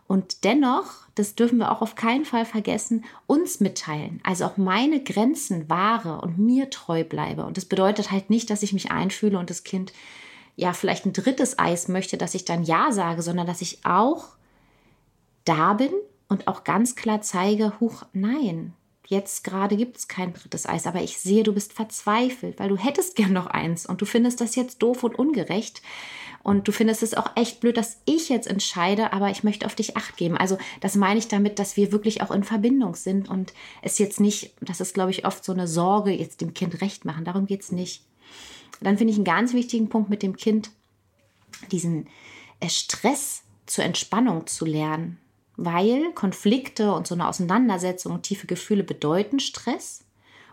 und 0.06 0.44
dennoch, 0.44 0.84
das 1.14 1.34
dürfen 1.34 1.58
wir 1.58 1.72
auch 1.72 1.80
auf 1.80 1.94
keinen 1.94 2.24
Fall 2.24 2.44
vergessen, 2.44 3.04
uns 3.26 3.60
mitteilen. 3.60 4.20
Also 4.22 4.44
auch 4.44 4.56
meine 4.56 5.02
Grenzen 5.02 5.68
wahre 5.70 6.20
und 6.20 6.38
mir 6.38 6.68
treu 6.68 7.04
bleibe. 7.04 7.44
Und 7.46 7.56
das 7.56 7.64
bedeutet 7.64 8.10
halt 8.10 8.28
nicht, 8.28 8.50
dass 8.50 8.62
ich 8.62 8.74
mich 8.74 8.90
einfühle 8.90 9.38
und 9.38 9.48
das 9.48 9.64
Kind 9.64 9.92
ja 10.56 10.72
vielleicht 10.72 11.06
ein 11.06 11.14
drittes 11.14 11.58
Eis 11.58 11.88
möchte, 11.88 12.18
dass 12.18 12.34
ich 12.34 12.44
dann 12.44 12.64
Ja 12.64 12.92
sage, 12.92 13.22
sondern 13.22 13.46
dass 13.46 13.62
ich 13.62 13.84
auch 13.84 14.36
da 15.44 15.72
bin 15.72 15.90
und 16.28 16.48
auch 16.48 16.64
ganz 16.64 16.96
klar 16.96 17.22
zeige, 17.22 17.80
huch, 17.80 18.04
nein, 18.12 18.74
jetzt 19.08 19.44
gerade 19.44 19.76
gibt 19.76 19.96
es 19.96 20.08
kein 20.08 20.32
drittes 20.32 20.66
Eis, 20.66 20.86
aber 20.86 21.02
ich 21.02 21.18
sehe, 21.18 21.42
du 21.42 21.52
bist 21.52 21.72
verzweifelt, 21.72 22.58
weil 22.58 22.68
du 22.68 22.76
hättest 22.76 23.16
gern 23.16 23.32
noch 23.32 23.46
eins 23.46 23.86
und 23.86 24.00
du 24.00 24.06
findest 24.06 24.40
das 24.40 24.56
jetzt 24.56 24.82
doof 24.82 25.04
und 25.04 25.18
ungerecht. 25.18 25.82
Und 26.42 26.68
du 26.68 26.72
findest 26.72 27.02
es 27.02 27.14
auch 27.14 27.30
echt 27.36 27.60
blöd, 27.60 27.78
dass 27.78 27.96
ich 28.04 28.28
jetzt 28.28 28.46
entscheide, 28.46 29.14
aber 29.14 29.30
ich 29.30 29.44
möchte 29.44 29.64
auf 29.64 29.74
dich 29.74 29.96
acht 29.96 30.18
geben. 30.18 30.36
Also 30.36 30.58
das 30.82 30.94
meine 30.94 31.18
ich 31.18 31.26
damit, 31.26 31.58
dass 31.58 31.78
wir 31.78 31.90
wirklich 31.90 32.20
auch 32.20 32.30
in 32.30 32.44
Verbindung 32.44 32.94
sind 32.96 33.30
und 33.30 33.54
es 33.80 33.98
jetzt 33.98 34.20
nicht, 34.20 34.52
das 34.60 34.82
ist, 34.82 34.92
glaube 34.92 35.10
ich, 35.10 35.24
oft 35.24 35.42
so 35.42 35.52
eine 35.52 35.66
Sorge, 35.66 36.10
jetzt 36.10 36.42
dem 36.42 36.52
Kind 36.52 36.82
recht 36.82 37.06
machen. 37.06 37.24
Darum 37.24 37.46
geht 37.46 37.62
es 37.62 37.72
nicht. 37.72 38.04
Dann 38.82 38.98
finde 38.98 39.12
ich 39.12 39.16
einen 39.16 39.24
ganz 39.24 39.54
wichtigen 39.54 39.88
Punkt 39.88 40.10
mit 40.10 40.22
dem 40.22 40.36
Kind, 40.36 40.70
diesen 41.72 42.08
äh, 42.60 42.68
Stress 42.68 43.44
zur 43.64 43.84
Entspannung 43.84 44.46
zu 44.46 44.66
lernen 44.66 45.18
weil 45.56 46.12
Konflikte 46.14 46.92
und 46.92 47.06
so 47.06 47.14
eine 47.14 47.28
Auseinandersetzung 47.28 48.12
und 48.12 48.22
tiefe 48.22 48.46
Gefühle 48.46 48.84
bedeuten 48.84 49.40
Stress 49.40 50.04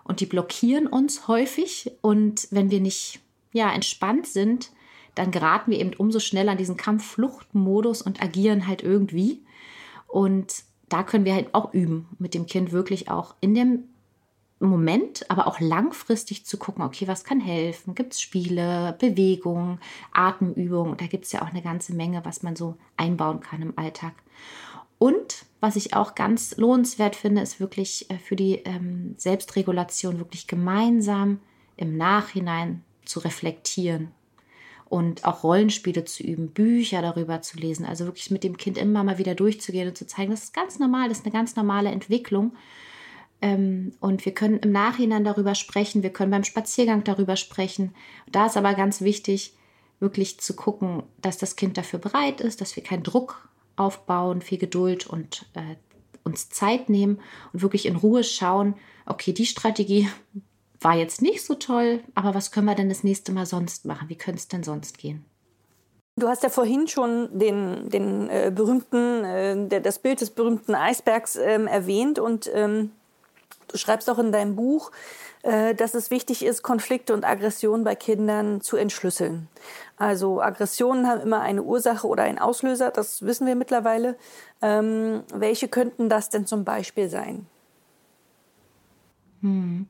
und 0.03 0.19
die 0.19 0.25
blockieren 0.25 0.87
uns 0.87 1.27
häufig 1.27 1.91
und 2.01 2.47
wenn 2.51 2.71
wir 2.71 2.79
nicht 2.79 3.19
ja 3.53 3.71
entspannt 3.71 4.27
sind, 4.27 4.71
dann 5.15 5.31
geraten 5.31 5.71
wir 5.71 5.79
eben 5.79 5.93
umso 5.93 6.19
schneller 6.19 6.53
in 6.53 6.57
diesen 6.57 6.77
Kampf-Flucht-Modus 6.77 8.01
und 8.01 8.21
agieren 8.21 8.67
halt 8.67 8.83
irgendwie 8.83 9.41
und 10.07 10.63
da 10.89 11.03
können 11.03 11.25
wir 11.25 11.33
halt 11.33 11.53
auch 11.53 11.73
üben, 11.73 12.07
mit 12.19 12.33
dem 12.33 12.45
Kind 12.45 12.71
wirklich 12.71 13.09
auch 13.09 13.35
in 13.39 13.55
dem 13.55 13.85
Moment, 14.59 15.29
aber 15.29 15.47
auch 15.47 15.59
langfristig 15.59 16.45
zu 16.45 16.57
gucken, 16.57 16.83
okay, 16.83 17.07
was 17.07 17.23
kann 17.23 17.39
helfen? 17.39 17.95
Gibt 17.95 18.13
es 18.13 18.21
Spiele, 18.21 18.95
Bewegung, 18.99 19.79
Atemübungen? 20.13 20.97
Da 20.97 21.07
gibt 21.07 21.25
es 21.25 21.31
ja 21.31 21.41
auch 21.41 21.47
eine 21.47 21.63
ganze 21.63 21.95
Menge, 21.95 22.23
was 22.25 22.43
man 22.43 22.55
so 22.55 22.75
einbauen 22.95 23.39
kann 23.39 23.63
im 23.63 23.77
Alltag. 23.77 24.13
Und 25.01 25.45
was 25.61 25.77
ich 25.77 25.95
auch 25.95 26.13
ganz 26.13 26.57
lohnenswert 26.57 27.15
finde, 27.15 27.41
ist 27.41 27.59
wirklich 27.59 28.07
äh, 28.11 28.19
für 28.19 28.35
die 28.35 28.57
ähm, 28.65 29.15
Selbstregulation 29.17 30.19
wirklich 30.19 30.45
gemeinsam 30.45 31.39
im 31.75 31.97
Nachhinein 31.97 32.83
zu 33.03 33.19
reflektieren 33.19 34.11
und 34.89 35.25
auch 35.25 35.43
Rollenspiele 35.43 36.05
zu 36.05 36.21
üben, 36.21 36.51
Bücher 36.51 37.01
darüber 37.01 37.41
zu 37.41 37.57
lesen, 37.57 37.83
also 37.83 38.05
wirklich 38.05 38.29
mit 38.29 38.43
dem 38.43 38.57
Kind 38.57 38.77
immer 38.77 39.03
mal 39.03 39.17
wieder 39.17 39.33
durchzugehen 39.33 39.87
und 39.87 39.97
zu 39.97 40.05
zeigen, 40.05 40.29
das 40.29 40.43
ist 40.43 40.53
ganz 40.53 40.77
normal, 40.77 41.09
das 41.09 41.17
ist 41.17 41.25
eine 41.25 41.33
ganz 41.33 41.55
normale 41.55 41.89
Entwicklung. 41.89 42.53
Ähm, 43.41 43.93
und 44.01 44.23
wir 44.23 44.35
können 44.35 44.59
im 44.59 44.71
Nachhinein 44.71 45.23
darüber 45.23 45.55
sprechen, 45.55 46.03
wir 46.03 46.13
können 46.13 46.29
beim 46.29 46.43
Spaziergang 46.43 47.03
darüber 47.03 47.37
sprechen. 47.37 47.95
Da 48.31 48.45
ist 48.45 48.55
aber 48.55 48.75
ganz 48.75 49.01
wichtig, 49.01 49.55
wirklich 49.99 50.39
zu 50.39 50.55
gucken, 50.55 51.01
dass 51.19 51.39
das 51.39 51.55
Kind 51.55 51.79
dafür 51.79 51.97
bereit 51.97 52.39
ist, 52.39 52.61
dass 52.61 52.75
wir 52.75 52.83
keinen 52.83 53.01
Druck 53.01 53.49
aufbauen, 53.75 54.41
viel 54.41 54.57
Geduld 54.57 55.07
und 55.07 55.45
äh, 55.53 55.75
uns 56.23 56.49
Zeit 56.49 56.89
nehmen 56.89 57.19
und 57.53 57.61
wirklich 57.61 57.85
in 57.85 57.95
Ruhe 57.95 58.23
schauen, 58.23 58.75
okay, 59.05 59.33
die 59.33 59.45
Strategie 59.45 60.07
war 60.79 60.95
jetzt 60.95 61.21
nicht 61.21 61.43
so 61.45 61.55
toll, 61.55 62.01
aber 62.15 62.33
was 62.33 62.51
können 62.51 62.67
wir 62.67 62.75
denn 62.75 62.89
das 62.89 63.03
nächste 63.03 63.31
Mal 63.31 63.45
sonst 63.45 63.85
machen? 63.85 64.09
Wie 64.09 64.17
könnte 64.17 64.39
es 64.39 64.47
denn 64.47 64.63
sonst 64.63 64.97
gehen? 64.97 65.25
Du 66.19 66.27
hast 66.27 66.43
ja 66.43 66.49
vorhin 66.49 66.87
schon 66.87 67.29
den, 67.37 67.89
den 67.89 68.29
äh, 68.29 68.51
berühmten, 68.53 69.23
äh, 69.23 69.67
der, 69.67 69.79
das 69.79 69.99
Bild 69.99 70.21
des 70.21 70.31
berühmten 70.31 70.75
Eisbergs 70.75 71.35
ähm, 71.35 71.67
erwähnt 71.67 72.19
und 72.19 72.49
ähm, 72.53 72.91
du 73.69 73.77
schreibst 73.77 74.09
auch 74.09 74.19
in 74.19 74.31
deinem 74.31 74.55
Buch, 74.55 74.91
dass 75.43 75.93
es 75.93 76.11
wichtig 76.11 76.45
ist, 76.45 76.61
Konflikte 76.61 77.13
und 77.13 77.25
Aggressionen 77.25 77.83
bei 77.83 77.95
Kindern 77.95 78.61
zu 78.61 78.77
entschlüsseln. 78.77 79.47
Also 79.97 80.41
Aggressionen 80.41 81.07
haben 81.07 81.21
immer 81.21 81.41
eine 81.41 81.63
Ursache 81.63 82.07
oder 82.07 82.23
einen 82.23 82.39
Auslöser, 82.39 82.91
das 82.91 83.23
wissen 83.23 83.47
wir 83.47 83.55
mittlerweile. 83.55 84.17
Ähm, 84.61 85.23
welche 85.33 85.67
könnten 85.67 86.09
das 86.09 86.29
denn 86.29 86.45
zum 86.45 86.63
Beispiel 86.63 87.09
sein? 87.09 87.47
Hm. 89.41 89.87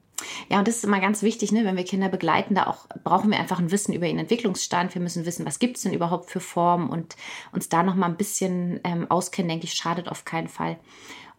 Ja, 0.49 0.59
und 0.59 0.67
das 0.67 0.77
ist 0.77 0.83
immer 0.83 0.99
ganz 0.99 1.23
wichtig, 1.23 1.51
ne? 1.51 1.65
wenn 1.65 1.77
wir 1.77 1.83
Kinder 1.83 2.09
begleiten, 2.09 2.55
da 2.55 2.67
auch 2.67 2.87
brauchen 3.03 3.31
wir 3.31 3.39
einfach 3.39 3.59
ein 3.59 3.71
Wissen 3.71 3.93
über 3.93 4.05
ihren 4.05 4.19
Entwicklungsstand. 4.19 4.93
Wir 4.93 5.01
müssen 5.01 5.25
wissen, 5.25 5.45
was 5.45 5.59
gibt 5.59 5.77
es 5.77 5.83
denn 5.83 5.93
überhaupt 5.93 6.29
für 6.29 6.39
Formen 6.39 6.89
und 6.89 7.15
uns 7.51 7.69
da 7.69 7.83
noch 7.83 7.95
mal 7.95 8.07
ein 8.07 8.17
bisschen 8.17 8.79
ähm, 8.83 9.09
auskennen, 9.09 9.49
denke 9.49 9.65
ich, 9.65 9.73
schadet 9.73 10.09
auf 10.09 10.25
keinen 10.25 10.47
Fall. 10.47 10.77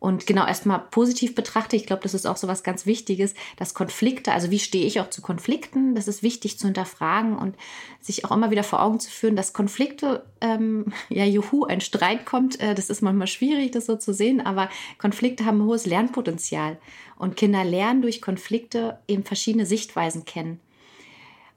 Und 0.02 0.26
genau 0.26 0.44
erstmal 0.44 0.80
positiv 0.80 1.36
betrachte, 1.36 1.76
ich 1.76 1.86
glaube, 1.86 2.02
das 2.02 2.12
ist 2.12 2.26
auch 2.26 2.36
so 2.36 2.48
was 2.48 2.64
ganz 2.64 2.86
Wichtiges, 2.86 3.34
dass 3.56 3.72
Konflikte, 3.72 4.32
also 4.32 4.50
wie 4.50 4.58
stehe 4.58 4.84
ich 4.84 4.98
auch 4.98 5.10
zu 5.10 5.22
Konflikten, 5.22 5.94
das 5.94 6.08
ist 6.08 6.24
wichtig 6.24 6.58
zu 6.58 6.66
hinterfragen 6.66 7.38
und 7.38 7.54
sich 8.00 8.24
auch 8.24 8.32
immer 8.32 8.50
wieder 8.50 8.64
vor 8.64 8.82
Augen 8.82 8.98
zu 8.98 9.08
führen, 9.12 9.36
dass 9.36 9.52
Konflikte, 9.52 10.24
ähm, 10.40 10.86
ja, 11.08 11.24
juhu, 11.24 11.66
ein 11.66 11.80
Streit 11.80 12.26
kommt, 12.26 12.58
äh, 12.58 12.74
das 12.74 12.90
ist 12.90 13.00
manchmal 13.00 13.28
schwierig, 13.28 13.70
das 13.70 13.86
so 13.86 13.94
zu 13.94 14.12
sehen, 14.12 14.44
aber 14.44 14.70
Konflikte 14.98 15.46
haben 15.46 15.60
ein 15.60 15.66
hohes 15.66 15.86
Lernpotenzial 15.86 16.78
und 17.16 17.36
Kinder 17.36 17.62
lernen 17.62 18.02
durch 18.02 18.20
Konflikte 18.20 18.98
eben 19.06 19.22
verschiedene 19.22 19.66
Sichtweisen 19.66 20.24
kennen. 20.24 20.58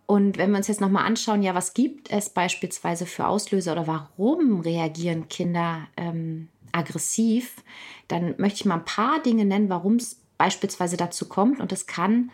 Und 0.05 0.37
wenn 0.37 0.51
wir 0.51 0.57
uns 0.57 0.67
jetzt 0.67 0.81
nochmal 0.81 1.07
anschauen, 1.07 1.41
ja, 1.41 1.55
was 1.55 1.73
gibt 1.73 2.11
es 2.11 2.29
beispielsweise 2.29 3.07
für 3.07 3.25
Auslöser 3.25 3.71
oder 3.71 3.87
warum 3.87 4.59
reagieren 4.59 5.29
Kinder 5.29 5.87
ähm, 5.97 6.49
aggressiv, 6.75 7.63
dann 8.07 8.35
möchte 8.37 8.61
ich 8.61 8.65
mal 8.65 8.75
ein 8.75 8.85
paar 8.85 9.21
Dinge 9.21 9.45
nennen, 9.45 9.69
warum 9.69 9.95
es 9.95 10.21
beispielsweise 10.37 10.97
dazu 10.97 11.27
kommt. 11.27 11.59
Und 11.59 11.71
es 11.71 11.87
kann 11.87 12.31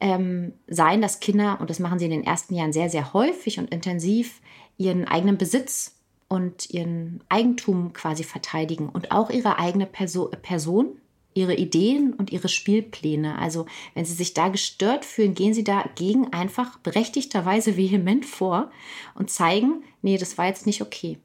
ähm, 0.00 0.52
sein, 0.66 1.00
dass 1.00 1.20
Kinder, 1.20 1.58
und 1.60 1.70
das 1.70 1.78
machen 1.78 1.98
sie 1.98 2.06
in 2.06 2.10
den 2.10 2.24
ersten 2.24 2.54
Jahren 2.54 2.72
sehr, 2.72 2.90
sehr 2.90 3.12
häufig 3.12 3.58
und 3.58 3.72
intensiv, 3.72 4.40
ihren 4.76 5.06
eigenen 5.06 5.38
Besitz 5.38 5.94
und 6.28 6.70
ihren 6.70 7.20
Eigentum 7.28 7.92
quasi 7.92 8.24
verteidigen 8.24 8.88
und 8.88 9.12
auch 9.12 9.30
ihre 9.30 9.58
eigene 9.58 9.86
Perso 9.86 10.30
Person, 10.42 10.98
ihre 11.34 11.54
Ideen 11.54 12.14
und 12.14 12.32
ihre 12.32 12.48
Spielpläne. 12.48 13.38
Also 13.38 13.66
wenn 13.94 14.04
sie 14.04 14.14
sich 14.14 14.34
da 14.34 14.48
gestört 14.48 15.04
fühlen, 15.04 15.34
gehen 15.34 15.54
sie 15.54 15.64
dagegen 15.64 16.32
einfach 16.32 16.78
berechtigterweise 16.78 17.76
vehement 17.76 18.26
vor 18.26 18.70
und 19.14 19.30
zeigen, 19.30 19.84
nee, 20.02 20.18
das 20.18 20.36
war 20.38 20.46
jetzt 20.46 20.66
nicht 20.66 20.82
okay. 20.82 21.18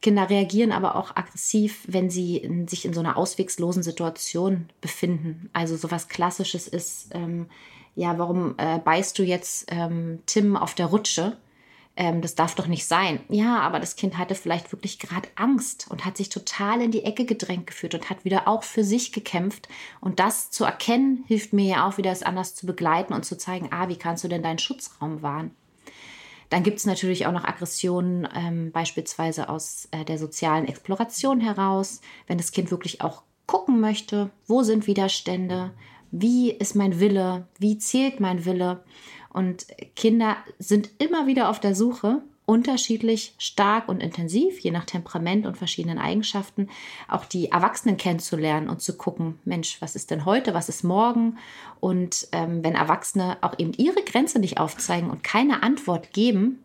Kinder 0.00 0.30
reagieren 0.30 0.72
aber 0.72 0.96
auch 0.96 1.16
aggressiv, 1.16 1.84
wenn 1.86 2.10
sie 2.10 2.38
in, 2.38 2.68
sich 2.68 2.84
in 2.84 2.94
so 2.94 3.00
einer 3.00 3.16
auswegslosen 3.16 3.82
Situation 3.82 4.70
befinden. 4.80 5.50
Also 5.52 5.76
sowas 5.76 6.08
Klassisches 6.08 6.68
ist, 6.68 7.10
ähm, 7.14 7.46
ja, 7.94 8.18
warum 8.18 8.54
äh, 8.58 8.78
beißt 8.78 9.18
du 9.18 9.22
jetzt 9.22 9.66
ähm, 9.70 10.20
Tim 10.26 10.56
auf 10.56 10.74
der 10.74 10.86
Rutsche? 10.86 11.36
ähm, 12.00 12.22
das 12.22 12.34
darf 12.34 12.54
doch 12.54 12.66
nicht 12.66 12.86
sein. 12.86 13.20
Ja, 13.28 13.60
aber 13.60 13.78
das 13.78 13.94
Kind 13.94 14.16
hatte 14.16 14.34
vielleicht 14.34 14.72
wirklich 14.72 14.98
gerade 14.98 15.28
Angst 15.34 15.86
und 15.90 16.06
hat 16.06 16.16
sich 16.16 16.30
total 16.30 16.80
in 16.80 16.90
die 16.90 17.04
Ecke 17.04 17.26
gedrängt 17.26 17.66
geführt 17.66 17.94
und 17.94 18.08
hat 18.08 18.24
wieder 18.24 18.48
auch 18.48 18.62
für 18.62 18.84
sich 18.84 19.12
gekämpft. 19.12 19.68
Und 20.00 20.18
das 20.18 20.50
zu 20.50 20.64
erkennen, 20.64 21.24
hilft 21.26 21.52
mir 21.52 21.66
ja 21.66 21.86
auch 21.86 21.98
wieder, 21.98 22.10
es 22.10 22.22
anders 22.22 22.54
zu 22.54 22.64
begleiten 22.64 23.12
und 23.12 23.24
zu 23.24 23.36
zeigen, 23.36 23.68
ah, 23.70 23.88
wie 23.88 23.96
kannst 23.96 24.24
du 24.24 24.28
denn 24.28 24.42
deinen 24.42 24.58
Schutzraum 24.58 25.20
wahren? 25.20 25.50
Dann 26.50 26.64
gibt 26.64 26.78
es 26.78 26.84
natürlich 26.86 27.26
auch 27.26 27.32
noch 27.32 27.44
Aggressionen, 27.44 28.28
ähm, 28.34 28.72
beispielsweise 28.72 29.48
aus 29.48 29.88
äh, 29.92 30.04
der 30.04 30.18
sozialen 30.18 30.66
Exploration 30.66 31.40
heraus, 31.40 32.00
wenn 32.26 32.38
das 32.38 32.52
Kind 32.52 32.70
wirklich 32.70 33.00
auch 33.00 33.22
gucken 33.46 33.80
möchte, 33.80 34.30
wo 34.46 34.62
sind 34.62 34.86
Widerstände, 34.86 35.72
wie 36.10 36.50
ist 36.50 36.74
mein 36.74 37.00
Wille, 37.00 37.46
wie 37.58 37.78
zählt 37.78 38.20
mein 38.20 38.44
Wille? 38.44 38.84
Und 39.32 39.66
Kinder 39.94 40.36
sind 40.58 40.90
immer 40.98 41.28
wieder 41.28 41.50
auf 41.50 41.60
der 41.60 41.74
Suche, 41.74 42.22
unterschiedlich 42.50 43.32
stark 43.38 43.88
und 43.88 44.02
intensiv, 44.02 44.58
je 44.58 44.72
nach 44.72 44.84
Temperament 44.84 45.46
und 45.46 45.56
verschiedenen 45.56 45.98
Eigenschaften, 45.98 46.68
auch 47.06 47.24
die 47.24 47.52
Erwachsenen 47.52 47.96
kennenzulernen 47.96 48.68
und 48.68 48.82
zu 48.82 48.96
gucken, 48.96 49.38
Mensch, 49.44 49.80
was 49.80 49.94
ist 49.94 50.10
denn 50.10 50.24
heute, 50.24 50.52
was 50.52 50.68
ist 50.68 50.82
morgen? 50.82 51.38
Und 51.78 52.26
ähm, 52.32 52.64
wenn 52.64 52.74
Erwachsene 52.74 53.38
auch 53.42 53.56
eben 53.60 53.72
ihre 53.74 54.02
Grenze 54.02 54.40
nicht 54.40 54.58
aufzeigen 54.58 55.10
und 55.10 55.22
keine 55.22 55.62
Antwort 55.62 56.12
geben, 56.12 56.58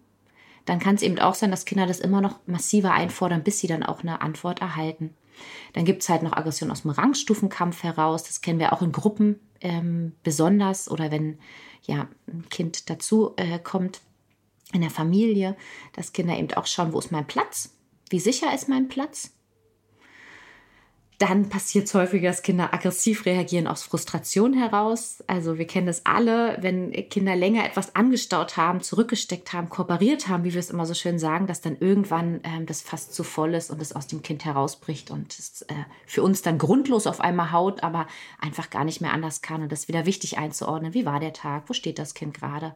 dann 0.66 0.80
kann 0.80 0.96
es 0.96 1.04
eben 1.04 1.20
auch 1.20 1.36
sein, 1.36 1.52
dass 1.52 1.66
Kinder 1.66 1.86
das 1.86 2.00
immer 2.00 2.20
noch 2.20 2.40
massiver 2.48 2.92
einfordern, 2.92 3.44
bis 3.44 3.60
sie 3.60 3.68
dann 3.68 3.84
auch 3.84 4.02
eine 4.02 4.22
Antwort 4.22 4.62
erhalten. 4.62 5.14
Dann 5.74 5.86
gibt 5.86 6.02
es 6.02 6.10
halt 6.10 6.24
noch 6.24 6.34
Aggression 6.34 6.72
aus 6.72 6.82
dem 6.82 6.92
Rangstufenkampf 6.92 7.84
heraus. 7.84 8.24
Das 8.24 8.42
kennen 8.42 8.58
wir 8.58 8.74
auch 8.74 8.82
in 8.82 8.92
Gruppen 8.92 9.40
ähm, 9.62 10.14
besonders 10.24 10.90
oder 10.90 11.12
wenn 11.12 11.38
ja, 11.84 12.08
ein 12.28 12.50
Kind 12.50 12.90
dazu 12.90 13.34
äh, 13.36 13.60
kommt 13.60 14.02
in 14.76 14.82
der 14.82 14.92
Familie, 14.92 15.56
dass 15.94 16.14
Kinder 16.14 16.38
eben 16.38 16.54
auch 16.54 16.68
schauen, 16.68 16.94
wo 16.94 17.00
ist 17.00 17.12
mein 17.12 17.28
Platz? 17.28 17.72
Wie 18.10 18.20
sicher 18.20 18.54
ist 18.54 18.70
mein 18.70 18.88
Platz? 18.88 19.32
Dann 21.18 21.48
passiert 21.48 21.88
es 21.88 21.94
häufiger, 21.94 22.28
dass 22.28 22.44
Kinder 22.44 22.74
aggressiv 22.74 23.26
reagieren 23.26 23.68
aus 23.68 23.84
Frustration 23.84 24.52
heraus. 24.52 25.24
Also 25.28 25.58
wir 25.58 25.66
kennen 25.66 25.88
das 25.88 26.06
alle, 26.06 26.58
wenn 26.60 26.92
Kinder 27.10 27.38
länger 27.38 27.66
etwas 27.66 27.96
angestaut 27.96 28.58
haben, 28.58 28.82
zurückgesteckt 28.82 29.54
haben, 29.54 29.70
kooperiert 29.70 30.28
haben, 30.28 30.44
wie 30.44 30.54
wir 30.54 30.60
es 30.60 30.72
immer 30.72 30.86
so 30.86 30.94
schön 30.94 31.18
sagen, 31.18 31.48
dass 31.48 31.62
dann 31.62 31.78
irgendwann 31.80 32.42
ähm, 32.44 32.66
das 32.66 32.82
fast 32.82 33.16
zu 33.16 33.24
voll 33.24 33.54
ist 33.54 33.72
und 33.72 33.82
es 33.82 33.96
aus 33.96 34.08
dem 34.08 34.24
Kind 34.24 34.44
herausbricht 34.44 35.10
und 35.10 35.40
es 35.40 35.62
äh, 35.64 35.74
für 36.06 36.22
uns 36.22 36.42
dann 36.42 36.58
grundlos 36.58 37.08
auf 37.08 37.22
einmal 37.22 37.54
haut, 37.54 37.82
aber 37.82 38.08
einfach 38.42 38.70
gar 38.70 38.84
nicht 38.84 39.00
mehr 39.00 39.14
anders 39.14 39.42
kann 39.42 39.62
und 39.62 39.72
das 39.72 39.88
wieder 39.88 40.06
wichtig 40.06 40.38
einzuordnen. 40.38 40.94
Wie 40.94 41.06
war 41.06 41.22
der 41.22 41.32
Tag? 41.32 41.64
Wo 41.68 41.74
steht 41.74 41.98
das 41.98 42.14
Kind 42.14 42.34
gerade? 42.34 42.76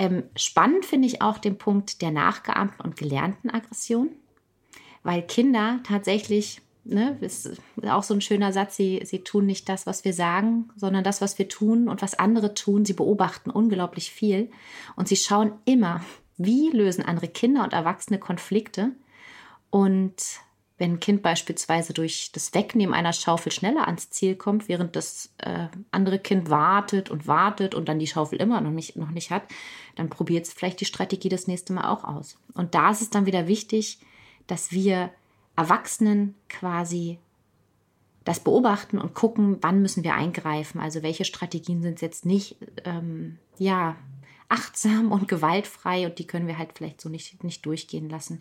Ähm, 0.00 0.22
spannend 0.34 0.86
finde 0.86 1.06
ich 1.06 1.20
auch 1.20 1.36
den 1.36 1.58
Punkt 1.58 2.00
der 2.00 2.10
nachgeahmten 2.10 2.80
und 2.80 2.96
gelernten 2.96 3.50
Aggression, 3.50 4.08
weil 5.02 5.20
Kinder 5.20 5.80
tatsächlich 5.84 6.62
ne, 6.84 7.18
ist 7.20 7.60
auch 7.86 8.02
so 8.02 8.14
ein 8.14 8.22
schöner 8.22 8.50
Satz, 8.54 8.76
sie, 8.76 9.02
sie 9.04 9.18
tun 9.18 9.44
nicht 9.44 9.68
das, 9.68 9.86
was 9.86 10.02
wir 10.06 10.14
sagen, 10.14 10.70
sondern 10.74 11.04
das, 11.04 11.20
was 11.20 11.38
wir 11.38 11.50
tun 11.50 11.86
und 11.86 12.00
was 12.00 12.18
andere 12.18 12.54
tun. 12.54 12.86
Sie 12.86 12.94
beobachten 12.94 13.50
unglaublich 13.50 14.10
viel 14.10 14.50
und 14.96 15.06
sie 15.06 15.16
schauen 15.16 15.52
immer, 15.66 16.02
wie 16.38 16.70
lösen 16.70 17.04
andere 17.04 17.28
Kinder 17.28 17.62
und 17.62 17.74
Erwachsene 17.74 18.18
Konflikte. 18.18 18.92
Und 19.68 20.14
wenn 20.80 20.94
ein 20.94 21.00
Kind 21.00 21.20
beispielsweise 21.20 21.92
durch 21.92 22.32
das 22.32 22.54
Wegnehmen 22.54 22.94
einer 22.94 23.12
Schaufel 23.12 23.52
schneller 23.52 23.86
ans 23.86 24.08
Ziel 24.08 24.34
kommt, 24.34 24.66
während 24.66 24.96
das 24.96 25.30
äh, 25.36 25.68
andere 25.90 26.18
Kind 26.18 26.48
wartet 26.48 27.10
und 27.10 27.26
wartet 27.26 27.74
und 27.74 27.86
dann 27.86 27.98
die 27.98 28.06
Schaufel 28.06 28.40
immer 28.40 28.62
noch 28.62 28.70
nicht, 28.70 28.96
noch 28.96 29.10
nicht 29.10 29.30
hat, 29.30 29.42
dann 29.96 30.08
probiert 30.08 30.46
es 30.46 30.54
vielleicht 30.54 30.80
die 30.80 30.86
Strategie 30.86 31.28
das 31.28 31.46
nächste 31.46 31.74
Mal 31.74 31.90
auch 31.90 32.04
aus. 32.04 32.38
Und 32.54 32.74
da 32.74 32.90
ist 32.90 33.02
es 33.02 33.10
dann 33.10 33.26
wieder 33.26 33.46
wichtig, 33.46 33.98
dass 34.46 34.72
wir 34.72 35.10
Erwachsenen 35.54 36.34
quasi 36.48 37.18
das 38.24 38.40
beobachten 38.40 38.98
und 38.98 39.12
gucken, 39.14 39.58
wann 39.60 39.82
müssen 39.82 40.02
wir 40.02 40.14
eingreifen. 40.14 40.80
Also 40.80 41.02
welche 41.02 41.26
Strategien 41.26 41.82
sind 41.82 42.00
jetzt 42.00 42.24
nicht 42.24 42.56
ähm, 42.86 43.38
ja 43.58 43.96
achtsam 44.48 45.12
und 45.12 45.28
gewaltfrei 45.28 46.06
und 46.06 46.18
die 46.18 46.26
können 46.26 46.46
wir 46.46 46.56
halt 46.56 46.70
vielleicht 46.74 47.02
so 47.02 47.10
nicht, 47.10 47.44
nicht 47.44 47.66
durchgehen 47.66 48.08
lassen. 48.08 48.40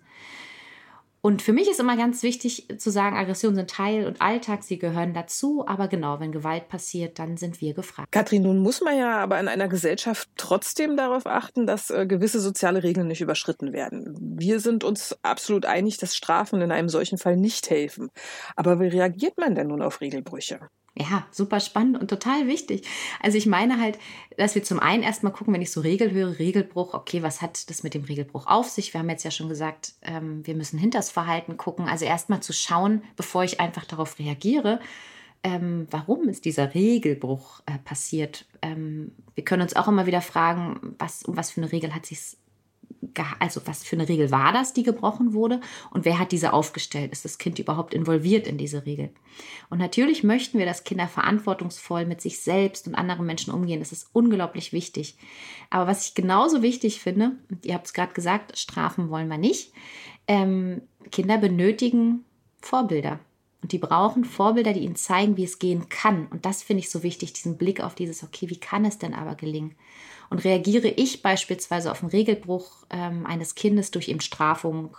Und 1.22 1.42
für 1.42 1.52
mich 1.54 1.70
ist 1.70 1.80
immer 1.80 1.98
ganz 1.98 2.24
wichtig 2.24 2.68
zu 2.78 2.90
sagen, 2.92 3.18
Aggressionen 3.18 3.58
sind 3.58 3.70
Teil 3.70 4.06
und 4.06 4.22
Alltag, 4.22 4.64
sie 4.64 4.80
gehören 4.80 5.14
dazu. 5.14 5.66
Aber 5.68 5.88
genau, 5.88 6.20
wenn 6.20 6.32
Gewalt 6.32 6.70
passiert, 6.70 7.20
dann 7.20 7.36
sind 7.36 7.60
wir 7.60 7.74
gefragt. 7.74 8.12
Katrin, 8.12 8.44
nun 8.44 8.60
muss 8.60 8.82
man 8.82 8.98
ja 8.98 9.18
aber 9.18 9.40
in 9.40 9.48
einer 9.48 9.68
Gesellschaft 9.68 10.30
trotzdem 10.38 10.96
darauf 10.96 11.26
achten, 11.26 11.68
dass 11.68 11.90
äh, 11.90 12.06
gewisse 12.06 12.40
soziale 12.40 12.84
Regeln 12.84 13.08
nicht 13.08 13.22
überschritten 13.22 13.74
werden. 13.74 14.16
Wir 14.40 14.60
sind 14.60 14.84
uns 14.84 15.18
absolut 15.22 15.66
einig, 15.66 15.98
dass 15.98 16.16
Strafen 16.16 16.62
in 16.62 16.72
einem 16.72 16.90
solchen 16.90 17.18
Fall 17.18 17.36
nicht 17.36 17.70
helfen. 17.70 18.10
Aber 18.56 18.80
wie 18.80 18.88
reagiert 18.88 19.38
man 19.38 19.56
denn 19.56 19.68
nun 19.68 19.82
auf 19.82 20.02
Regelbrüche? 20.02 20.60
Ja, 20.96 21.26
super 21.32 21.60
spannend 21.60 22.00
und 22.00 22.10
total 22.10 22.48
wichtig. 22.48 22.88
Also 23.22 23.38
ich 23.38 23.46
meine 23.46 23.80
halt, 23.80 23.98
dass 24.38 24.56
wir 24.56 24.64
zum 24.64 24.80
einen 24.80 25.04
erstmal 25.04 25.32
gucken, 25.32 25.54
wenn 25.54 25.62
ich 25.62 25.72
so 25.72 25.82
Regel 25.82 26.12
höre, 26.12 26.40
Regelbruch, 26.40 26.94
okay, 26.94 27.24
was 27.24 27.42
hat 27.42 27.70
das 27.70 27.84
mit 27.84 27.94
dem 27.94 28.04
Regelbruch 28.04 28.48
auf 28.48 28.70
sich? 28.70 28.94
Wir 28.94 29.00
haben 29.00 29.10
jetzt 29.10 29.24
ja 29.24 29.32
schon 29.32 29.50
gesagt, 29.50 29.94
ähm, 30.02 30.46
wir 30.46 30.56
müssen 30.56 30.80
hinters 30.80 31.10
Verhalten 31.10 31.58
gucken. 31.58 31.88
Also 31.88 32.06
erstmal 32.06 32.42
zu 32.42 32.54
schauen, 32.54 33.04
bevor 33.16 33.44
ich 33.44 33.60
einfach 33.60 33.86
darauf 33.86 34.20
reagiere, 34.20 34.80
ähm, 35.44 35.88
warum 35.90 36.28
ist 36.28 36.46
dieser 36.46 36.74
Regelbruch 36.74 37.62
äh, 37.66 37.78
passiert? 37.78 38.46
Ähm, 38.62 39.14
wir 39.36 39.46
können 39.46 39.62
uns 39.62 39.76
auch 39.76 39.88
immer 39.88 40.06
wieder 40.06 40.22
fragen, 40.22 40.96
was, 41.00 41.24
um 41.24 41.38
was 41.38 41.52
für 41.52 41.62
eine 41.62 41.72
Regel 41.72 41.96
hat 41.96 42.06
sich 42.06 42.20
also 43.40 43.62
was 43.66 43.84
für 43.84 43.96
eine 43.96 44.10
Regel 44.10 44.32
war 44.32 44.52
das, 44.52 44.74
die 44.74 44.84
gebrochen 44.84 45.34
wurde 45.34 45.62
und 45.92 46.06
wer 46.06 46.20
hat 46.20 46.32
diese 46.32 46.54
aufgestellt? 46.54 47.12
Ist 47.12 47.26
das 47.26 47.38
Kind 47.38 47.60
überhaupt 47.60 47.94
involviert 47.94 48.48
in 48.48 48.58
diese 48.58 48.86
Regel? 48.86 49.10
Und 49.70 49.78
natürlich 49.78 50.24
möchten 50.24 50.60
wir, 50.60 50.66
dass 50.66 50.84
Kinder 50.84 51.08
verantwortungsvoll 51.08 52.06
mit 52.06 52.22
sich 52.22 52.42
selbst 52.42 52.88
und 52.88 52.96
anderen 52.96 53.26
Menschen 53.26 53.54
umgehen. 53.54 53.80
Das 53.80 53.92
ist 53.92 54.10
unglaublich 54.14 54.74
wichtig. 54.74 55.18
Aber 55.70 55.88
was 55.88 56.08
ich 56.08 56.16
genauso 56.16 56.62
wichtig 56.62 57.00
finde, 57.00 57.34
ihr 57.64 57.74
habt 57.74 57.88
es 57.88 57.94
gerade 57.94 58.14
gesagt, 58.14 58.58
Strafen 58.58 59.10
wollen 59.10 59.30
wir 59.30 59.38
nicht. 59.38 59.72
Ähm, 60.28 60.82
Kinder 61.12 61.38
benötigen 61.38 62.26
Vorbilder. 62.62 63.20
Und 63.62 63.72
die 63.74 63.78
brauchen 63.78 64.24
Vorbilder, 64.24 64.74
die 64.74 64.82
ihnen 64.82 64.96
zeigen, 64.96 65.36
wie 65.36 65.44
es 65.44 65.60
gehen 65.60 65.90
kann. 65.90 66.28
Und 66.28 66.46
das 66.46 66.64
finde 66.64 66.80
ich 66.80 66.90
so 66.90 67.04
wichtig, 67.04 67.34
diesen 67.34 67.58
Blick 67.58 67.82
auf 67.82 67.94
dieses, 67.94 68.24
okay, 68.24 68.50
wie 68.50 68.60
kann 68.60 68.86
es 68.86 68.98
denn 68.98 69.14
aber 69.14 69.36
gelingen? 69.36 69.76
Und 70.30 70.44
reagiere 70.46 70.88
ich 70.88 71.22
beispielsweise 71.22 71.92
auf 71.92 72.02
einen 72.02 72.12
Regelbruch 72.12 72.86
ähm, 72.90 73.26
eines 73.26 73.56
Kindes 73.56 73.92
durch 73.92 74.08
eben 74.08 74.22
Strafung, 74.22 74.96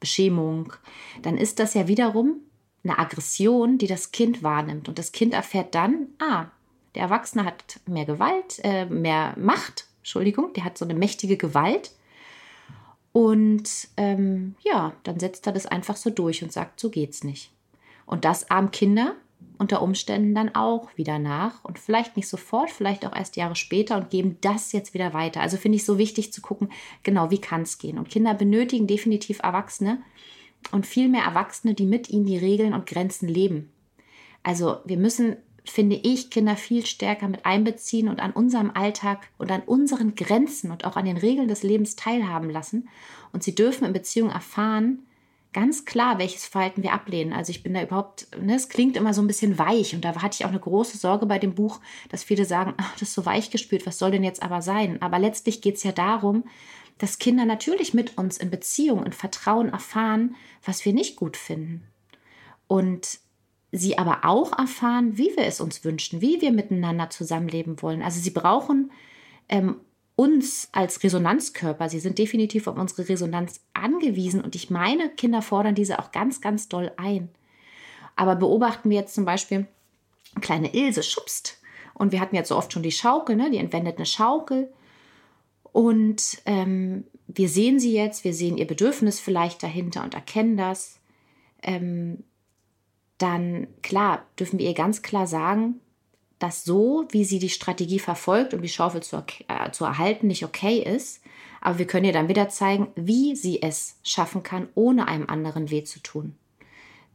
Beschämung, 0.00 0.72
dann 1.22 1.38
ist 1.38 1.60
das 1.60 1.74
ja 1.74 1.86
wiederum 1.86 2.40
eine 2.82 2.98
Aggression, 2.98 3.78
die 3.78 3.86
das 3.86 4.10
Kind 4.10 4.42
wahrnimmt. 4.42 4.88
Und 4.88 4.98
das 4.98 5.12
Kind 5.12 5.34
erfährt 5.34 5.74
dann, 5.74 6.08
ah, 6.18 6.46
der 6.94 7.02
Erwachsene 7.02 7.44
hat 7.44 7.80
mehr 7.86 8.04
Gewalt, 8.04 8.60
äh, 8.64 8.86
mehr 8.86 9.34
Macht, 9.38 9.86
Entschuldigung, 9.98 10.52
der 10.54 10.64
hat 10.64 10.76
so 10.76 10.84
eine 10.84 10.94
mächtige 10.94 11.36
Gewalt. 11.36 11.92
Und 13.12 13.88
ähm, 13.96 14.56
ja, 14.62 14.92
dann 15.04 15.20
setzt 15.20 15.46
er 15.46 15.52
das 15.52 15.66
einfach 15.66 15.96
so 15.96 16.10
durch 16.10 16.42
und 16.42 16.52
sagt, 16.52 16.80
so 16.80 16.90
geht's 16.90 17.22
nicht. 17.22 17.52
Und 18.06 18.24
das 18.24 18.50
armen 18.50 18.70
Kinder 18.70 19.14
unter 19.58 19.80
Umständen 19.80 20.34
dann 20.34 20.54
auch 20.54 20.88
wieder 20.96 21.18
nach 21.18 21.64
und 21.64 21.78
vielleicht 21.78 22.16
nicht 22.16 22.28
sofort, 22.28 22.70
vielleicht 22.70 23.06
auch 23.06 23.14
erst 23.14 23.36
Jahre 23.36 23.54
später 23.54 23.96
und 23.96 24.10
geben 24.10 24.38
das 24.40 24.72
jetzt 24.72 24.92
wieder 24.92 25.14
weiter. 25.14 25.40
Also 25.40 25.56
finde 25.56 25.76
ich 25.76 25.84
so 25.84 25.98
wichtig 25.98 26.32
zu 26.32 26.42
gucken, 26.42 26.70
genau, 27.04 27.30
wie 27.30 27.40
kann 27.40 27.62
es 27.62 27.78
gehen. 27.78 27.98
Und 27.98 28.08
Kinder 28.08 28.34
benötigen 28.34 28.88
definitiv 28.88 29.38
Erwachsene 29.40 30.02
und 30.72 30.86
viel 30.86 31.08
mehr 31.08 31.24
Erwachsene, 31.24 31.74
die 31.74 31.86
mit 31.86 32.10
ihnen 32.10 32.26
die 32.26 32.38
Regeln 32.38 32.74
und 32.74 32.86
Grenzen 32.86 33.28
leben. 33.28 33.70
Also 34.42 34.78
wir 34.84 34.96
müssen 34.96 35.36
finde 35.64 35.96
ich, 35.96 36.30
Kinder 36.30 36.56
viel 36.56 36.84
stärker 36.84 37.28
mit 37.28 37.46
einbeziehen 37.46 38.08
und 38.08 38.20
an 38.20 38.32
unserem 38.32 38.72
Alltag 38.74 39.28
und 39.38 39.50
an 39.50 39.62
unseren 39.62 40.14
Grenzen 40.14 40.70
und 40.70 40.84
auch 40.84 40.96
an 40.96 41.04
den 41.04 41.16
Regeln 41.16 41.48
des 41.48 41.62
Lebens 41.62 41.94
teilhaben 41.94 42.50
lassen. 42.50 42.88
Und 43.32 43.42
sie 43.42 43.54
dürfen 43.54 43.84
in 43.84 43.92
Beziehungen 43.92 44.32
erfahren, 44.32 45.06
ganz 45.52 45.84
klar, 45.84 46.18
welches 46.18 46.46
Verhalten 46.46 46.82
wir 46.82 46.92
ablehnen. 46.92 47.32
Also 47.32 47.50
ich 47.50 47.62
bin 47.62 47.74
da 47.74 47.82
überhaupt, 47.82 48.26
ne, 48.40 48.54
es 48.54 48.68
klingt 48.68 48.96
immer 48.96 49.14
so 49.14 49.20
ein 49.22 49.26
bisschen 49.26 49.58
weich 49.58 49.94
und 49.94 50.04
da 50.04 50.14
hatte 50.22 50.36
ich 50.38 50.44
auch 50.44 50.50
eine 50.50 50.60
große 50.60 50.96
Sorge 50.96 51.26
bei 51.26 51.38
dem 51.38 51.54
Buch, 51.54 51.80
dass 52.08 52.24
viele 52.24 52.44
sagen, 52.44 52.74
ach, 52.78 52.92
das 52.94 53.02
ist 53.02 53.14
so 53.14 53.26
weich 53.26 53.50
gespült, 53.50 53.86
was 53.86 53.98
soll 53.98 54.10
denn 54.10 54.24
jetzt 54.24 54.42
aber 54.42 54.62
sein? 54.62 55.00
Aber 55.02 55.18
letztlich 55.18 55.60
geht 55.60 55.76
es 55.76 55.82
ja 55.82 55.92
darum, 55.92 56.44
dass 56.98 57.18
Kinder 57.18 57.44
natürlich 57.44 57.94
mit 57.94 58.16
uns 58.16 58.38
in 58.38 58.50
Beziehung, 58.50 59.04
in 59.04 59.12
Vertrauen 59.12 59.68
erfahren, 59.70 60.36
was 60.64 60.84
wir 60.84 60.92
nicht 60.92 61.16
gut 61.16 61.36
finden. 61.36 61.86
Und 62.66 63.18
sie 63.72 63.98
aber 63.98 64.20
auch 64.24 64.56
erfahren, 64.56 65.16
wie 65.18 65.34
wir 65.36 65.44
es 65.44 65.60
uns 65.60 65.84
wünschen, 65.84 66.20
wie 66.20 66.40
wir 66.40 66.52
miteinander 66.52 67.10
zusammenleben 67.10 67.80
wollen. 67.82 68.02
Also 68.02 68.20
sie 68.20 68.30
brauchen 68.30 68.92
ähm, 69.48 69.80
uns 70.16 70.68
als 70.72 71.02
Resonanzkörper. 71.02 71.88
Sie 71.88 72.00
sind 72.00 72.18
definitiv 72.18 72.66
auf 72.66 72.76
unsere 72.76 73.08
Resonanz 73.08 73.60
angewiesen 73.72 74.42
und 74.42 74.54
ich 74.54 74.70
meine, 74.70 75.10
Kinder 75.10 75.42
fordern 75.42 75.74
diese 75.74 75.98
auch 75.98 76.12
ganz, 76.12 76.40
ganz 76.40 76.68
doll 76.68 76.92
ein. 76.96 77.28
Aber 78.14 78.36
beobachten 78.36 78.90
wir 78.90 78.98
jetzt 78.98 79.14
zum 79.14 79.24
Beispiel, 79.24 79.66
kleine 80.40 80.74
Ilse 80.74 81.02
schubst 81.02 81.60
und 81.94 82.12
wir 82.12 82.20
hatten 82.20 82.36
jetzt 82.36 82.48
so 82.48 82.56
oft 82.56 82.72
schon 82.72 82.82
die 82.82 82.92
Schaukel, 82.92 83.36
ne? 83.36 83.50
die 83.50 83.58
entwendet 83.58 83.96
eine 83.96 84.06
Schaukel 84.06 84.72
und 85.72 86.42
ähm, 86.44 87.04
wir 87.26 87.48
sehen 87.48 87.80
sie 87.80 87.94
jetzt, 87.94 88.24
wir 88.24 88.34
sehen 88.34 88.58
ihr 88.58 88.66
Bedürfnis 88.66 89.18
vielleicht 89.18 89.62
dahinter 89.62 90.02
und 90.02 90.14
erkennen 90.14 90.56
das. 90.56 91.00
Ähm, 91.62 92.24
dann 93.18 93.68
klar, 93.82 94.26
dürfen 94.38 94.58
wir 94.58 94.66
ihr 94.66 94.74
ganz 94.74 95.00
klar 95.02 95.26
sagen, 95.26 95.80
dass 96.42 96.64
so, 96.64 97.06
wie 97.10 97.24
sie 97.24 97.38
die 97.38 97.48
Strategie 97.48 98.00
verfolgt, 98.00 98.52
um 98.52 98.62
die 98.62 98.68
Schaufel 98.68 99.02
zu, 99.02 99.24
äh, 99.48 99.70
zu 99.70 99.84
erhalten, 99.84 100.26
nicht 100.26 100.44
okay 100.44 100.78
ist. 100.78 101.20
Aber 101.60 101.78
wir 101.78 101.86
können 101.86 102.06
ihr 102.06 102.12
dann 102.12 102.28
wieder 102.28 102.48
zeigen, 102.48 102.88
wie 102.96 103.36
sie 103.36 103.62
es 103.62 103.96
schaffen 104.02 104.42
kann, 104.42 104.68
ohne 104.74 105.06
einem 105.06 105.28
anderen 105.28 105.70
weh 105.70 105.84
zu 105.84 106.00
tun. 106.00 106.34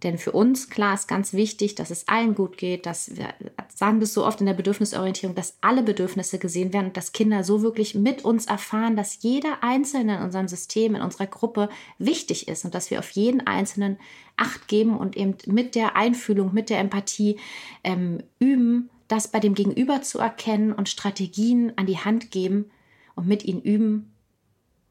Denn 0.03 0.19
für 0.19 0.31
uns, 0.31 0.69
klar, 0.69 0.93
ist 0.93 1.07
ganz 1.07 1.33
wichtig, 1.33 1.73
dass 1.73 1.89
es 1.89 2.07
allen 2.07 2.35
gut 2.35 2.57
geht, 2.57 2.85
dass 2.85 3.17
wir 3.17 3.33
sagen 3.73 3.99
das 3.99 4.13
so 4.13 4.25
oft 4.25 4.39
in 4.39 4.45
der 4.45 4.53
Bedürfnisorientierung, 4.53 5.35
dass 5.35 5.57
alle 5.59 5.81
Bedürfnisse 5.81 6.37
gesehen 6.37 6.71
werden 6.71 6.87
und 6.87 6.97
dass 6.97 7.13
Kinder 7.13 7.43
so 7.43 7.63
wirklich 7.63 7.95
mit 7.95 8.23
uns 8.23 8.45
erfahren, 8.45 8.95
dass 8.95 9.23
jeder 9.23 9.63
Einzelne 9.63 10.17
in 10.17 10.21
unserem 10.21 10.47
System, 10.47 10.93
in 10.93 11.01
unserer 11.01 11.25
Gruppe 11.25 11.69
wichtig 11.97 12.47
ist 12.47 12.63
und 12.63 12.75
dass 12.75 12.91
wir 12.91 12.99
auf 12.99 13.09
jeden 13.09 13.45
Einzelnen 13.47 13.97
Acht 14.37 14.67
geben 14.67 14.95
und 14.95 15.17
eben 15.17 15.35
mit 15.47 15.73
der 15.73 15.95
Einfühlung, 15.95 16.53
mit 16.53 16.69
der 16.69 16.77
Empathie 16.77 17.39
ähm, 17.83 18.19
üben, 18.37 18.91
das 19.07 19.29
bei 19.29 19.39
dem 19.39 19.53
Gegenüber 19.53 20.01
zu 20.01 20.19
erkennen 20.19 20.73
und 20.73 20.89
Strategien 20.89 21.73
an 21.77 21.85
die 21.85 21.99
Hand 21.99 22.31
geben 22.31 22.71
und 23.15 23.27
mit 23.27 23.43
ihnen 23.45 23.61
üben, 23.61 24.13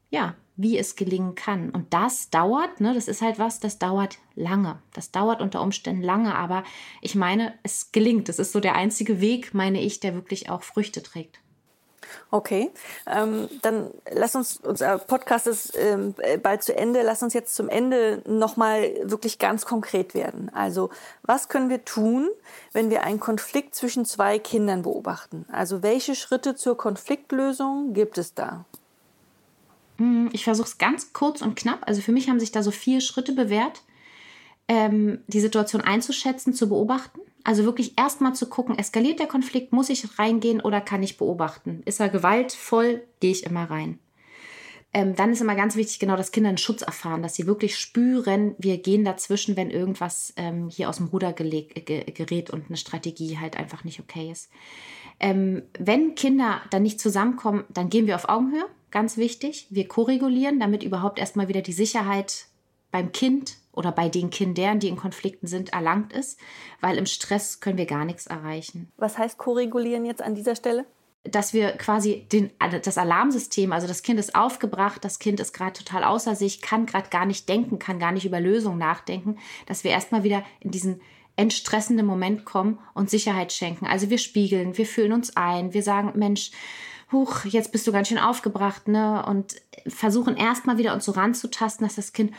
ja, 0.09 0.35
wie 0.55 0.77
es 0.77 0.95
gelingen 0.95 1.35
kann. 1.35 1.69
Und 1.69 1.93
das 1.93 2.29
dauert, 2.29 2.81
ne, 2.81 2.93
das 2.93 3.07
ist 3.07 3.21
halt 3.21 3.37
was, 3.37 3.59
das 3.59 3.77
dauert 3.77 4.17
lange. 4.35 4.81
Das 4.93 5.11
dauert 5.11 5.39
unter 5.39 5.61
Umständen 5.61 6.01
lange, 6.01 6.33
aber 6.33 6.63
ich 7.01 7.13
meine, 7.13 7.53
es 7.61 7.91
gelingt. 7.91 8.27
Das 8.27 8.39
ist 8.39 8.51
so 8.51 8.59
der 8.59 8.75
einzige 8.75 9.21
Weg, 9.21 9.53
meine 9.53 9.81
ich, 9.81 9.99
der 9.99 10.15
wirklich 10.15 10.49
auch 10.49 10.63
Früchte 10.63 11.03
trägt. 11.03 11.39
Okay, 12.31 12.71
ähm, 13.05 13.49
dann 13.61 13.91
lass 14.11 14.35
uns, 14.35 14.57
unser 14.57 14.97
Podcast 14.97 15.47
ist 15.47 15.77
ähm, 15.77 16.15
bald 16.43 16.63
zu 16.63 16.75
Ende, 16.75 17.01
lass 17.01 17.23
uns 17.23 17.33
jetzt 17.33 17.55
zum 17.55 17.69
Ende 17.69 18.21
nochmal 18.27 18.91
wirklich 19.03 19.39
ganz 19.39 19.65
konkret 19.65 20.13
werden. 20.13 20.51
Also, 20.53 20.89
was 21.23 21.49
können 21.49 21.69
wir 21.69 21.85
tun, 21.85 22.29
wenn 22.73 22.89
wir 22.89 23.03
einen 23.03 23.19
Konflikt 23.19 23.75
zwischen 23.75 24.05
zwei 24.05 24.39
Kindern 24.39 24.81
beobachten? 24.83 25.45
Also, 25.51 25.83
welche 25.83 26.15
Schritte 26.15 26.55
zur 26.55 26.77
Konfliktlösung 26.77 27.93
gibt 27.93 28.17
es 28.17 28.33
da? 28.33 28.65
Hm, 29.97 30.29
ich 30.31 30.43
versuche 30.43 30.67
es 30.67 30.77
ganz 30.77 31.13
kurz 31.13 31.41
und 31.41 31.55
knapp. 31.55 31.79
Also 31.81 32.01
für 32.01 32.11
mich 32.11 32.29
haben 32.29 32.39
sich 32.39 32.51
da 32.51 32.63
so 32.63 32.71
vier 32.71 33.01
Schritte 33.01 33.33
bewährt, 33.33 33.81
ähm, 34.67 35.23
die 35.27 35.39
Situation 35.39 35.81
einzuschätzen, 35.81 36.53
zu 36.53 36.69
beobachten. 36.69 37.21
Also 37.47 37.63
wirklich 37.63 37.97
erstmal 37.97 38.35
zu 38.35 38.49
gucken, 38.49 38.77
eskaliert 38.77 39.19
der 39.19 39.27
Konflikt, 39.27 39.71
muss 39.71 39.89
ich 39.89 40.19
reingehen 40.19 40.59
oder 40.59 40.81
kann 40.81 41.01
ich 41.01 41.15
beobachten? 41.15 41.81
Ist 41.85 42.01
er 42.01 42.09
gewaltvoll, 42.09 43.07
gehe 43.21 43.31
ich 43.31 43.45
immer 43.45 43.71
rein. 43.71 43.99
Ähm, 44.93 45.15
dann 45.15 45.31
ist 45.31 45.39
immer 45.39 45.55
ganz 45.55 45.77
wichtig, 45.77 45.97
genau, 45.97 46.17
dass 46.17 46.33
Kinder 46.33 46.49
einen 46.49 46.57
Schutz 46.57 46.81
erfahren, 46.81 47.21
dass 47.21 47.35
sie 47.35 47.47
wirklich 47.47 47.77
spüren, 47.77 48.53
wir 48.57 48.79
gehen 48.79 49.05
dazwischen, 49.05 49.55
wenn 49.55 49.71
irgendwas 49.71 50.33
ähm, 50.35 50.67
hier 50.67 50.89
aus 50.89 50.97
dem 50.97 51.05
Ruder 51.05 51.31
gerät 51.31 52.49
und 52.49 52.65
eine 52.67 52.75
Strategie 52.75 53.37
halt 53.37 53.55
einfach 53.55 53.85
nicht 53.85 54.01
okay 54.01 54.29
ist. 54.29 54.51
Ähm, 55.17 55.63
wenn 55.79 56.15
Kinder 56.15 56.59
dann 56.69 56.83
nicht 56.83 56.99
zusammenkommen, 56.99 57.63
dann 57.69 57.87
gehen 57.87 58.07
wir 58.07 58.15
auf 58.15 58.27
Augenhöhe 58.27 58.65
ganz 58.91 59.15
wichtig. 59.15 59.67
Wir 59.69 59.87
koregulieren, 59.87 60.59
damit 60.59 60.83
überhaupt 60.83 61.17
erstmal 61.17 61.47
wieder 61.47 61.61
die 61.61 61.71
Sicherheit 61.71 62.47
beim 62.91 63.11
Kind 63.11 63.57
oder 63.71 63.91
bei 63.91 64.09
den 64.09 64.29
Kindern, 64.29 64.79
die 64.79 64.87
in 64.87 64.95
Konflikten 64.95 65.47
sind, 65.47 65.73
erlangt 65.73 66.11
ist, 66.11 66.39
weil 66.81 66.97
im 66.97 67.05
Stress 67.05 67.59
können 67.59 67.77
wir 67.77 67.85
gar 67.85 68.05
nichts 68.05 68.27
erreichen. 68.27 68.91
Was 68.97 69.17
heißt 69.17 69.37
koregulieren 69.37 70.05
jetzt 70.05 70.21
an 70.21 70.35
dieser 70.35 70.55
Stelle? 70.55 70.85
Dass 71.23 71.53
wir 71.53 71.71
quasi 71.73 72.25
den, 72.31 72.51
das 72.83 72.97
Alarmsystem, 72.97 73.73
also 73.73 73.85
das 73.85 74.01
Kind 74.01 74.19
ist 74.19 74.33
aufgebracht, 74.33 75.03
das 75.03 75.19
Kind 75.19 75.39
ist 75.39 75.53
gerade 75.53 75.73
total 75.73 76.03
außer 76.03 76.35
sich, 76.35 76.61
kann 76.61 76.85
gerade 76.85 77.09
gar 77.09 77.25
nicht 77.25 77.49
denken, 77.49 77.79
kann 77.79 77.99
gar 77.99 78.11
nicht 78.11 78.25
über 78.25 78.39
Lösungen 78.39 78.79
nachdenken, 78.79 79.37
dass 79.65 79.83
wir 79.83 79.91
erstmal 79.91 80.23
wieder 80.23 80.43
in 80.59 80.71
diesen 80.71 81.01
entstressenden 81.35 82.05
Moment 82.05 82.45
kommen 82.45 82.79
und 82.93 83.09
Sicherheit 83.09 83.53
schenken. 83.53 83.85
Also 83.85 84.09
wir 84.09 84.17
spiegeln, 84.17 84.77
wir 84.77 84.87
fühlen 84.87 85.13
uns 85.13 85.37
ein, 85.37 85.73
wir 85.73 85.83
sagen, 85.83 86.13
Mensch, 86.15 86.51
huch, 87.11 87.45
jetzt 87.45 87.71
bist 87.71 87.87
du 87.87 87.91
ganz 87.91 88.09
schön 88.09 88.17
aufgebracht, 88.17 88.87
ne? 88.87 89.25
Und 89.25 89.55
versuchen 89.87 90.35
erstmal 90.35 90.77
wieder 90.77 90.93
uns 90.93 91.05
so 91.05 91.13
ranzutasten, 91.13 91.85
dass 91.85 91.95
das 91.95 92.13
Kind 92.13 92.33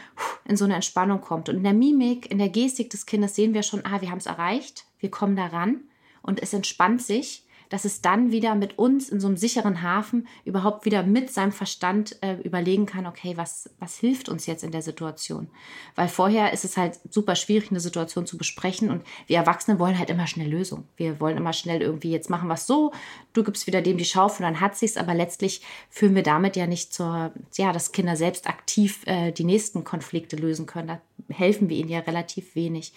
in 0.45 0.57
so 0.57 0.64
eine 0.64 0.75
Entspannung 0.75 1.21
kommt. 1.21 1.49
Und 1.49 1.57
in 1.57 1.64
der 1.64 1.73
Mimik, 1.73 2.31
in 2.31 2.39
der 2.39 2.51
Gestik 2.51 2.91
des 2.91 3.07
Kindes 3.07 3.35
sehen 3.35 3.55
wir 3.55 3.62
schon, 3.62 3.85
ah, 3.85 4.01
wir 4.01 4.11
haben 4.11 4.19
es 4.19 4.27
erreicht, 4.27 4.85
wir 4.99 5.11
kommen 5.11 5.37
da 5.37 5.47
ran 5.47 5.81
und 6.23 6.43
es 6.43 6.53
entspannt 6.53 7.03
sich 7.03 7.45
dass 7.69 7.85
es 7.85 8.01
dann 8.01 8.31
wieder 8.31 8.55
mit 8.55 8.79
uns 8.79 9.09
in 9.09 9.21
so 9.21 9.27
einem 9.27 9.37
sicheren 9.37 9.83
Hafen 9.83 10.27
überhaupt 10.45 10.85
wieder 10.85 11.03
mit 11.03 11.33
seinem 11.33 11.53
Verstand 11.53 12.16
äh, 12.23 12.35
überlegen 12.43 12.87
kann, 12.87 13.07
okay, 13.07 13.37
was, 13.37 13.71
was 13.79 13.99
hilft 13.99 14.29
uns 14.29 14.47
jetzt 14.47 14.64
in 14.64 14.71
der 14.71 14.83
Situation? 14.83 15.49
Weil 15.95 16.09
vorher 16.09 16.53
ist 16.53 16.64
es 16.64 16.77
halt 16.77 16.99
super 17.11 17.35
schwierig, 17.35 17.71
eine 17.71 17.81
Situation 17.81 18.27
zu 18.27 18.39
besprechen 18.39 18.91
und 18.91 19.03
wir 19.27 19.37
Erwachsene 19.37 19.79
wollen 19.79 19.99
halt 19.99 20.11
immer 20.11 20.27
schnell 20.27 20.49
Lösungen. 20.49 20.89
Wir 20.97 21.21
wollen 21.21 21.37
immer 21.37 21.53
schnell 21.53 21.83
irgendwie, 21.83 22.11
jetzt 22.11 22.31
machen 22.31 22.49
wir 22.49 22.55
es 22.55 22.66
so, 22.66 22.93
du 23.33 23.45
gibst 23.45 23.66
wieder 23.66 23.83
dem 23.83 23.99
die 23.99 24.05
Schaufel 24.05 24.45
dann 24.45 24.61
hat 24.61 24.77
sich's, 24.77 24.97
aber 24.97 25.14
letztlich 25.14 25.62
führen 25.91 26.14
wir 26.14 26.23
damit 26.23 26.57
ja 26.57 26.66
nicht 26.66 26.93
zur, 26.93 27.33
ja, 27.57 27.73
dass 27.73 27.93
Kinder 27.93 28.16
selbst 28.16 28.47
aktiv 28.47 29.03
äh, 29.07 29.33
die 29.33 29.45
nächsten 29.45 29.85
Konflikte 29.85 30.37
lösen 30.37 30.66
können. 30.66 30.89
Da 30.89 31.01
helfen 31.29 31.69
wir 31.69 31.77
ihnen 31.77 31.89
ja 31.89 32.01
relativ 32.01 32.55
wenig 32.55 32.93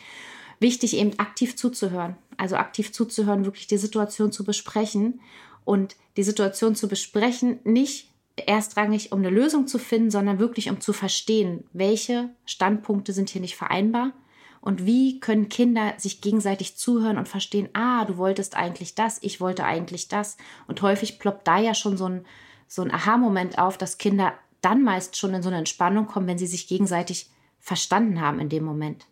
wichtig, 0.61 0.95
eben 0.95 1.17
aktiv 1.19 1.55
zuzuhören. 1.55 2.15
Also 2.37 2.55
aktiv 2.55 2.93
zuzuhören, 2.93 3.45
wirklich 3.45 3.67
die 3.67 3.77
Situation 3.77 4.31
zu 4.31 4.43
besprechen 4.43 5.19
und 5.65 5.95
die 6.17 6.23
Situation 6.23 6.75
zu 6.75 6.87
besprechen, 6.87 7.59
nicht 7.63 8.09
erstrangig, 8.35 9.11
um 9.11 9.19
eine 9.19 9.29
Lösung 9.29 9.67
zu 9.67 9.77
finden, 9.77 10.11
sondern 10.11 10.39
wirklich 10.39 10.69
um 10.69 10.79
zu 10.79 10.93
verstehen, 10.93 11.65
welche 11.73 12.29
Standpunkte 12.45 13.13
sind 13.13 13.29
hier 13.29 13.41
nicht 13.41 13.55
vereinbar 13.55 14.13
und 14.61 14.85
wie 14.85 15.19
können 15.19 15.49
Kinder 15.49 15.93
sich 15.97 16.21
gegenseitig 16.21 16.77
zuhören 16.77 17.17
und 17.17 17.27
verstehen, 17.27 17.69
ah, 17.73 18.05
du 18.05 18.17
wolltest 18.17 18.55
eigentlich 18.55 18.95
das, 18.95 19.19
ich 19.21 19.41
wollte 19.41 19.65
eigentlich 19.65 20.07
das. 20.07 20.37
Und 20.67 20.81
häufig 20.81 21.19
ploppt 21.19 21.47
da 21.47 21.59
ja 21.59 21.73
schon 21.73 21.97
so 21.97 22.05
ein, 22.05 22.25
so 22.67 22.81
ein 22.81 22.91
Aha-Moment 22.91 23.57
auf, 23.57 23.77
dass 23.77 23.97
Kinder 23.97 24.33
dann 24.61 24.83
meist 24.83 25.17
schon 25.17 25.33
in 25.33 25.41
so 25.41 25.49
eine 25.49 25.57
Entspannung 25.57 26.05
kommen, 26.05 26.27
wenn 26.27 26.37
sie 26.37 26.47
sich 26.47 26.67
gegenseitig 26.67 27.29
verstanden 27.59 28.21
haben 28.21 28.39
in 28.39 28.49
dem 28.49 28.63
Moment 28.63 29.07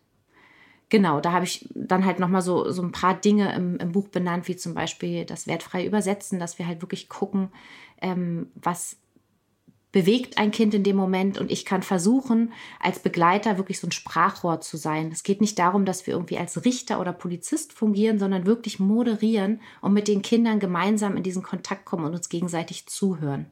genau, 0.90 1.20
da 1.20 1.32
habe 1.32 1.44
ich 1.44 1.68
dann 1.74 2.04
halt 2.04 2.18
nochmal 2.18 2.42
so, 2.42 2.70
so 2.70 2.82
ein 2.82 2.92
paar 2.92 3.14
Dinge 3.14 3.54
im, 3.54 3.76
im, 3.78 3.92
Buch 3.92 4.08
benannt, 4.08 4.48
wie 4.48 4.56
zum 4.56 4.74
Beispiel 4.74 5.24
das 5.24 5.46
wertfreie 5.46 5.86
Übersetzen, 5.86 6.38
dass 6.38 6.58
wir 6.58 6.66
halt 6.66 6.82
wirklich 6.82 7.08
gucken, 7.08 7.48
ähm, 8.02 8.48
was 8.54 8.98
bewegt 9.92 10.38
ein 10.38 10.50
Kind 10.50 10.72
in 10.74 10.84
dem 10.84 10.96
Moment 10.96 11.38
und 11.38 11.50
ich 11.50 11.64
kann 11.64 11.82
versuchen, 11.82 12.52
als 12.78 13.00
Begleiter 13.00 13.58
wirklich 13.58 13.80
so 13.80 13.88
ein 13.88 13.92
Sprachrohr 13.92 14.60
zu 14.60 14.76
sein. 14.76 15.10
Es 15.12 15.24
geht 15.24 15.40
nicht 15.40 15.58
darum, 15.58 15.84
dass 15.84 16.06
wir 16.06 16.14
irgendwie 16.14 16.38
als 16.38 16.64
Richter 16.64 17.00
oder 17.00 17.12
Polizist 17.12 17.72
fungieren, 17.72 18.18
sondern 18.18 18.46
wirklich 18.46 18.78
moderieren 18.78 19.60
und 19.80 19.92
mit 19.92 20.06
den 20.06 20.22
Kindern 20.22 20.60
gemeinsam 20.60 21.16
in 21.16 21.24
diesen 21.24 21.42
Kontakt 21.42 21.86
kommen 21.86 22.04
und 22.04 22.14
uns 22.14 22.28
gegenseitig 22.28 22.86
zuhören. 22.86 23.46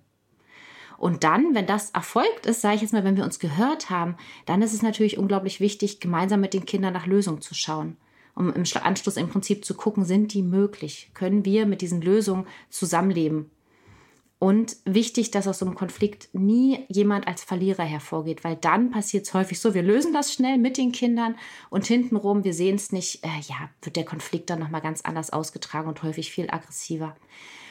Und 0.98 1.22
dann, 1.24 1.54
wenn 1.54 1.66
das 1.66 1.90
erfolgt 1.90 2.46
ist, 2.46 2.60
sage 2.60 2.74
ich 2.74 2.82
jetzt 2.82 2.92
mal, 2.92 3.04
wenn 3.04 3.16
wir 3.16 3.24
uns 3.24 3.38
gehört 3.38 3.88
haben, 3.88 4.16
dann 4.46 4.62
ist 4.62 4.74
es 4.74 4.82
natürlich 4.82 5.16
unglaublich 5.16 5.60
wichtig, 5.60 6.00
gemeinsam 6.00 6.40
mit 6.40 6.54
den 6.54 6.66
Kindern 6.66 6.92
nach 6.92 7.06
Lösungen 7.06 7.40
zu 7.40 7.54
schauen. 7.54 7.96
Um 8.34 8.52
im 8.52 8.64
Anschluss 8.82 9.16
im 9.16 9.28
Prinzip 9.28 9.64
zu 9.64 9.74
gucken, 9.74 10.04
sind 10.04 10.34
die 10.34 10.42
möglich? 10.42 11.10
Können 11.14 11.44
wir 11.44 11.66
mit 11.66 11.80
diesen 11.82 12.02
Lösungen 12.02 12.46
zusammenleben? 12.68 13.50
Und 14.40 14.76
wichtig, 14.84 15.32
dass 15.32 15.48
aus 15.48 15.58
so 15.58 15.66
einem 15.66 15.74
Konflikt 15.74 16.28
nie 16.32 16.84
jemand 16.88 17.26
als 17.26 17.42
Verlierer 17.42 17.82
hervorgeht, 17.82 18.44
weil 18.44 18.54
dann 18.54 18.92
passiert 18.92 19.26
es 19.26 19.34
häufig 19.34 19.58
so, 19.58 19.74
wir 19.74 19.82
lösen 19.82 20.12
das 20.12 20.32
schnell 20.32 20.58
mit 20.58 20.76
den 20.76 20.92
Kindern 20.92 21.34
und 21.70 21.86
hintenrum, 21.86 22.44
wir 22.44 22.54
sehen 22.54 22.76
es 22.76 22.92
nicht, 22.92 23.24
äh, 23.24 23.40
ja, 23.48 23.68
wird 23.82 23.96
der 23.96 24.04
Konflikt 24.04 24.50
dann 24.50 24.60
nochmal 24.60 24.80
ganz 24.80 25.00
anders 25.00 25.30
ausgetragen 25.30 25.88
und 25.88 26.04
häufig 26.04 26.30
viel 26.30 26.48
aggressiver. 26.50 27.16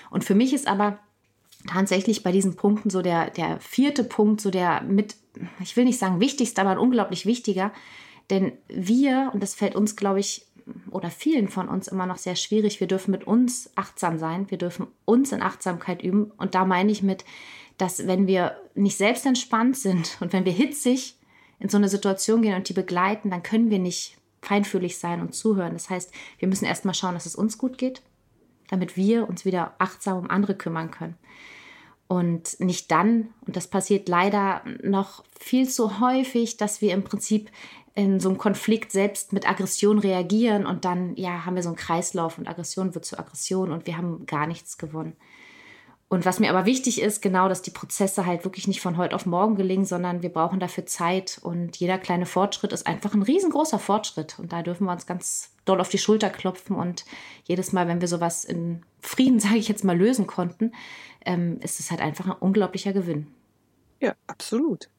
Und 0.09 0.25
für 0.25 0.35
mich 0.35 0.53
ist 0.53 0.67
aber 0.67 0.99
tatsächlich 1.67 2.23
bei 2.23 2.31
diesen 2.31 2.55
Punkten 2.55 2.89
so 2.89 3.01
der, 3.01 3.29
der 3.29 3.59
vierte 3.59 4.03
Punkt, 4.03 4.41
so 4.41 4.49
der 4.49 4.81
mit, 4.81 5.15
ich 5.61 5.77
will 5.77 5.85
nicht 5.85 5.99
sagen 5.99 6.19
wichtigste, 6.19 6.61
aber 6.61 6.79
unglaublich 6.81 7.25
wichtiger, 7.25 7.71
denn 8.29 8.53
wir, 8.67 9.31
und 9.33 9.41
das 9.41 9.55
fällt 9.55 9.75
uns, 9.75 9.95
glaube 9.95 10.19
ich, 10.19 10.45
oder 10.91 11.09
vielen 11.09 11.47
von 11.47 11.69
uns 11.69 11.87
immer 11.87 12.05
noch 12.05 12.17
sehr 12.17 12.35
schwierig. 12.35 12.79
Wir 12.79 12.87
dürfen 12.87 13.11
mit 13.11 13.25
uns 13.25 13.71
achtsam 13.75 14.17
sein. 14.17 14.51
Wir 14.51 14.57
dürfen 14.57 14.87
uns 15.05 15.31
in 15.31 15.41
Achtsamkeit 15.41 16.01
üben. 16.01 16.31
Und 16.37 16.55
da 16.55 16.65
meine 16.65 16.91
ich 16.91 17.03
mit, 17.03 17.23
dass 17.77 18.07
wenn 18.07 18.27
wir 18.27 18.57
nicht 18.75 18.97
selbst 18.97 19.25
entspannt 19.25 19.77
sind 19.77 20.17
und 20.19 20.33
wenn 20.33 20.45
wir 20.45 20.51
hitzig 20.51 21.15
in 21.59 21.69
so 21.69 21.77
eine 21.77 21.89
Situation 21.89 22.41
gehen 22.41 22.55
und 22.55 22.67
die 22.69 22.73
begleiten, 22.73 23.29
dann 23.29 23.43
können 23.43 23.69
wir 23.69 23.79
nicht 23.79 24.17
feinfühlig 24.41 24.97
sein 24.97 25.21
und 25.21 25.33
zuhören. 25.33 25.73
Das 25.73 25.89
heißt, 25.89 26.11
wir 26.39 26.47
müssen 26.47 26.65
erstmal 26.65 26.93
schauen, 26.93 27.13
dass 27.13 27.25
es 27.25 27.35
uns 27.35 27.57
gut 27.57 27.77
geht, 27.77 28.01
damit 28.69 28.97
wir 28.97 29.27
uns 29.27 29.45
wieder 29.45 29.73
achtsam 29.79 30.17
um 30.17 30.29
andere 30.29 30.55
kümmern 30.55 30.91
können. 30.91 31.15
Und 32.07 32.59
nicht 32.59 32.89
dann, 32.91 33.33
und 33.45 33.57
das 33.57 33.67
passiert 33.67 34.07
leider 34.07 34.61
noch 34.81 35.23
viel 35.37 35.67
zu 35.67 35.99
häufig, 35.99 36.55
dass 36.55 36.81
wir 36.81 36.93
im 36.93 37.03
Prinzip 37.03 37.51
in 37.95 38.19
so 38.19 38.29
einem 38.29 38.37
Konflikt 38.37 38.91
selbst 38.91 39.33
mit 39.33 39.49
Aggression 39.49 39.99
reagieren 39.99 40.65
und 40.65 40.85
dann, 40.85 41.15
ja, 41.15 41.45
haben 41.45 41.55
wir 41.55 41.63
so 41.63 41.69
einen 41.69 41.77
Kreislauf 41.77 42.37
und 42.37 42.47
Aggression 42.47 42.93
wird 42.93 43.05
zu 43.05 43.17
Aggression 43.17 43.71
und 43.71 43.87
wir 43.87 43.97
haben 43.97 44.25
gar 44.25 44.45
nichts 44.45 44.77
gewonnen. 44.77 45.17
Und 46.09 46.25
was 46.25 46.39
mir 46.39 46.49
aber 46.49 46.65
wichtig 46.65 47.01
ist, 47.01 47.21
genau, 47.21 47.49
dass 47.49 47.61
die 47.61 47.71
Prozesse 47.71 48.25
halt 48.25 48.45
wirklich 48.45 48.67
nicht 48.67 48.79
von 48.79 48.95
heute 48.95 49.13
auf 49.13 49.25
morgen 49.25 49.55
gelingen, 49.55 49.83
sondern 49.83 50.21
wir 50.21 50.29
brauchen 50.29 50.59
dafür 50.59 50.85
Zeit 50.85 51.37
und 51.43 51.75
jeder 51.75 51.97
kleine 51.97 52.25
Fortschritt 52.25 52.71
ist 52.71 52.87
einfach 52.87 53.13
ein 53.13 53.23
riesengroßer 53.23 53.77
Fortschritt 53.77 54.39
und 54.39 54.53
da 54.53 54.63
dürfen 54.63 54.85
wir 54.85 54.93
uns 54.93 55.05
ganz 55.05 55.51
doll 55.65 55.81
auf 55.81 55.89
die 55.89 55.97
Schulter 55.97 56.29
klopfen 56.29 56.77
und 56.77 57.03
jedes 57.43 57.73
Mal, 57.73 57.89
wenn 57.89 57.99
wir 57.99 58.07
sowas 58.07 58.45
in 58.45 58.83
Frieden, 59.01 59.39
sage 59.41 59.57
ich 59.57 59.67
jetzt 59.67 59.83
mal, 59.83 59.97
lösen 59.97 60.27
konnten, 60.27 60.71
ähm, 61.25 61.59
ist 61.61 61.81
es 61.81 61.91
halt 61.91 61.99
einfach 61.99 62.25
ein 62.25 62.31
unglaublicher 62.39 62.93
Gewinn. 62.93 63.27
Ja, 63.99 64.15
absolut. 64.27 64.89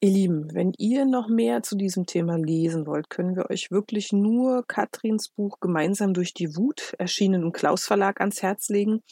Ihr 0.00 0.10
Lieben, 0.10 0.54
wenn 0.54 0.72
ihr 0.78 1.04
noch 1.04 1.28
mehr 1.28 1.62
zu 1.62 1.76
diesem 1.76 2.06
Thema 2.06 2.36
lesen 2.36 2.86
wollt, 2.86 3.10
können 3.10 3.36
wir 3.36 3.50
euch 3.50 3.70
wirklich 3.70 4.12
nur 4.12 4.64
Katrins 4.66 5.28
Buch 5.28 5.60
Gemeinsam 5.60 6.14
durch 6.14 6.34
die 6.34 6.56
Wut, 6.56 6.94
erschienen 6.98 7.42
im 7.42 7.52
Klaus 7.52 7.84
Verlag, 7.84 8.20
ans 8.20 8.42
Herz 8.42 8.68
legen. 8.68 9.02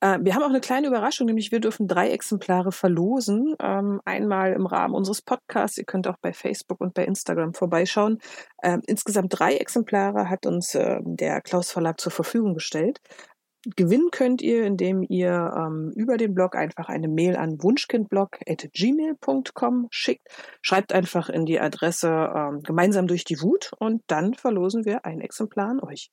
Äh, 0.00 0.18
wir 0.22 0.34
haben 0.34 0.42
auch 0.42 0.48
eine 0.48 0.60
kleine 0.60 0.86
Überraschung, 0.86 1.26
nämlich 1.26 1.52
wir 1.52 1.60
dürfen 1.60 1.88
drei 1.88 2.10
Exemplare 2.10 2.72
verlosen. 2.72 3.54
Ähm, 3.60 4.00
einmal 4.04 4.52
im 4.52 4.66
Rahmen 4.66 4.94
unseres 4.94 5.22
Podcasts. 5.22 5.78
Ihr 5.78 5.84
könnt 5.84 6.08
auch 6.08 6.18
bei 6.20 6.32
Facebook 6.32 6.80
und 6.80 6.94
bei 6.94 7.04
Instagram 7.04 7.54
vorbeischauen. 7.54 8.18
Ähm, 8.62 8.82
insgesamt 8.86 9.38
drei 9.38 9.56
Exemplare 9.56 10.28
hat 10.28 10.46
uns 10.46 10.74
äh, 10.74 10.98
der 11.02 11.40
Klaus 11.40 11.70
Verlag 11.70 12.00
zur 12.00 12.12
Verfügung 12.12 12.54
gestellt. 12.54 13.00
Gewinnen 13.76 14.10
könnt 14.10 14.42
ihr, 14.42 14.64
indem 14.64 15.02
ihr 15.02 15.54
ähm, 15.56 15.92
über 15.96 16.16
den 16.16 16.34
Blog 16.34 16.56
einfach 16.56 16.88
eine 16.88 17.06
Mail 17.08 17.36
an 17.36 17.62
wunschkindblog.gmail.com 17.62 19.86
schickt. 19.90 20.26
Schreibt 20.60 20.92
einfach 20.92 21.28
in 21.28 21.46
die 21.46 21.60
Adresse 21.60 22.32
ähm, 22.34 22.62
gemeinsam 22.62 23.06
durch 23.06 23.22
die 23.24 23.40
Wut 23.40 23.70
und 23.78 24.02
dann 24.06 24.34
verlosen 24.34 24.84
wir 24.84 25.06
ein 25.06 25.20
Exemplar 25.20 25.70
an 25.70 25.78
euch. 25.80 26.10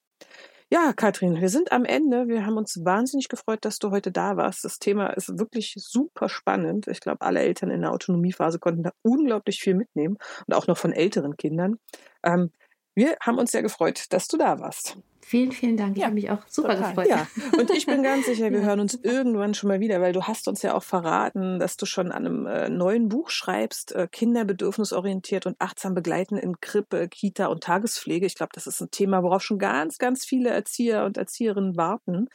Ja, 0.73 0.93
Katrin, 0.93 1.41
wir 1.41 1.49
sind 1.49 1.73
am 1.73 1.83
Ende. 1.83 2.29
Wir 2.29 2.45
haben 2.45 2.55
uns 2.55 2.79
wahnsinnig 2.85 3.27
gefreut, 3.27 3.65
dass 3.65 3.77
du 3.77 3.91
heute 3.91 4.09
da 4.09 4.37
warst. 4.37 4.63
Das 4.63 4.79
Thema 4.79 5.07
ist 5.07 5.37
wirklich 5.37 5.75
super 5.77 6.29
spannend. 6.29 6.87
Ich 6.87 7.01
glaube, 7.01 7.25
alle 7.25 7.41
Eltern 7.41 7.71
in 7.71 7.81
der 7.81 7.91
Autonomiephase 7.91 8.57
konnten 8.57 8.83
da 8.83 8.91
unglaublich 9.01 9.59
viel 9.59 9.75
mitnehmen 9.75 10.17
und 10.47 10.53
auch 10.53 10.67
noch 10.67 10.77
von 10.77 10.93
älteren 10.93 11.35
Kindern. 11.35 11.77
Ähm, 12.23 12.51
wir 12.95 13.17
haben 13.21 13.37
uns 13.37 13.51
sehr 13.51 13.63
gefreut, 13.63 14.05
dass 14.11 14.29
du 14.29 14.37
da 14.37 14.59
warst. 14.59 14.97
Vielen, 15.23 15.51
vielen 15.51 15.77
Dank. 15.77 15.95
Ich 15.95 16.01
ja, 16.01 16.07
habe 16.07 16.15
mich 16.15 16.29
auch 16.29 16.39
super 16.47 16.75
total. 16.75 16.89
gefreut. 16.89 17.07
Ja, 17.07 17.27
und 17.57 17.69
ich 17.71 17.85
bin 17.85 18.03
ganz 18.03 18.25
sicher, 18.25 18.51
wir 18.51 18.59
ja, 18.59 18.65
hören 18.65 18.79
uns 18.79 18.95
irgendwann 18.95 19.53
schon 19.53 19.67
mal 19.67 19.79
wieder, 19.79 20.01
weil 20.01 20.13
du 20.13 20.23
hast 20.23 20.47
uns 20.47 20.61
ja 20.61 20.73
auch 20.73 20.83
verraten, 20.83 21.59
dass 21.59 21.77
du 21.77 21.85
schon 21.85 22.11
an 22.11 22.25
einem 22.25 22.45
äh, 22.47 22.69
neuen 22.69 23.09
Buch 23.09 23.29
schreibst, 23.29 23.93
äh, 23.93 24.07
Kinderbedürfnisorientiert 24.11 25.45
und 25.45 25.55
achtsam 25.59 25.93
begleiten 25.93 26.37
in 26.37 26.59
Krippe, 26.59 27.07
Kita 27.07 27.47
und 27.47 27.63
Tagespflege. 27.63 28.25
Ich 28.25 28.35
glaube, 28.35 28.51
das 28.53 28.67
ist 28.67 28.81
ein 28.81 28.91
Thema, 28.91 29.23
worauf 29.23 29.43
schon 29.43 29.59
ganz, 29.59 29.97
ganz 29.97 30.25
viele 30.25 30.49
Erzieher 30.49 31.05
und 31.05 31.17
Erzieherinnen 31.17 31.77
warten. 31.77 32.27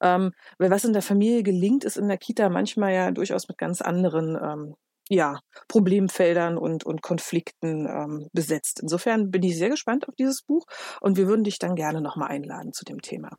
Ähm, 0.00 0.32
weil 0.58 0.70
was 0.70 0.84
in 0.84 0.92
der 0.92 1.02
Familie 1.02 1.42
gelingt, 1.42 1.84
ist 1.84 1.96
in 1.96 2.08
der 2.08 2.18
Kita 2.18 2.48
manchmal 2.48 2.92
ja 2.92 3.10
durchaus 3.10 3.48
mit 3.48 3.58
ganz 3.58 3.80
anderen 3.80 4.36
ähm, 4.36 4.74
ja, 5.08 5.40
Problemfeldern 5.68 6.56
und, 6.56 6.84
und 6.84 7.02
Konflikten 7.02 7.86
ähm, 7.86 8.28
besetzt. 8.32 8.80
Insofern 8.80 9.30
bin 9.30 9.42
ich 9.42 9.56
sehr 9.56 9.70
gespannt 9.70 10.08
auf 10.08 10.14
dieses 10.14 10.42
Buch 10.42 10.66
und 11.00 11.16
wir 11.16 11.26
würden 11.26 11.44
dich 11.44 11.58
dann 11.58 11.74
gerne 11.74 12.00
nochmal 12.00 12.28
einladen 12.30 12.72
zu 12.72 12.84
dem 12.84 13.02
Thema. 13.02 13.36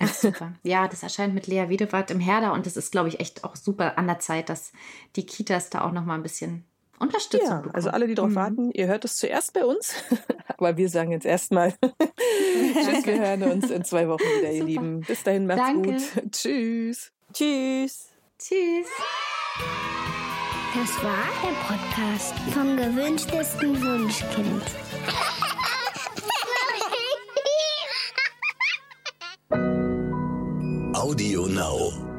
Ach, 0.00 0.12
super. 0.12 0.54
Ja, 0.62 0.88
das 0.88 1.02
erscheint 1.02 1.34
mit 1.34 1.46
Lea 1.46 1.68
Wiedewart 1.68 2.10
im 2.10 2.20
Herder 2.20 2.52
und 2.52 2.66
das 2.66 2.76
ist, 2.76 2.90
glaube 2.90 3.08
ich, 3.08 3.20
echt 3.20 3.44
auch 3.44 3.56
super 3.56 3.96
an 3.98 4.06
der 4.06 4.18
Zeit, 4.18 4.48
dass 4.48 4.72
die 5.16 5.26
Kitas 5.26 5.70
da 5.70 5.82
auch 5.82 5.92
nochmal 5.92 6.16
ein 6.16 6.22
bisschen 6.22 6.64
Unterstützung 6.98 7.48
ja, 7.48 7.56
bekommen. 7.56 7.74
Also 7.74 7.90
alle, 7.90 8.06
die 8.06 8.14
darauf 8.14 8.30
mhm. 8.30 8.36
warten, 8.36 8.70
ihr 8.72 8.86
hört 8.86 9.04
es 9.04 9.16
zuerst 9.16 9.52
bei 9.52 9.64
uns, 9.64 9.94
aber 10.56 10.76
wir 10.76 10.88
sagen 10.88 11.12
jetzt 11.12 11.26
erstmal 11.26 11.74
Tschüss, 12.74 13.06
wir 13.06 13.20
hören 13.20 13.42
uns 13.44 13.70
in 13.70 13.84
zwei 13.84 14.08
Wochen 14.08 14.22
wieder, 14.38 14.50
ihr 14.50 14.64
Lieben. 14.64 15.00
Bis 15.00 15.22
dahin, 15.22 15.46
macht's 15.46 15.62
Danke. 15.62 15.92
gut. 15.92 16.02
Tschüss. 16.32 17.12
Tschüss. 17.32 18.08
Tschüss. 18.38 18.86
Das 20.74 21.04
war 21.04 21.28
der 21.40 21.54
Podcast 21.68 22.34
vom 22.52 22.76
gewünschtesten 22.76 23.80
Wunschkind. 23.80 24.64
Audio 30.94 31.46
Now. 31.46 32.13